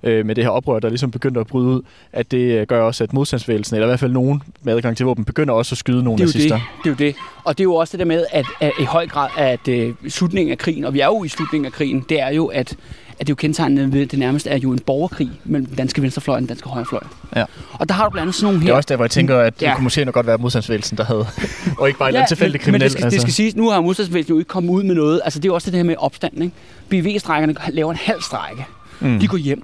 øh, 0.03 0.27
med 0.27 0.35
det 0.35 0.45
her 0.45 0.51
oprør, 0.51 0.79
der 0.79 0.89
ligesom 0.89 1.11
begynder 1.11 1.41
at 1.41 1.47
bryde 1.47 1.69
ud, 1.69 1.83
at 2.13 2.31
det 2.31 2.39
øh, 2.39 2.67
gør 2.67 2.83
også, 2.83 3.05
at 3.05 3.13
modstandsvægelsen, 3.13 3.77
eller 3.77 3.87
i 3.87 3.91
hvert 3.91 4.01
fald 4.01 4.13
nogen 4.13 4.43
med 4.63 4.75
adgang 4.77 4.97
til 4.97 5.07
våben, 5.07 5.25
begynder 5.25 5.55
også 5.55 5.75
at 5.75 5.79
skyde 5.79 6.03
nogle 6.05 6.19
Det 6.19 6.23
er, 6.23 6.27
nazister. 6.27 6.57
det, 6.57 6.65
det 6.85 7.03
er 7.03 7.05
jo 7.07 7.11
det. 7.11 7.17
Og 7.45 7.59
det 7.59 7.63
er 7.63 7.65
jo 7.65 7.75
også 7.75 7.93
det 7.93 7.99
der 7.99 8.05
med, 8.07 8.27
at, 8.31 8.47
at 8.61 8.73
i 8.81 8.85
høj 8.85 9.07
grad, 9.07 9.29
at 9.37 9.69
øh, 9.69 9.95
slutningen 10.09 10.53
af 10.53 10.59
krigen, 10.59 10.85
og 10.85 10.95
vi 10.95 11.01
er 11.01 11.07
jo 11.07 11.25
i 11.25 11.29
slutningen 11.29 11.67
af 11.67 11.73
krigen, 11.73 12.05
det 12.09 12.21
er 12.21 12.31
jo, 12.31 12.47
at, 12.47 12.77
at 13.23 13.27
det 13.27 13.31
er 13.31 13.33
jo 13.33 13.37
kendetegnende 13.37 13.93
ved, 13.93 14.07
det 14.07 14.19
nærmest 14.19 14.47
er 14.51 14.59
jo 14.59 14.73
en 14.73 14.79
borgerkrig 14.79 15.31
mellem 15.45 15.67
den 15.67 15.77
danske 15.77 16.03
venstrefløj 16.03 16.35
og 16.35 16.41
den 16.41 16.49
danske 16.49 16.69
højrefløj. 16.69 17.01
Ja. 17.37 17.45
Og 17.73 17.89
der 17.89 17.95
har 17.95 18.05
du 18.05 18.11
blandt 18.11 18.23
andet 18.23 18.35
sådan 18.35 18.45
nogle 18.47 18.61
her. 18.61 18.67
Det 18.67 18.73
er 18.73 18.77
også 18.77 18.87
der, 18.89 18.97
hvor 18.97 19.05
jeg 19.05 19.11
tænker, 19.11 19.39
at 19.39 19.61
det 19.61 19.67
Ja. 19.67 19.75
kunne 19.75 19.83
måske 19.85 20.05
nok 20.05 20.15
godt 20.15 20.27
være 20.27 20.39
modstandsvægelsen, 20.39 20.97
der 20.99 21.05
havde, 21.05 21.27
og 21.79 21.89
ikke 21.89 21.99
bare 21.99 22.09
en 22.09 22.15
ja, 22.15 22.25
tilfældig 22.29 22.59
men, 22.61 22.65
kriminel. 22.65 22.81
Men 22.81 22.85
det 22.85 22.93
skal, 22.93 23.05
altså. 23.05 23.15
det 23.15 23.23
skal 23.23 23.33
siges, 23.33 23.57
nu 23.57 23.71
har 23.71 23.81
modstandsbevægelsen 23.81 24.35
jo 24.35 24.39
ikke 24.39 24.49
kommet 24.49 24.71
ud 24.71 24.83
med 24.83 24.95
noget. 24.95 25.21
Altså 25.25 25.39
det 25.39 25.45
er 25.45 25.49
jo 25.49 25.55
også 25.55 25.71
det 25.71 25.77
her 25.77 25.85
med 25.85 25.95
opstand, 25.99 26.43
ikke? 26.43 26.55
BV-strækkerne 26.89 27.55
laver 27.71 27.91
en 27.91 27.99
halv 28.03 28.23
strække. 28.23 28.67
Mm. 29.01 29.19
De 29.21 29.27
går 29.29 29.37
hjem, 29.37 29.63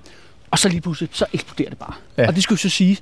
og 0.51 0.59
så 0.59 0.69
lige 0.69 0.81
pludselig, 0.81 1.09
så 1.13 1.25
eksploderer 1.33 1.69
det 1.69 1.79
bare. 1.79 1.93
Ja. 2.19 2.27
Og 2.29 2.35
det 2.35 2.43
skal 2.43 2.55
jo 2.55 2.59
så 2.59 2.69
sige, 2.69 2.99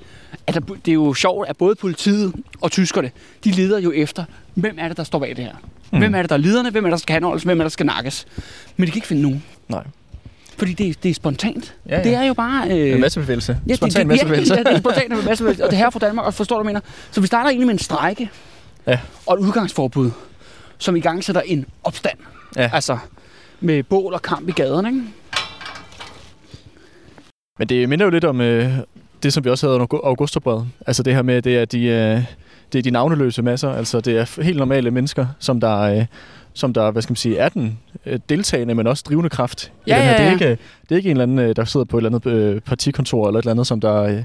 at 0.47 0.55
der, 0.55 0.61
det 0.61 0.89
er 0.89 0.95
jo 0.95 1.15
sjovt, 1.15 1.49
at 1.49 1.57
både 1.57 1.75
politiet 1.75 2.33
og 2.61 2.71
tyskerne, 2.71 3.11
de 3.45 3.51
leder 3.51 3.79
jo 3.81 3.93
efter, 3.93 4.25
hvem 4.55 4.77
er 4.81 4.89
det, 4.89 4.97
der 4.97 5.05
står 5.05 5.19
bag 5.19 5.29
det 5.37 5.45
her? 5.45 5.53
Mm. 5.93 5.99
Hvem 5.99 6.15
er 6.15 6.23
det, 6.23 6.31
der 6.31 6.37
er 6.37 6.41
lederne? 6.41 6.71
Hvem 6.71 6.85
er 6.85 6.89
det, 6.89 6.93
der 6.93 6.99
skal 6.99 7.15
anholdes? 7.17 7.43
Hvem 7.43 7.59
er 7.61 7.65
det, 7.65 7.71
der 7.71 7.73
skal 7.73 7.87
nakkes? 7.87 8.27
Men 8.77 8.87
de 8.87 8.91
kan 8.91 8.99
ikke 8.99 9.07
finde 9.09 9.23
nogen. 9.23 9.43
Nej. 9.69 9.83
Fordi 10.59 10.73
det, 10.73 11.03
det 11.03 11.11
er 11.11 11.15
spontant. 11.15 11.75
Ja, 11.89 11.97
ja. 11.97 12.05
Det 12.05 12.15
er 12.15 12.23
jo 12.23 12.35
bare... 12.35 12.71
Øh, 12.71 12.93
En 12.95 13.01
massebevægelse. 13.01 13.59
Ja, 13.69 13.75
Spontan 13.75 13.91
det, 13.93 13.99
det, 13.99 14.07
massebevægelse. 14.07 14.55
Ja, 14.55 14.59
ja, 14.59 14.65
det 14.65 14.75
er 14.75 14.79
spontant 14.79 15.13
en 15.13 15.25
massebevægelse. 15.25 15.65
Og 15.65 15.71
det 15.71 15.79
her 15.79 15.91
fra 15.91 15.99
Danmark, 15.99 16.27
og 16.27 16.35
forstår 16.35 16.59
du, 16.59 16.65
mener? 16.65 16.81
Så 17.11 17.21
vi 17.21 17.27
starter 17.27 17.51
egentlig 17.51 17.67
med 17.67 17.75
en 17.75 17.79
strejke 17.79 18.31
Ja. 18.87 18.99
og 19.27 19.35
et 19.35 19.41
udgangsforbud, 19.41 20.11
som 20.79 20.97
i 20.97 21.01
gang 21.01 21.25
sætter 21.25 21.41
en 21.41 21.67
opstand. 21.85 22.19
Ja. 22.57 22.71
Altså 22.73 22.99
med 23.61 23.83
bål 23.83 24.15
og 24.15 24.23
kamp 24.23 24.49
i 24.49 24.53
gaderne, 24.53 24.89
ikke? 24.89 25.03
Men 27.59 27.69
det 27.69 27.89
minder 27.89 28.05
jo 28.05 28.11
lidt 28.11 28.25
om 28.25 28.41
øh, 28.41 28.73
det, 29.23 29.33
som 29.33 29.45
vi 29.45 29.51
også 29.51 29.67
havde 29.67 29.75
under 29.81 29.87
Augusterbrevet. 30.05 30.67
Altså 30.87 31.03
det 31.03 31.15
her 31.15 31.23
med, 31.23 31.43
det 31.43 31.57
er 31.59 31.65
de, 31.65 31.83
øh, 31.83 32.23
det 32.73 32.79
er 32.79 32.83
de 32.83 32.91
navneløse 32.91 33.43
masser. 33.43 33.73
Altså 33.73 34.01
det 34.01 34.19
er 34.19 34.43
helt 34.43 34.59
normale 34.59 34.91
mennesker, 34.91 35.27
som 35.39 35.61
der, 35.61 35.79
øh, 35.81 36.05
som 36.57 36.73
der 36.73 36.91
hvad 36.91 37.03
skal 37.03 37.11
man 37.11 37.17
sige, 37.17 37.37
er 37.39 37.49
den 37.49 37.79
øh, 38.07 38.19
deltagende, 38.29 38.75
men 38.75 38.87
også 38.87 39.05
drivende 39.09 39.31
kraft. 39.31 39.73
i 39.87 39.91
Ja, 39.91 39.95
den 39.97 40.03
her. 40.03 40.11
ja, 40.11 40.17
Det, 40.17 40.23
er 40.23 40.27
ja. 40.27 40.33
ikke, 40.33 40.49
det 40.83 40.91
er 40.91 40.97
ikke 40.97 41.11
en 41.11 41.17
eller 41.17 41.23
anden, 41.23 41.39
øh, 41.39 41.57
der 41.57 41.65
sidder 41.65 41.87
på 41.87 41.97
et 41.99 42.05
eller 42.05 42.19
andet 42.19 42.33
øh, 42.33 42.61
partikontor, 42.61 43.27
eller 43.27 43.39
et 43.39 43.43
eller 43.43 43.51
andet, 43.53 43.67
som 43.67 43.81
der 43.81 44.03
øh, 44.03 44.23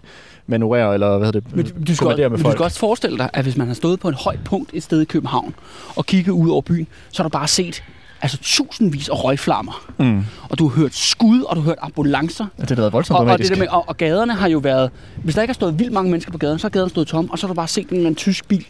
manøvrerer, 0.48 0.94
eller 0.94 1.18
hvad 1.18 1.28
hedder 1.28 1.40
det, 1.40 1.56
Men 1.56 1.66
du 1.66 1.72
skal, 1.96 1.98
kommanderer 1.98 2.30
med 2.30 2.38
men 2.38 2.44
du 2.44 2.48
folk. 2.50 2.58
skal 2.58 2.64
også 2.64 2.80
forestille 2.80 3.18
dig, 3.18 3.30
at 3.34 3.44
hvis 3.46 3.58
man 3.58 3.68
har 3.68 3.74
stået 3.74 4.00
på 4.00 4.08
en 4.08 4.14
højt 4.14 4.40
punkt 4.46 4.70
et 4.74 4.84
sted 4.84 5.02
i 5.02 5.06
København 5.06 5.56
og 5.96 6.06
kigget 6.06 6.32
ud 6.32 6.50
over 6.50 6.62
byen, 6.62 6.88
så 7.12 7.24
har 7.24 7.30
du 7.30 7.34
bare 7.34 7.48
set 7.48 7.84
altså 8.22 8.38
tusindvis 8.42 9.10
af 9.10 9.24
røgflammer. 9.24 9.86
Mm. 9.98 10.26
Og 10.50 10.60
du 10.60 10.68
har 10.68 10.82
hørt 10.82 10.96
skud, 10.96 11.42
og 11.42 11.56
du 11.56 11.62
har 11.62 11.66
hørt 11.66 11.78
ambulancer. 11.82 12.46
Ja, 12.58 12.62
det 12.62 12.70
har 12.70 12.76
været 12.76 12.94
voldsomt 12.94 13.20
Og, 13.20 13.26
og, 13.26 13.38
det 13.38 13.50
der 13.50 13.58
med, 13.58 13.68
og, 13.68 13.90
og 13.90 13.98
gaderne 13.98 14.34
har 14.34 14.50
jo 14.50 14.58
været... 14.58 14.92
Hvis 15.24 15.36
der 15.36 15.42
ikke 15.42 15.50
har 15.52 15.54
stået 15.54 15.80
vildt 15.80 15.94
mange 15.94 16.12
mennesker 16.12 16.32
på 16.32 16.38
gaden, 16.38 16.60
så 16.60 16.66
har 16.66 16.70
gaden 16.70 16.90
stået 16.90 17.08
tom, 17.08 17.30
og 17.30 17.40
så 17.40 17.48
har 17.48 17.54
du 17.54 17.58
bare 17.58 17.68
set 17.68 17.90
en 17.90 17.98
anden 17.98 18.16
tysk 18.16 18.48
bil 18.48 18.66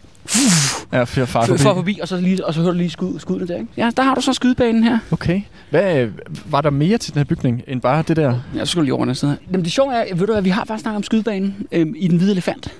Ja, 0.92 1.04
for, 1.04 1.24
far 1.24 1.46
for, 1.46 1.56
for 1.56 1.74
forbi, 1.74 1.98
og 2.02 2.08
så, 2.08 2.16
lige, 2.16 2.46
og 2.46 2.54
så 2.54 2.60
hører 2.60 2.72
du 2.72 2.78
lige 2.78 2.90
skud, 2.90 3.18
skuddene 3.18 3.48
der. 3.48 3.54
Ikke? 3.54 3.68
Ja, 3.76 3.90
der 3.96 4.02
har 4.02 4.14
du 4.14 4.20
så 4.20 4.32
skydebanen 4.32 4.84
her. 4.84 4.98
Okay. 5.10 5.40
Hvad, 5.70 5.96
øh, 5.96 6.12
var 6.50 6.60
der 6.60 6.70
mere 6.70 6.98
til 6.98 7.14
den 7.14 7.18
her 7.18 7.24
bygning, 7.24 7.62
end 7.66 7.80
bare 7.80 8.04
det 8.08 8.16
der? 8.16 8.34
Ja, 8.54 8.64
så 8.64 8.70
skal 8.70 8.80
du 8.80 8.84
lige 8.84 8.94
over 8.94 9.04
den 9.04 9.14
side. 9.14 9.36
Jamen, 9.52 9.64
det 9.64 9.72
sjove 9.72 9.94
er, 9.94 10.14
ved 10.14 10.26
du, 10.26 10.32
at 10.32 10.44
vi 10.44 10.50
har 10.50 10.64
faktisk 10.64 10.82
snakket 10.82 10.96
om 10.96 11.02
skydebanen 11.02 11.56
øhm, 11.72 11.94
i 11.96 12.08
Den 12.08 12.18
Hvide 12.18 12.32
Elefant. 12.32 12.72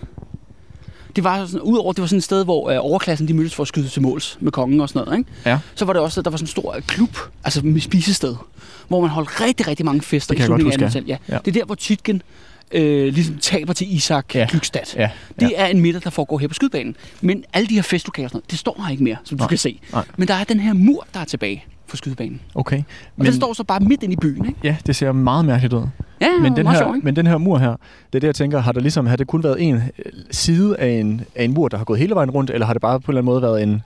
Det 1.16 1.24
var 1.24 1.46
sådan, 1.46 1.60
udover, 1.60 1.92
det 1.92 2.00
var 2.00 2.06
sådan 2.06 2.18
et 2.18 2.24
sted, 2.24 2.44
hvor 2.44 2.70
øh, 2.70 2.76
overklassen 2.80 3.28
de 3.28 3.34
mødtes 3.34 3.54
for 3.54 3.62
at 3.62 3.68
skyde 3.68 3.88
til 3.88 4.02
måls 4.02 4.38
med 4.40 4.52
kongen 4.52 4.80
og 4.80 4.88
sådan 4.88 5.04
noget, 5.06 5.18
ikke? 5.18 5.30
Ja. 5.46 5.58
Så 5.74 5.84
var 5.84 5.92
det 5.92 6.02
også, 6.02 6.22
der 6.22 6.30
var 6.30 6.36
sådan 6.36 6.44
en 6.44 6.48
stor 6.48 6.74
øh, 6.76 6.82
klub, 6.82 7.16
altså 7.44 7.62
med 7.66 7.80
spisested, 7.80 8.36
hvor 8.88 9.00
man 9.00 9.10
holdt 9.10 9.40
rigtig, 9.40 9.68
rigtig 9.68 9.86
mange 9.86 10.02
fester 10.02 10.34
Det 10.34 10.36
kan 10.42 10.50
i 10.50 10.52
jeg 10.52 10.60
godt 10.62 10.62
huske, 10.74 10.84
1800-tallet. 10.84 11.08
Ja. 11.08 11.16
Ja. 11.28 11.38
Det 11.44 11.48
er 11.48 11.52
der, 11.52 11.64
hvor 11.64 11.74
Titgen 11.74 12.22
øh, 12.72 13.14
ligesom 13.14 13.38
taber 13.38 13.72
til 13.72 13.94
Isak 13.96 14.34
Ja. 14.34 14.40
ja. 14.40 14.46
Glückstadt. 14.46 14.94
Ja, 14.96 15.10
Det 15.40 15.52
er 15.56 15.66
en 15.66 15.80
middag, 15.80 16.02
der 16.04 16.10
foregår 16.10 16.38
her 16.38 16.48
på 16.48 16.54
skydebanen. 16.54 16.96
Men 17.20 17.44
alle 17.52 17.68
de 17.68 17.74
her 17.74 17.82
festlokaler 17.82 18.26
og 18.26 18.30
sådan 18.30 18.36
noget, 18.36 18.50
det 18.50 18.58
står 18.58 18.82
her 18.84 18.90
ikke 18.90 19.04
mere, 19.04 19.16
som 19.24 19.38
du 19.38 19.42
Nej. 19.42 19.48
kan 19.48 19.58
se. 19.58 19.80
Nej. 19.92 20.04
Men 20.16 20.28
der 20.28 20.34
er 20.34 20.44
den 20.44 20.60
her 20.60 20.72
mur, 20.72 21.06
der 21.14 21.20
er 21.20 21.24
tilbage 21.24 21.64
for 21.86 21.96
skydebanen. 21.96 22.40
okay. 22.54 22.78
Og 22.78 22.84
Men... 23.16 23.26
den 23.26 23.34
står 23.34 23.52
så 23.52 23.64
bare 23.64 23.80
midt 23.80 24.02
inde 24.02 24.12
i 24.12 24.16
byen, 24.16 24.46
ikke? 24.46 24.58
Ja, 24.64 24.76
det 24.86 24.96
ser 24.96 25.12
meget 25.12 25.44
mærkeligt 25.44 25.72
ud. 25.74 25.82
Ja, 26.22 26.40
Men 26.42 26.56
den, 26.56 26.66
her, 26.66 26.94
ikke? 26.94 27.04
men 27.04 27.16
den 27.16 27.26
her 27.26 27.38
mur 27.38 27.58
her, 27.58 27.70
det 27.70 28.14
er 28.14 28.20
det, 28.20 28.26
jeg 28.26 28.34
tænker, 28.34 28.58
har 28.60 28.72
der 28.72 28.80
ligesom, 28.80 29.06
har 29.06 29.16
det 29.16 29.26
kun 29.26 29.42
været 29.42 29.56
en 29.62 29.74
øh, 29.74 29.82
side 30.30 30.76
af 30.78 30.88
en, 30.88 31.20
af 31.36 31.44
en 31.44 31.54
mur, 31.54 31.68
der 31.68 31.76
har 31.76 31.84
gået 31.84 31.98
hele 31.98 32.14
vejen 32.14 32.30
rundt, 32.30 32.50
eller 32.50 32.66
har 32.66 32.72
det 32.74 32.82
bare 32.82 33.00
på 33.00 33.12
en 33.12 33.18
eller 33.18 33.20
anden 33.20 33.32
måde 33.32 33.42
været 33.42 33.62
en, 33.62 33.82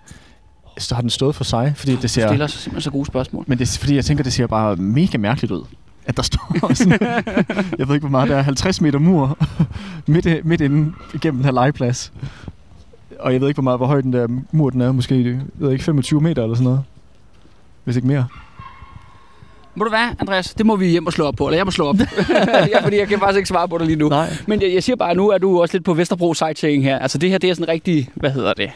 så 0.79 0.95
har 0.95 1.01
den 1.03 1.11
stået 1.11 1.35
for 1.35 1.45
sig? 1.45 1.73
Fordi 1.77 1.93
det 1.93 2.03
Du 2.03 2.09
ser, 2.09 2.27
stiller 2.29 2.47
så 2.47 2.59
simpelthen 2.59 2.81
så 2.83 2.91
gode 2.91 3.07
spørgsmål. 3.07 3.45
men 3.47 3.59
det, 3.59 3.79
fordi 3.81 3.95
jeg 3.97 4.05
tænker, 4.05 4.25
det 4.25 4.33
ser 4.33 4.47
bare 4.47 4.77
mega 4.77 5.19
mærkeligt 5.19 5.53
ud. 5.53 5.65
At 6.07 6.17
der 6.17 6.23
står 6.23 6.75
sådan, 6.75 6.99
jeg 7.79 7.89
ved 7.89 7.95
ikke, 7.95 7.99
hvor 8.07 8.09
meget 8.09 8.29
der 8.31 8.37
er, 8.37 8.43
50 8.43 8.81
meter 8.81 8.99
mur 8.99 9.39
midt, 10.07 10.45
midt 10.45 10.61
inde 10.61 10.93
igennem 11.15 11.39
den 11.39 11.45
her 11.45 11.53
legeplads. 11.53 12.13
Og 13.21 13.33
jeg 13.33 13.41
ved 13.41 13.49
ikke, 13.49 13.57
hvor 13.57 13.63
meget, 13.63 13.79
hvor 13.79 13.87
høj 13.87 14.01
den 14.01 14.13
der 14.13 14.27
mur 14.53 14.71
den 14.71 14.81
er. 14.81 14.93
Måske, 14.93 15.25
jeg 15.25 15.41
ved 15.55 15.73
ikke, 15.73 15.85
25 15.85 16.21
meter 16.21 16.43
eller 16.43 16.55
sådan 16.55 16.65
noget. 16.65 16.81
Hvis 17.85 17.97
ikke 17.97 18.09
mere. 18.09 18.27
Må 19.77 19.85
du 19.85 19.91
hvad, 19.91 20.09
Andreas? 20.21 20.55
Det 20.55 20.67
må 20.67 20.77
vi 20.77 20.87
hjem 20.87 21.07
og 21.07 21.13
slå 21.13 21.25
op 21.27 21.35
på, 21.35 21.47
eller 21.47 21.57
jeg 21.59 21.65
må 21.65 21.71
slå 21.71 21.89
op. 21.89 21.97
ja, 22.73 22.81
fordi 22.85 22.99
jeg 22.99 23.09
kan 23.09 23.19
faktisk 23.19 23.37
ikke 23.37 23.49
svare 23.49 23.69
på 23.69 23.79
det 23.79 23.87
lige 23.87 23.97
nu. 23.97 24.09
Nej. 24.09 24.33
Men 24.47 24.63
jeg, 24.63 24.75
jeg 24.75 24.83
siger 24.83 24.97
bare, 24.97 25.15
nu 25.15 25.29
er 25.29 25.39
du 25.39 25.61
også 25.63 25.75
lidt 25.75 25.85
på 25.85 25.95
Vesterbro 25.95 26.35
sightseeing 26.35 26.85
her. 26.85 26.99
Altså 26.99 27.19
det 27.19 27.31
her, 27.31 27.39
det 27.39 27.51
er 27.51 27.55
sådan 27.55 27.69
rigtig, 27.69 28.09
hvad 28.15 28.31
hedder 28.31 28.53
det? 28.53 28.71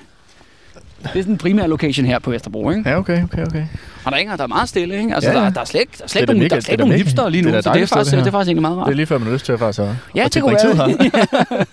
Det 1.03 1.09
er 1.09 1.22
sådan 1.22 1.32
en 1.32 1.38
primær 1.38 1.66
location 1.66 2.07
her 2.07 2.18
på 2.18 2.30
Vesterbro, 2.30 2.70
ikke? 2.70 2.90
Ja, 2.90 2.98
okay, 2.98 3.22
okay, 3.24 3.46
okay. 3.46 3.64
Og 4.05 4.12
der 4.12 4.12
er, 4.12 4.16
ikke, 4.16 4.32
der 4.36 4.42
er 4.42 4.46
meget 4.46 4.68
stille, 4.68 4.98
ikke? 4.98 5.14
Altså 5.14 5.30
Ja, 5.30 5.38
ja, 5.38 5.44
der, 5.44 5.51
der 5.51 5.61
er 5.61 5.64
slet 5.64 5.82
der 5.98 6.05
er 6.05 6.09
slet 6.09 6.16
er 6.16 6.20
ikke 6.22 6.32
nogen, 6.34 6.51
der 6.51 6.57
er 6.57 6.61
slet 6.61 6.80
er 6.80 6.84
mega- 6.86 6.96
hipster 6.96 7.28
lige 7.28 7.42
nu, 7.42 7.48
det 7.48 7.57
er 7.57 7.61
så 7.61 7.72
det 7.72 7.82
er, 7.82 7.86
faktisk, 7.86 8.11
det 8.16 8.18
det 8.24 8.26
er 8.26 8.30
faktisk 8.32 8.48
egentlig 8.48 8.62
meget 8.62 8.76
rart. 8.78 8.86
Det 8.86 8.92
er 8.92 8.96
lige 8.96 9.07
før, 9.07 9.18
man 9.18 9.26
har 9.26 9.32
lyst 9.34 9.44
til 9.44 9.53
at 9.53 9.59
faktisk 9.59 9.80
at, 9.80 9.88
Ja, 10.14 10.24
at 10.24 10.34
det 10.34 10.42
kunne 10.42 10.59
tilbringe 10.59 10.96
tid 10.96 11.09
her. 11.09 11.66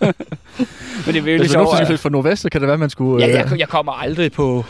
være. 0.00 0.12
Men 1.06 1.14
det 1.14 1.16
er 1.16 1.22
virkelig 1.22 1.38
Hvis 1.40 1.52
man 1.52 1.58
nu 1.60 1.64
sjovt. 1.64 1.68
skal 1.68 1.80
at- 1.80 1.86
flytte 1.86 2.02
fra 2.02 2.08
Nordvest, 2.08 2.42
så 2.42 2.48
kan 2.50 2.60
det 2.60 2.66
være, 2.66 2.74
at 2.74 2.80
man 2.80 2.90
skulle... 2.90 3.26
Ja, 3.26 3.30
øh, 3.32 3.50
jeg, 3.50 3.58
jeg 3.58 3.68
kommer 3.68 3.92
aldrig 3.92 4.32
på, 4.32 4.64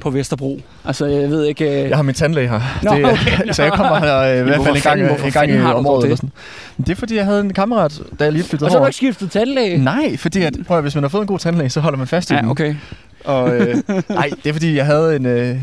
på 0.00 0.10
Vesterbro. 0.10 0.60
Altså, 0.84 1.06
jeg 1.06 1.30
ved 1.30 1.44
ikke... 1.44 1.82
øh, 1.82 1.88
Jeg 1.90 1.96
har 1.96 2.02
min 2.02 2.14
tandlæge 2.14 2.48
her. 2.48 2.60
Nå, 2.82 2.94
det, 2.94 3.04
okay. 3.04 3.48
så 3.52 3.62
jeg 3.62 3.72
kommer 3.72 3.98
her 3.98 4.18
øh, 4.18 4.38
i 4.40 4.42
hvert 4.42 4.64
fald 4.64 4.76
en 4.76 4.82
gang, 4.82 5.00
fanden- 5.00 5.26
en 5.26 5.32
gang 5.32 5.50
i- 5.50 5.60
året. 5.62 6.02
det? 6.02 6.04
Eller 6.04 6.16
sådan. 6.16 6.30
Men 6.76 6.86
Det 6.86 6.92
er 6.92 6.96
fordi, 6.96 7.16
jeg 7.16 7.24
havde 7.24 7.40
en 7.40 7.52
kammerat, 7.52 8.00
da 8.18 8.24
jeg 8.24 8.32
lige 8.32 8.44
flyttede 8.44 8.66
Og 8.66 8.70
så 8.72 8.78
har 8.78 8.84
du 8.84 8.88
ikke 8.88 8.96
skiftet 8.96 9.30
tandlæge? 9.30 9.78
Nej, 9.78 10.16
fordi 10.16 10.42
at, 10.42 10.56
prøv 10.66 10.76
at, 10.76 10.84
hvis 10.84 10.94
man 10.94 11.04
har 11.04 11.08
fået 11.08 11.20
en 11.22 11.26
god 11.28 11.38
tandlæge, 11.38 11.70
så 11.70 11.80
holder 11.80 11.98
man 11.98 12.06
fast 12.06 12.30
i 12.30 12.34
den. 12.34 12.44
Ja, 12.44 12.50
okay. 12.50 12.74
Og, 13.24 13.56
øh, 13.56 13.76
nej, 14.08 14.30
det 14.44 14.48
er 14.48 14.52
fordi, 14.52 14.76
jeg 14.76 14.86
havde 14.86 15.16
en, 15.16 15.26
øh, 15.26 15.56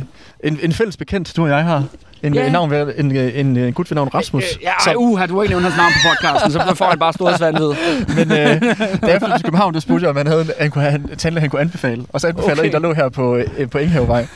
en, 0.43 0.59
en 0.63 0.71
fælles 0.73 0.97
bekendt, 0.97 1.33
du 1.37 1.43
og 1.43 1.49
jeg 1.49 1.63
har. 1.63 1.83
En, 2.25 2.33
Ja. 2.33 2.45
en, 2.45 2.51
navn, 2.51 2.71
ved- 2.71 2.93
en, 2.97 3.15
øh, 3.17 3.31
en, 3.39 3.57
en 3.57 3.73
gut 3.73 3.91
ved 3.91 3.95
navn 3.95 4.09
Rasmus. 4.13 4.43
Øh, 4.43 4.63
Ja, 4.63 4.71
ej, 4.87 4.93
du 4.93 5.15
har 5.15 5.23
ikke 5.43 5.49
nævnt 5.53 5.63
hans 5.65 5.77
navn 5.77 5.91
på 5.91 6.09
podcasten, 6.09 6.51
så 6.51 6.75
får 6.75 6.85
han 6.85 6.99
bare 6.99 7.13
storhedsvandvid. 7.13 7.67
Men 8.17 8.31
øh, 8.31 8.37
da 8.37 8.47
jeg 8.47 9.19
flyttede 9.19 9.37
til 9.37 9.43
København, 9.45 9.73
der 9.73 9.79
spurgte 9.79 10.03
jeg, 10.03 10.09
om 10.09 10.15
han 10.17 10.27
havde 10.27 10.41
en, 10.41 10.49
han 10.59 10.71
kunne 10.71 10.83
have 10.83 10.95
en 10.95 11.09
tandlæge, 11.17 11.41
han 11.41 11.49
kunne 11.49 11.61
anbefale. 11.61 12.03
Og 12.09 12.21
så 12.21 12.27
anbefalede 12.27 12.59
Okay. 12.59 12.67
en, 12.67 12.73
der 12.73 12.79
lå 12.79 12.93
her 12.93 13.09
på, 13.09 13.35
øh, 13.35 13.69
på 13.69 13.77
Enghavevej. 13.77 14.27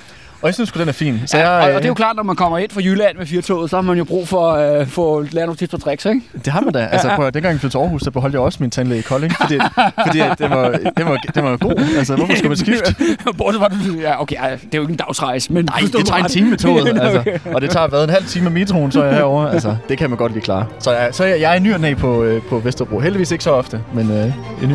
Og 0.42 0.48
jeg 0.48 0.54
synes 0.54 0.70
sgu, 0.70 0.80
den 0.80 0.88
er 0.90 0.94
fin. 0.94 1.22
Så 1.26 1.38
Ja, 1.38 1.50
jeg, 1.50 1.60
og, 1.60 1.64
og 1.64 1.70
øh, 1.70 1.76
det 1.76 1.84
er 1.84 1.88
jo 1.88 1.94
klart, 1.94 2.16
når 2.16 2.24
man 2.24 2.36
kommer 2.36 2.58
ind 2.58 2.72
fra 2.72 2.82
Jylland 2.82 3.18
med 3.18 3.26
firtoget, 3.26 3.70
så 3.70 3.76
har 3.76 3.82
man 3.82 3.98
jo 3.98 4.04
brug 4.04 4.28
for 4.28 4.50
øh, 4.52 4.80
at 5.22 5.34
lære 5.34 5.46
nogle 5.46 5.58
tips 5.58 5.74
og 5.74 5.82
tricks, 5.84 6.06
ikke? 6.06 6.22
Det 6.46 6.54
har 6.54 6.62
man 6.62 6.74
da. 6.74 6.80
Altså, 6.92 7.08
Ja, 7.08 7.12
ja. 7.12 7.18
prøv 7.18 7.28
at, 7.28 7.34
dengang 7.34 7.52
jeg 7.52 7.60
flyttede 7.60 7.74
til 7.74 7.84
Aarhus, 7.84 8.02
så 8.02 8.12
beholdt 8.12 8.34
jeg 8.34 8.42
også 8.42 8.58
min 8.62 8.72
tandlæge 8.72 9.00
i 9.00 9.02
Kolding, 9.02 9.34
fordi, 9.42 9.60
fordi 10.06 10.20
det, 10.20 10.50
var, 10.50 10.70
det, 10.98 11.06
var, 11.06 11.18
det 11.36 11.44
var 11.44 11.58
god. 11.58 11.96
Altså, 11.98 12.16
hvorfor 12.16 12.34
skulle 12.36 12.50
man 12.50 12.58
skifte? 12.58 12.96
Bortset 13.38 13.62
fra, 13.62 13.68
du 13.68 14.00
ja, 14.02 14.22
okay, 14.22 14.36
ja, 14.36 14.52
det 14.52 14.60
er 14.74 14.78
jo 14.78 14.82
ikke 14.82 14.92
en 14.92 14.98
dagsrejse, 14.98 15.54
men... 15.54 15.66
Nej, 15.66 15.80
det 15.98 16.06
tager 16.06 16.24
en 16.24 16.30
time 16.38 16.50
med 16.50 16.58
toget, 16.58 16.88
altså. 16.88 17.20
okay. 17.20 17.40
Og 17.54 17.62
det 17.62 17.70
tager 17.70 17.88
hvad, 17.88 18.04
en 18.04 18.10
halv 18.10 18.26
time 18.26 18.44
med 18.44 18.52
metroen, 18.52 18.92
så 18.92 19.02
er 19.02 19.06
jeg 19.06 19.16
herovre. 19.16 19.54
Altså, 19.54 19.76
det 19.90 19.98
kan 19.98 20.10
man 20.10 20.18
godt 20.18 20.32
lige 20.32 20.44
klare. 20.44 20.66
Så, 20.80 20.92
jeg, 20.92 21.10
så 21.12 21.24
jeg, 21.24 21.42
jeg 21.42 21.52
er 21.52 21.56
i 21.56 21.60
ny 21.60 21.96
på, 21.96 22.24
øh, 22.24 22.42
på 22.50 22.60
Vesterbro. 22.60 23.00
Heldigvis 23.00 23.32
ikke 23.32 23.44
så 23.44 23.52
ofte, 23.52 23.82
men 23.94 24.12
øh, 24.12 24.64
i 24.64 24.66
ny 24.66 24.74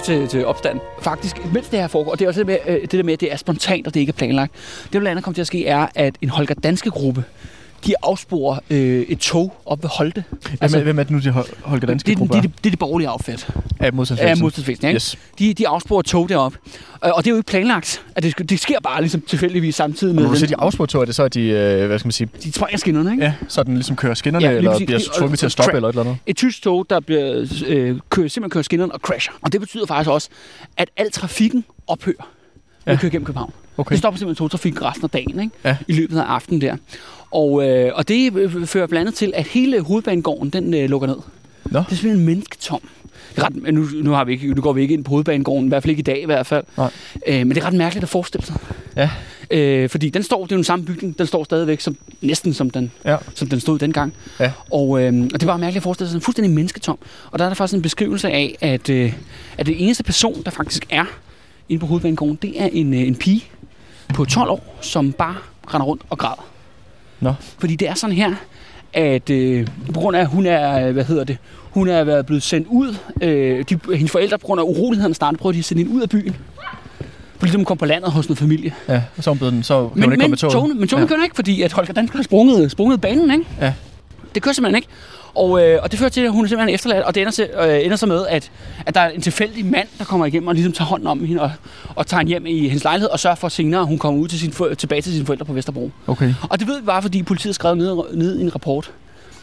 tilbage 0.00 0.20
til, 0.20 0.28
til 0.28 0.46
opstand. 0.46 0.80
Faktisk, 1.00 1.52
mens 1.54 1.68
det 1.68 1.80
her 1.80 1.88
foregår, 1.88 2.12
og 2.12 2.18
det 2.18 2.24
er 2.24 2.28
også 2.28 2.40
det, 2.40 2.46
med, 2.46 2.58
øh, 2.66 2.80
det 2.80 2.92
der 2.92 3.02
med, 3.02 3.12
at 3.12 3.20
det 3.20 3.32
er 3.32 3.36
spontant, 3.36 3.86
og 3.86 3.94
det 3.94 4.00
ikke 4.00 4.10
er 4.10 4.16
planlagt. 4.16 4.52
Det, 4.52 4.92
der 4.92 4.98
blandt 4.98 5.08
andet 5.08 5.24
kommer 5.24 5.34
til 5.34 5.40
at 5.40 5.46
ske, 5.46 5.66
er, 5.66 5.86
at 5.94 6.14
en 6.22 6.28
Holger 6.28 6.54
Danske 6.54 6.90
gruppe, 6.90 7.24
de 7.86 7.94
afsporer 8.02 8.58
øh, 8.70 9.00
et 9.08 9.18
tog 9.18 9.56
op 9.66 9.82
ved 9.82 9.90
Holte. 9.92 10.24
Altså, 10.60 10.76
hvem, 10.76 10.84
hvem 10.86 10.98
er 10.98 11.02
det 11.02 11.12
nu, 11.12 11.18
de 11.18 11.30
Hol- 11.30 11.54
Holger 11.68 11.86
Danske 11.86 12.10
det, 12.10 12.18
det, 12.18 12.36
er 12.36 12.40
det, 12.40 12.50
det 12.58 12.66
er 12.66 12.70
det 12.70 12.78
borgerlige 12.78 13.10
outfit? 13.10 13.48
Af 13.80 13.92
modstandsbevægelsen? 13.92 14.28
af 14.28 14.36
modstandsvæsenet. 14.44 14.88
Ikke? 14.88 14.96
Yes. 14.96 15.18
De, 15.38 15.54
de 15.54 15.68
afsporer 15.68 16.00
et 16.00 16.06
tog 16.06 16.28
derop. 16.28 16.54
Øh, 17.04 17.10
og 17.14 17.24
det 17.24 17.26
er 17.26 17.30
jo 17.30 17.36
ikke 17.36 17.46
planlagt. 17.46 18.02
At 18.16 18.22
det, 18.22 18.50
det 18.50 18.60
sker 18.60 18.80
bare 18.80 19.00
ligesom 19.00 19.20
tilfældigvis 19.20 19.74
samtidig 19.74 20.10
Og 20.10 20.14
med 20.14 20.22
når 20.22 20.30
du 20.30 20.36
siger, 20.36 20.48
de 20.48 20.56
afsportog, 20.56 21.00
er 21.00 21.04
det 21.04 21.14
så, 21.14 21.22
at 21.22 21.34
de, 21.34 21.40
øh, 21.40 21.86
hvad 21.86 21.98
skal 21.98 22.06
man 22.06 22.12
sige, 22.12 22.28
de 22.42 22.52
springer 22.52 22.78
skinnerne. 22.78 23.10
Ikke? 23.12 23.24
ja, 23.24 23.34
så 23.48 23.62
den 23.62 23.74
ligesom 23.74 23.96
kører 23.96 24.14
skinnerne, 24.14 24.46
Ja, 24.46 24.52
eller 24.52 24.78
bliver 24.78 24.94
Og- 25.10 25.16
tvunget 25.18 25.38
til 25.38 25.46
og 25.46 25.48
at 25.48 25.52
stoppe, 25.52 25.72
eller 25.76 25.88
et 25.88 25.92
eller 25.92 26.02
andet? 26.02 26.16
Et 26.26 26.36
tysk 26.36 26.62
tog, 26.62 26.86
der 26.90 27.00
bliver, 27.00 27.46
øh, 27.66 27.98
kører, 28.10 28.28
simpelthen 28.28 28.50
kører 28.50 28.62
skinnerne 28.62 28.92
og 28.92 29.00
crasher. 29.00 29.32
Og 29.42 29.52
det 29.52 29.60
betyder 29.60 29.86
faktisk 29.86 30.10
også, 30.10 30.28
at 30.76 30.88
al 30.96 31.10
trafikken 31.12 31.64
ophører, 31.86 32.28
når 32.86 32.92
ja. 32.92 32.98
kører 32.98 33.10
gennem 33.10 33.24
København. 33.26 33.52
Okay. 33.76 33.90
Det 33.90 33.98
stopper 33.98 34.18
simpelthen 34.18 34.44
togtrafikken 34.44 34.82
resten 34.82 35.04
af 35.04 35.10
dagen, 35.10 35.40
ikke? 35.40 35.54
Ja. 35.64 35.76
i 35.88 35.92
løbet 35.92 36.18
af 36.18 36.22
aftenen 36.22 36.60
der. 36.60 36.76
Og, 37.30 37.68
øh, 37.68 37.92
og 37.94 38.08
det 38.08 38.36
øh, 38.36 38.66
fører 38.66 38.86
blandt 38.86 39.00
andet 39.00 39.14
til, 39.14 39.32
at 39.36 39.46
hele 39.46 39.80
hovedbanegården, 39.80 40.50
den 40.50 40.74
øh, 40.74 40.90
lukker 40.90 41.08
ned. 41.08 41.16
Nå. 41.64 41.78
Det 41.78 41.92
er 41.92 41.94
simpelthen 41.96 42.26
mennesketom. 42.26 42.80
Det 43.36 43.42
er 43.42 43.46
ret, 43.46 43.74
nu, 43.74 43.86
nu, 44.02 44.10
har 44.10 44.24
vi 44.24 44.32
ikke, 44.32 44.48
nu 44.54 44.62
går 44.62 44.72
vi 44.72 44.82
ikke 44.82 44.94
ind 44.94 45.04
på 45.04 45.10
hovedbanegården, 45.10 45.64
i 45.64 45.68
hvert 45.68 45.82
fald 45.82 45.90
ikke 45.90 46.00
i 46.00 46.02
dag 46.02 46.22
i 46.22 46.26
hvert 46.26 46.46
fald. 46.46 46.64
Nej. 46.76 46.90
Øh, 47.26 47.34
men 47.38 47.50
det 47.50 47.58
er 47.58 47.66
ret 47.66 47.74
mærkeligt 47.74 48.02
at 48.02 48.08
forestille 48.08 48.46
sig. 48.46 48.56
Ja. 48.96 49.10
Øh, 49.50 49.88
fordi 49.88 50.10
den 50.10 50.22
står, 50.22 50.42
det 50.44 50.52
er 50.52 50.56
jo 50.56 50.58
den 50.58 50.64
samme 50.64 50.84
bygning, 50.84 51.18
den 51.18 51.26
står 51.26 51.44
stadigvæk 51.44 51.80
som, 51.80 51.96
næsten 52.20 52.54
som 52.54 52.70
den, 52.70 52.90
Ja. 53.04 53.16
som 53.34 53.48
den 53.48 53.60
stod 53.60 53.78
dengang. 53.78 54.12
Ja. 54.40 54.52
Og, 54.70 55.02
øh, 55.02 55.28
og 55.34 55.40
det 55.40 55.46
var 55.46 55.56
mærkeligt 55.56 55.76
at 55.76 55.82
forestille 55.82 56.08
sig, 56.08 56.12
den 56.14 56.20
er 56.20 56.24
fuldstændig 56.24 56.54
mennesketom. 56.54 56.98
Og 57.30 57.38
der 57.38 57.44
er 57.44 57.48
der 57.48 57.54
faktisk 57.54 57.76
en 57.76 57.82
beskrivelse 57.82 58.30
af, 58.30 58.56
at, 58.60 58.90
øh, 58.90 59.12
at 59.58 59.66
det 59.66 59.84
eneste 59.84 60.04
person, 60.04 60.42
der 60.44 60.50
faktisk 60.50 60.86
er 60.90 61.04
inde 61.68 61.80
på 61.80 61.86
hovedbanegården, 61.86 62.38
det 62.42 62.62
er 62.62 62.68
en, 62.72 62.94
øh, 62.94 63.00
en 63.00 63.14
pige 63.14 63.44
på 64.12 64.24
12 64.24 64.50
år, 64.50 64.76
som 64.80 65.12
bare 65.12 65.34
render 65.74 65.86
rundt 65.86 66.02
og 66.10 66.18
græder. 66.18 66.44
Nå. 67.20 67.34
Fordi 67.58 67.76
det 67.76 67.88
er 67.88 67.94
sådan 67.94 68.16
her, 68.16 68.34
at 68.92 69.30
øh, 69.30 69.66
på 69.94 70.00
grund 70.00 70.16
af, 70.16 70.20
at 70.20 70.26
hun 70.26 70.46
er, 70.46 70.86
øh, 70.86 70.92
hvad 70.92 71.04
hedder 71.04 71.24
det, 71.24 71.38
hun 71.70 71.88
er 71.88 72.04
været 72.04 72.26
blevet 72.26 72.42
sendt 72.42 72.66
ud, 72.70 72.96
øh, 73.22 73.64
de, 73.68 73.78
hendes 73.94 74.10
forældre 74.12 74.38
på 74.38 74.46
grund 74.46 74.60
af 74.60 74.64
urolighederne 74.64 75.14
startede, 75.14 75.40
prøvede 75.40 75.54
de 75.56 75.58
at 75.58 75.64
sende 75.64 75.82
hende 75.82 75.96
ud 75.96 76.02
af 76.02 76.08
byen. 76.10 76.36
For 77.38 77.46
ligesom 77.46 77.58
hun 77.58 77.64
kom 77.64 77.76
på 77.78 77.84
landet 77.86 78.10
hos 78.12 78.28
noget 78.28 78.38
familie. 78.38 78.74
Ja, 78.88 79.02
og 79.16 79.24
så 79.24 79.30
hun 79.30 79.38
blevet 79.38 79.52
den, 79.52 79.62
så 79.62 79.88
kan 79.88 79.90
Men, 79.94 80.02
hun 80.04 80.12
ikke 80.12 80.20
komme 80.20 80.22
men 80.24 80.30
med 80.30 80.38
toget. 80.38 80.52
togene, 80.52 80.74
men 80.74 80.88
togene 80.88 81.04
Ja. 81.04 81.08
kører 81.16 81.24
ikke, 81.24 81.36
fordi 81.36 81.62
at 81.62 81.72
Holger 81.72 81.92
Dansk 81.92 82.14
har 82.14 82.22
sprunget, 82.22 82.70
sprunget 82.70 83.00
banen, 83.00 83.30
ikke? 83.30 83.44
Ja. 83.60 83.72
Det 84.34 84.42
kører 84.42 84.52
simpelthen 84.52 84.76
ikke. 84.76 84.88
Og, 85.34 85.62
øh, 85.62 85.78
og 85.82 85.90
det 85.90 85.98
fører 85.98 86.10
til, 86.10 86.20
at 86.20 86.32
hun 86.32 86.44
er 86.44 86.48
simpelthen 86.48 86.74
efterladt, 86.74 87.04
og 87.04 87.14
det 87.14 87.20
ender, 87.20 87.32
til, 87.32 87.48
øh, 87.60 87.84
ender 87.84 87.96
så 87.96 88.06
med, 88.06 88.26
at, 88.26 88.50
at 88.86 88.94
der 88.94 89.00
er 89.00 89.10
en 89.10 89.20
tilfældig 89.20 89.66
mand, 89.66 89.88
der 89.98 90.04
kommer 90.04 90.26
igennem 90.26 90.48
og 90.48 90.54
ligesom 90.54 90.72
tager 90.72 90.88
hånden 90.88 91.06
om 91.06 91.24
hende 91.24 91.42
og, 91.42 91.50
og 91.94 92.06
tager 92.06 92.18
hende 92.18 92.30
hjem 92.30 92.46
i 92.46 92.68
hendes 92.68 92.84
lejlighed, 92.84 93.10
og 93.10 93.20
sørger 93.20 93.36
for 93.36 93.48
senere, 93.48 93.80
at 93.80 93.86
hun 93.86 93.98
kommer 93.98 94.20
ud 94.20 94.28
til 94.28 94.38
sin, 94.38 94.54
tilbage 94.78 95.02
til 95.02 95.12
sine 95.12 95.26
forældre 95.26 95.44
på 95.44 95.52
Vesterbro. 95.52 95.90
Okay. 96.06 96.34
Og 96.50 96.60
det 96.60 96.68
ved 96.68 96.80
vi 96.80 96.86
bare, 96.86 97.02
fordi 97.02 97.22
politiet 97.22 97.54
skrev 97.54 97.74
ned, 97.74 97.96
ned 98.14 98.38
i 98.38 98.42
en 98.42 98.54
rapport. 98.54 98.92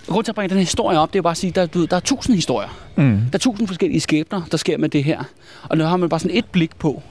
Og 0.07 0.13
grunden 0.13 0.25
til 0.25 0.31
at 0.31 0.35
bringe 0.35 0.49
den 0.49 0.57
her 0.57 0.63
historie 0.63 0.99
op, 0.99 1.13
det 1.13 1.19
er 1.19 1.23
bare 1.23 1.31
at 1.31 1.37
sige, 1.37 1.49
at 1.49 1.55
der, 1.55 1.65
du 1.65 1.79
ved, 1.79 1.87
der 1.87 1.95
er 1.95 1.99
tusind 1.99 2.35
historier. 2.35 2.69
Mm. 2.95 3.03
Der 3.03 3.33
er 3.33 3.37
tusind 3.37 3.67
forskellige 3.67 3.99
skæbner, 3.99 4.41
der 4.51 4.57
sker 4.57 4.77
med 4.77 4.89
det 4.89 5.03
her. 5.03 5.23
Og 5.63 5.77
nu 5.77 5.83
har 5.83 5.97
man 5.97 6.09
bare 6.09 6.19
sådan 6.19 6.37
et 6.37 6.45
blik 6.45 6.75
på, 6.79 7.03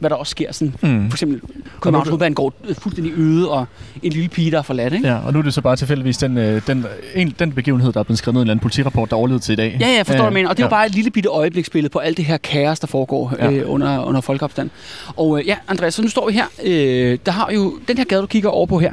hvad 0.00 0.10
der 0.10 0.16
også 0.16 0.30
sker. 0.30 0.52
Sådan, 0.52 0.74
Mm. 0.82 1.10
for 1.10 1.16
eksempel, 1.16 1.40
Københavns 1.80 2.04
du- 2.06 2.10
Hovedbane 2.10 2.34
går 2.34 2.52
øh, 2.68 2.74
fuldstændig 2.74 3.12
øde, 3.16 3.50
og 3.50 3.66
en 4.02 4.12
lille 4.12 4.28
pige, 4.28 4.50
der 4.50 4.58
er 4.58 4.62
forladt, 4.62 4.92
ikke? 4.94 5.08
Ja, 5.08 5.18
og 5.26 5.32
nu 5.32 5.38
er 5.38 5.42
det 5.42 5.54
så 5.54 5.60
bare 5.60 5.76
tilfældigvis 5.76 6.16
den, 6.18 6.38
øh, 6.38 6.62
den, 6.66 6.86
en, 7.14 7.34
den 7.38 7.52
begivenhed, 7.52 7.92
der 7.92 8.00
er 8.00 8.04
blevet 8.04 8.18
skrevet 8.18 8.34
ned 8.34 8.40
i 8.40 8.42
en 8.42 8.44
eller 8.46 8.52
anden 8.52 8.62
politirapport, 8.62 9.10
der 9.10 9.16
overlevede 9.16 9.42
til 9.44 9.52
i 9.52 9.56
dag. 9.56 9.76
Ja, 9.80 9.86
ja, 9.88 9.98
forstår, 10.02 10.14
hvad 10.16 10.26
du 10.30 10.34
mener. 10.34 10.48
Og 10.48 10.56
det 10.56 10.62
er 10.62 10.66
ja. 10.66 10.70
bare 10.70 10.86
et 10.86 10.94
lille 10.94 11.10
bitte 11.10 11.28
øjebliksbillede 11.28 11.92
på 11.92 11.98
alt 11.98 12.16
det 12.16 12.24
her 12.24 12.36
kaos, 12.36 12.80
der 12.80 12.86
foregår 12.86 13.34
Ja. 13.38 13.50
øh, 13.52 13.70
under, 13.70 14.04
under 14.04 14.20
folkeopstand. 14.20 14.70
Og 15.16 15.38
øh, 15.40 15.46
ja, 15.46 15.56
Andreas, 15.68 15.94
så 15.94 16.02
nu 16.02 16.08
står 16.08 16.26
vi 16.26 16.32
her. 16.32 16.44
Øh, 16.64 17.18
der 17.26 17.32
har 17.32 17.50
jo, 17.54 17.78
den 17.88 17.96
her 17.98 18.04
gade, 18.04 18.20
du 18.22 18.26
kigger 18.26 18.48
over 18.48 18.66
på 18.66 18.78
her, 18.78 18.92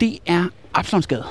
det 0.00 0.18
er 0.26 0.44
Absalonsgade. 0.74 1.24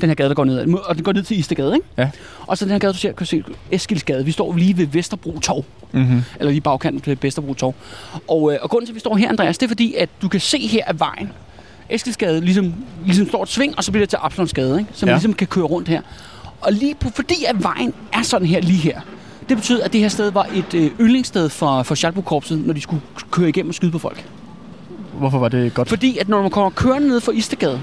Den 0.00 0.08
her 0.08 0.14
gade, 0.14 0.28
der 0.28 0.34
går 0.34 0.44
ned, 0.44 0.74
og 0.74 0.94
den 0.96 1.04
går 1.04 1.12
ned 1.12 1.22
til 1.22 1.38
Istegade, 1.38 1.74
ikke? 1.74 1.86
Ja. 1.98 2.10
Og 2.46 2.58
så 2.58 2.64
den 2.64 2.72
her 2.72 2.78
gade, 2.78 2.92
du 2.92 2.98
ser, 2.98 3.12
kan 3.12 3.26
se, 3.26 3.44
Eskilsgade. 3.70 4.24
Vi 4.24 4.32
står 4.32 4.54
lige 4.56 4.76
ved 4.78 4.86
Vesterbro 4.86 5.38
Torv. 5.38 5.64
Mm-hmm. 5.92 6.22
eller 6.40 6.50
lige 6.50 6.60
bagkanten 6.60 7.00
til 7.00 7.18
Vesterbro 7.22 7.54
Torv. 7.54 7.74
Og, 8.28 8.52
øh, 8.52 8.58
og 8.62 8.70
grunden 8.70 8.86
til, 8.86 8.92
at 8.92 8.94
vi 8.94 9.00
står 9.00 9.16
her, 9.16 9.28
Andreas, 9.28 9.58
det 9.58 9.66
er 9.66 9.68
fordi, 9.68 9.94
at 9.94 10.08
du 10.22 10.28
kan 10.28 10.40
se 10.40 10.58
her 10.66 10.84
af 10.86 11.00
vejen, 11.00 11.32
Eskilsgade 11.90 12.40
ligesom, 12.40 12.74
ligesom 13.06 13.28
står 13.28 13.42
et 13.42 13.48
sving, 13.48 13.74
og 13.76 13.84
så 13.84 13.92
bliver 13.92 14.02
det 14.02 14.08
til 14.08 14.18
Absalonsgade, 14.22 14.78
ikke? 14.78 14.90
så 14.92 15.06
man 15.06 15.08
Ja. 15.08 15.12
ja. 15.12 15.16
ligesom 15.16 15.32
kan 15.34 15.46
køre 15.46 15.64
rundt 15.64 15.88
her. 15.88 16.00
Og 16.60 16.72
lige 16.72 16.94
på, 16.94 17.08
fordi 17.14 17.44
at 17.48 17.62
vejen 17.62 17.94
er 18.12 18.22
sådan 18.22 18.46
her 18.46 18.60
lige 18.60 18.78
her, 18.78 19.00
det 19.48 19.56
betyder, 19.56 19.84
at 19.84 19.92
det 19.92 20.00
her 20.00 20.08
sted 20.08 20.30
var 20.30 20.46
et 20.54 20.74
øh, 20.74 20.90
yndlingssted 21.00 21.48
for, 21.48 21.82
for 21.82 21.94
Schalburg-korpset, 21.94 22.66
når 22.66 22.74
de 22.74 22.80
skulle 22.80 23.02
køre 23.30 23.48
igennem 23.48 23.68
og 23.68 23.74
skyde 23.74 23.90
på 23.92 23.98
folk. 23.98 24.24
Hvorfor 25.18 25.38
var 25.38 25.48
det 25.48 25.74
godt? 25.74 25.88
Fordi 25.88 26.18
at 26.18 26.28
når 26.28 26.42
man 26.42 26.50
kommer 26.50 26.70
kørende 26.70 27.08
ned 27.08 27.20
fra 27.20 27.32
Istegade, 27.32 27.80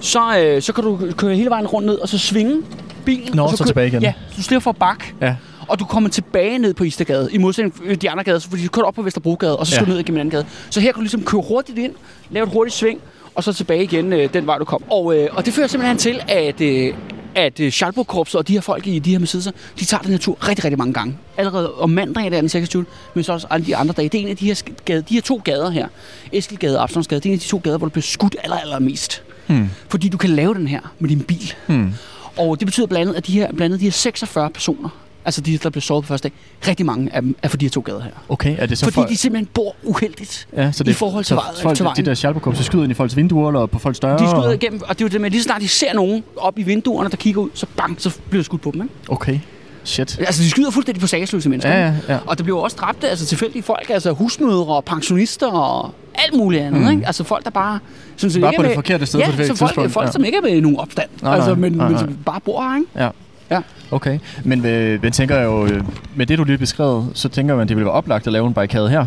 så, 0.00 0.38
øh, 0.38 0.62
så 0.62 0.72
kan 0.72 0.84
du 0.84 0.98
køre 1.16 1.34
hele 1.34 1.50
vejen 1.50 1.66
rundt 1.66 1.86
ned, 1.86 1.94
og 1.98 2.08
så 2.08 2.18
svinge 2.18 2.62
bilen. 3.04 3.36
Nå, 3.36 3.42
og 3.42 3.50
så 3.58 3.64
kø- 3.64 3.68
tilbage 3.68 3.86
igen. 3.86 4.02
Ja, 4.02 4.12
så 4.30 4.34
du 4.36 4.42
slipper 4.42 4.60
for 4.62 4.72
bak. 4.72 5.04
Ja. 5.20 5.36
Og 5.68 5.78
du 5.78 5.84
kommer 5.84 6.10
tilbage 6.10 6.58
ned 6.58 6.74
på 6.74 6.84
Istergade, 6.84 7.28
i 7.32 7.38
modsætning 7.38 7.74
til 7.88 8.02
de 8.02 8.10
andre 8.10 8.24
gader, 8.24 8.38
fordi 8.50 8.64
du 8.64 8.68
kører 8.70 8.86
op 8.86 8.94
på 8.94 9.02
Vesterbrogade, 9.02 9.56
og 9.56 9.66
så 9.66 9.72
skal 9.74 9.82
Ja. 9.82 9.86
du 9.86 9.90
ned 9.90 9.98
igennem 10.00 10.16
en 10.16 10.20
anden 10.20 10.30
gade. 10.30 10.46
Så 10.70 10.80
her 10.80 10.88
kan 10.92 10.94
du 10.94 11.00
ligesom 11.00 11.22
køre 11.24 11.42
hurtigt 11.48 11.78
ind, 11.78 11.92
lave 12.30 12.44
et 12.46 12.52
hurtigt 12.52 12.76
sving, 12.76 13.00
og 13.34 13.44
så 13.44 13.52
tilbage 13.52 13.82
igen 13.82 14.12
øh, 14.12 14.32
den 14.34 14.46
vej, 14.46 14.58
du 14.58 14.64
kom. 14.64 14.82
Og, 14.90 15.16
øh, 15.18 15.28
og 15.32 15.46
det 15.46 15.54
fører 15.54 15.66
simpelthen 15.66 15.98
til, 15.98 16.20
at, 16.28 16.60
øh, 16.60 16.94
at 17.34 17.60
øh, 17.60 17.72
Schalburg-korpset 17.72 18.38
og 18.38 18.48
de 18.48 18.52
her 18.52 18.60
folk 18.60 18.86
i 18.86 18.98
de 18.98 19.10
her 19.10 19.18
Mercedes'er, 19.18 19.50
de 19.80 19.84
tager 19.84 20.02
den 20.02 20.10
her 20.10 20.18
tur 20.18 20.48
rigtig, 20.48 20.64
rigtig 20.64 20.78
mange 20.78 20.92
gange. 20.92 21.16
Allerede 21.36 21.74
om 21.74 21.96
der 21.96 22.20
er 22.20 22.30
den 22.30 22.48
26. 22.48 22.84
men 23.14 23.24
så 23.24 23.32
også 23.32 23.46
alle 23.50 23.66
de 23.66 23.76
andre 23.76 23.94
dage. 23.94 24.08
Det 24.08 24.18
er 24.18 24.22
en 24.22 24.28
af 24.28 24.36
de 24.36 24.46
her, 24.46 24.62
gade, 24.84 25.02
de 25.08 25.14
her 25.14 25.20
to 25.20 25.40
gader 25.44 25.70
her, 25.70 25.88
Eskilgade 26.32 26.76
og 26.78 26.82
Absalonsgade, 26.82 27.20
det 27.20 27.28
er 27.28 27.30
en 27.30 27.36
af 27.36 27.40
de 27.40 27.48
to 27.48 27.60
gader, 27.64 27.78
hvor 27.78 27.86
du 27.86 27.90
bliver 27.90 28.02
skudt 28.02 28.36
aller, 28.42 28.56
allermest. 28.56 29.22
Hmm. 29.46 29.70
Fordi 29.88 30.08
du 30.08 30.16
kan 30.16 30.30
lave 30.30 30.54
den 30.54 30.66
her 30.66 30.80
med 30.98 31.08
din 31.08 31.20
bil. 31.20 31.54
Hmm. 31.66 31.92
Og 32.36 32.60
det 32.60 32.66
betyder 32.66 32.86
blandt 32.86 33.02
andet, 33.02 33.14
at 33.14 33.26
de 33.26 33.32
her, 33.32 33.46
blandt 33.46 33.62
andet 33.62 33.80
de 33.80 33.84
her 33.84 33.92
46 33.92 34.50
personer, 34.50 34.88
altså 35.24 35.40
de, 35.40 35.58
der 35.58 35.70
blev 35.70 35.80
såret 35.82 36.04
på 36.04 36.08
første 36.08 36.28
dag, 36.28 36.68
rigtig 36.68 36.86
mange 36.86 37.14
af 37.14 37.22
dem 37.22 37.36
er 37.42 37.48
for 37.48 37.56
de 37.56 37.64
her 37.64 37.70
to 37.70 37.80
gader 37.80 38.00
her. 38.02 38.10
Okay, 38.28 38.56
er 38.58 38.66
det 38.66 38.78
så 38.78 38.84
Fordi 38.86 38.94
folk... 38.94 39.08
de 39.08 39.16
simpelthen 39.16 39.48
bor 39.54 39.74
uheldigt. 39.82 40.48
ja, 40.56 40.72
så 40.72 40.84
det, 40.84 40.90
i 40.90 40.94
forhold 40.94 41.24
til 41.24 41.28
så 41.28 41.34
vej- 41.34 41.62
folk, 41.62 41.76
til 41.76 41.84
vejen. 41.84 41.96
De 41.96 42.02
der 42.02 42.14
Schalburg 42.14 42.56
så 42.56 42.62
skyder 42.62 42.82
ind 42.84 42.92
i 42.92 42.94
folks 42.94 43.16
vinduer, 43.16 43.48
eller 43.48 43.66
på 43.66 43.78
folks 43.78 44.00
døre? 44.00 44.12
De 44.18 44.18
skyder 44.28 44.42
og- 44.42 44.54
igennem, 44.54 44.80
og 44.82 44.88
det 44.98 45.04
er 45.04 45.04
jo 45.04 45.08
det 45.08 45.20
med, 45.20 45.30
lige 45.30 45.40
så 45.40 45.44
snart 45.44 45.60
de 45.60 45.68
ser 45.68 45.94
nogen 45.94 46.24
op 46.36 46.58
i 46.58 46.62
vinduerne, 46.62 47.10
der 47.10 47.16
kigger 47.16 47.40
ud, 47.40 47.50
så 47.54 47.66
bang, 47.76 47.94
så 47.98 48.10
bliver 48.30 48.40
der 48.40 48.44
skudt 48.44 48.62
på 48.62 48.70
dem. 48.70 48.82
Ikke? 48.82 48.94
Okay, 49.08 49.38
shit. 49.84 50.18
Altså, 50.20 50.42
de 50.42 50.50
skyder 50.50 50.70
fuldstændig 50.70 51.00
på 51.00 51.06
sagesløse 51.06 51.48
mennesker. 51.48 51.72
Ja, 51.72 51.86
ja, 51.86 51.94
ja. 52.14 52.18
Og 52.26 52.38
der 52.38 52.44
bliver 52.44 52.60
også 52.60 52.76
dræbte, 52.80 53.08
altså 53.08 53.26
tilfældige 53.26 53.62
folk, 53.62 53.90
altså 53.90 54.10
husmødre 54.12 54.74
og 54.76 54.84
pensionister 54.84 55.46
og 55.46 55.90
alt 56.14 56.34
muligt 56.36 56.62
andet. 56.62 56.82
Mm. 56.82 56.90
Ikke? 56.90 57.06
Altså 57.06 57.24
folk, 57.24 57.44
der 57.44 57.50
bare... 57.50 57.78
Sådan, 58.16 58.30
set 58.30 58.40
Bare 58.42 58.50
ikke 58.52 58.56
på 58.58 58.62
er 58.62 58.66
det 58.68 58.70
med- 58.70 58.82
forkerte 58.82 59.06
sted 59.06 59.20
ja, 59.20 59.26
på 59.26 59.30
det 59.36 59.46
folk, 59.46 59.58
tidspunkt. 59.58 59.92
folk 59.92 60.06
ja. 60.06 60.12
som 60.12 60.24
ikke 60.24 60.38
er 60.38 60.42
med 60.42 60.50
i 60.50 60.60
nogen 60.60 60.78
opstand, 60.78 61.08
Nej, 61.22 61.34
altså, 61.34 61.50
nej, 61.50 61.58
men, 61.58 61.72
nej, 61.72 61.84
men 61.88 61.92
nej. 61.96 62.00
som 62.04 62.16
bare 62.26 62.40
bor 62.40 62.62
her, 62.62 62.76
ikke? 62.76 62.88
Ja. 63.04 63.08
Ja. 63.50 63.60
Okay, 63.90 64.18
men 64.44 64.66
øh, 64.66 64.98
jeg 65.02 65.12
tænker 65.12 65.40
jo, 65.40 65.66
øh, 65.66 65.84
med 66.16 66.26
det 66.26 66.38
du 66.38 66.44
lige 66.44 66.52
har 66.52 66.58
beskrevet, 66.58 67.10
så 67.14 67.28
tænker 67.28 67.54
man, 67.54 67.62
at 67.62 67.68
det 67.68 67.76
ville 67.76 67.86
være 67.86 67.94
oplagt 67.94 68.26
at 68.26 68.32
lave 68.32 68.46
en 68.46 68.54
barrikade 68.54 68.88
her. 68.90 69.06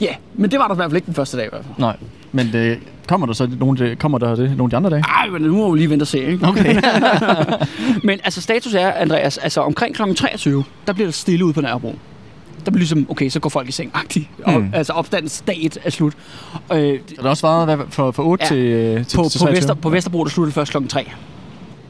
Ja, 0.00 0.14
men 0.34 0.50
det 0.50 0.58
var 0.58 0.66
der 0.66 0.74
i 0.74 0.76
hvert 0.76 0.90
fald 0.90 0.96
ikke 0.96 1.06
den 1.06 1.14
første 1.14 1.36
dag 1.36 1.46
i 1.46 1.48
hvert 1.52 1.64
fald. 1.64 1.74
Nej, 1.78 1.96
men 2.32 2.52
det, 2.52 2.78
kommer 3.08 3.26
der 3.26 3.34
så 3.34 3.48
nogle, 3.58 3.96
kommer 3.96 4.18
der 4.18 4.34
det 4.34 4.56
nogle 4.56 4.64
af 4.64 4.70
de 4.70 4.76
andre 4.76 4.90
dage? 4.90 5.04
Ej, 5.08 5.28
men 5.28 5.42
nu 5.42 5.56
må 5.56 5.72
vi 5.72 5.78
lige 5.78 5.90
vente 5.90 6.02
og 6.02 6.06
se, 6.06 6.18
ikke? 6.24 6.46
Okay. 6.48 6.74
Men 8.04 8.20
altså, 8.24 8.40
status 8.40 8.74
er, 8.74 8.92
Andreas, 8.92 9.38
altså 9.38 9.60
omkring 9.60 9.94
kl. 9.94 10.02
23, 10.16 10.64
der 10.86 10.92
bliver 10.92 11.06
der 11.06 11.12
stille 11.12 11.44
ude 11.44 11.52
på 11.54 11.60
Nørrebro. 11.60 11.94
Der 12.64 12.70
bliver 12.70 12.78
ligesom, 12.78 13.06
okay, 13.10 13.28
så 13.28 13.40
går 13.40 13.48
folk 13.48 13.68
i 13.68 13.72
seng 13.72 13.90
agtigt. 13.94 14.28
Mm. 14.46 14.70
Altså 14.72 14.92
opstandens 14.92 15.42
dag 15.46 15.58
et 15.62 15.78
er 15.84 15.90
slut. 15.90 16.12
Øh, 16.72 16.98
Så 17.08 17.14
der 17.16 17.22
har 17.22 17.28
også 17.28 17.46
været 17.46 17.76
hvad, 17.76 17.86
fra, 17.90 18.10
fra 18.10 18.22
8 18.26 18.44
Ja. 18.44 18.48
til, 18.48 18.58
øh, 18.58 19.06
til, 19.06 19.16
på, 19.16 19.22
til 19.28 19.38
på, 19.38 19.44
23? 19.44 19.50
Vester, 19.56 19.74
på 19.74 19.88
Vesterbro, 19.90 20.24
der 20.24 20.30
sluttede 20.30 20.54
først 20.54 20.72
kl. 20.72 20.86
3. 20.88 21.10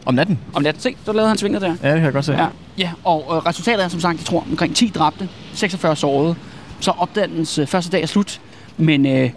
Om 0.06 0.14
natten? 0.14 0.38
Om 0.52 0.62
natten, 0.62 0.82
se, 0.82 0.96
så 1.04 1.12
lavede 1.12 1.28
han 1.28 1.38
svinget 1.38 1.62
der. 1.62 1.68
Ja, 1.68 1.72
det 1.72 1.94
kan 1.94 2.04
jeg 2.04 2.12
godt 2.12 2.24
se. 2.24 2.32
Ja, 2.32 2.46
ja 2.78 2.90
og 3.04 3.24
øh, 3.30 3.36
resultatet 3.36 3.84
er 3.84 3.88
som 3.88 4.00
sagt, 4.00 4.18
jeg 4.18 4.26
tror, 4.26 4.46
omkring 4.50 4.76
10 4.76 4.88
dræbte, 4.88 5.28
46 5.54 5.96
sårede. 5.96 6.34
Så 6.80 6.90
opstandens 6.90 7.58
øh, 7.58 7.66
første 7.66 7.90
dag 7.90 8.02
er 8.02 8.06
slut, 8.06 8.40
men 8.76 9.06
øh, 9.06 9.30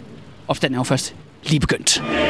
opstanden 0.48 0.74
er 0.74 0.78
jo 0.78 0.84
først 0.84 1.14
lige 1.44 1.60
begyndt. 1.60 2.02
nu, 2.02 2.27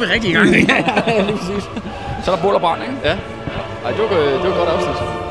vi, 0.00 0.04
er 0.04 0.08
vi 0.08 0.14
rigtig 0.14 0.30
i 0.30 0.34
gang. 0.34 0.50
ja, 1.08 1.22
lige 1.22 1.36
præcis. 1.36 1.70
Så 2.24 2.30
er 2.30 2.36
der 2.36 2.42
bål 2.42 2.54
og 2.54 2.60
brand, 2.60 2.82
ikke? 2.82 2.94
ja. 3.04 3.16
Ej, 3.84 3.90
det 3.90 4.00
var, 4.00 4.08
det 4.42 4.50
var 4.50 4.56
godt 4.56 4.68
afsnit. 4.68 5.29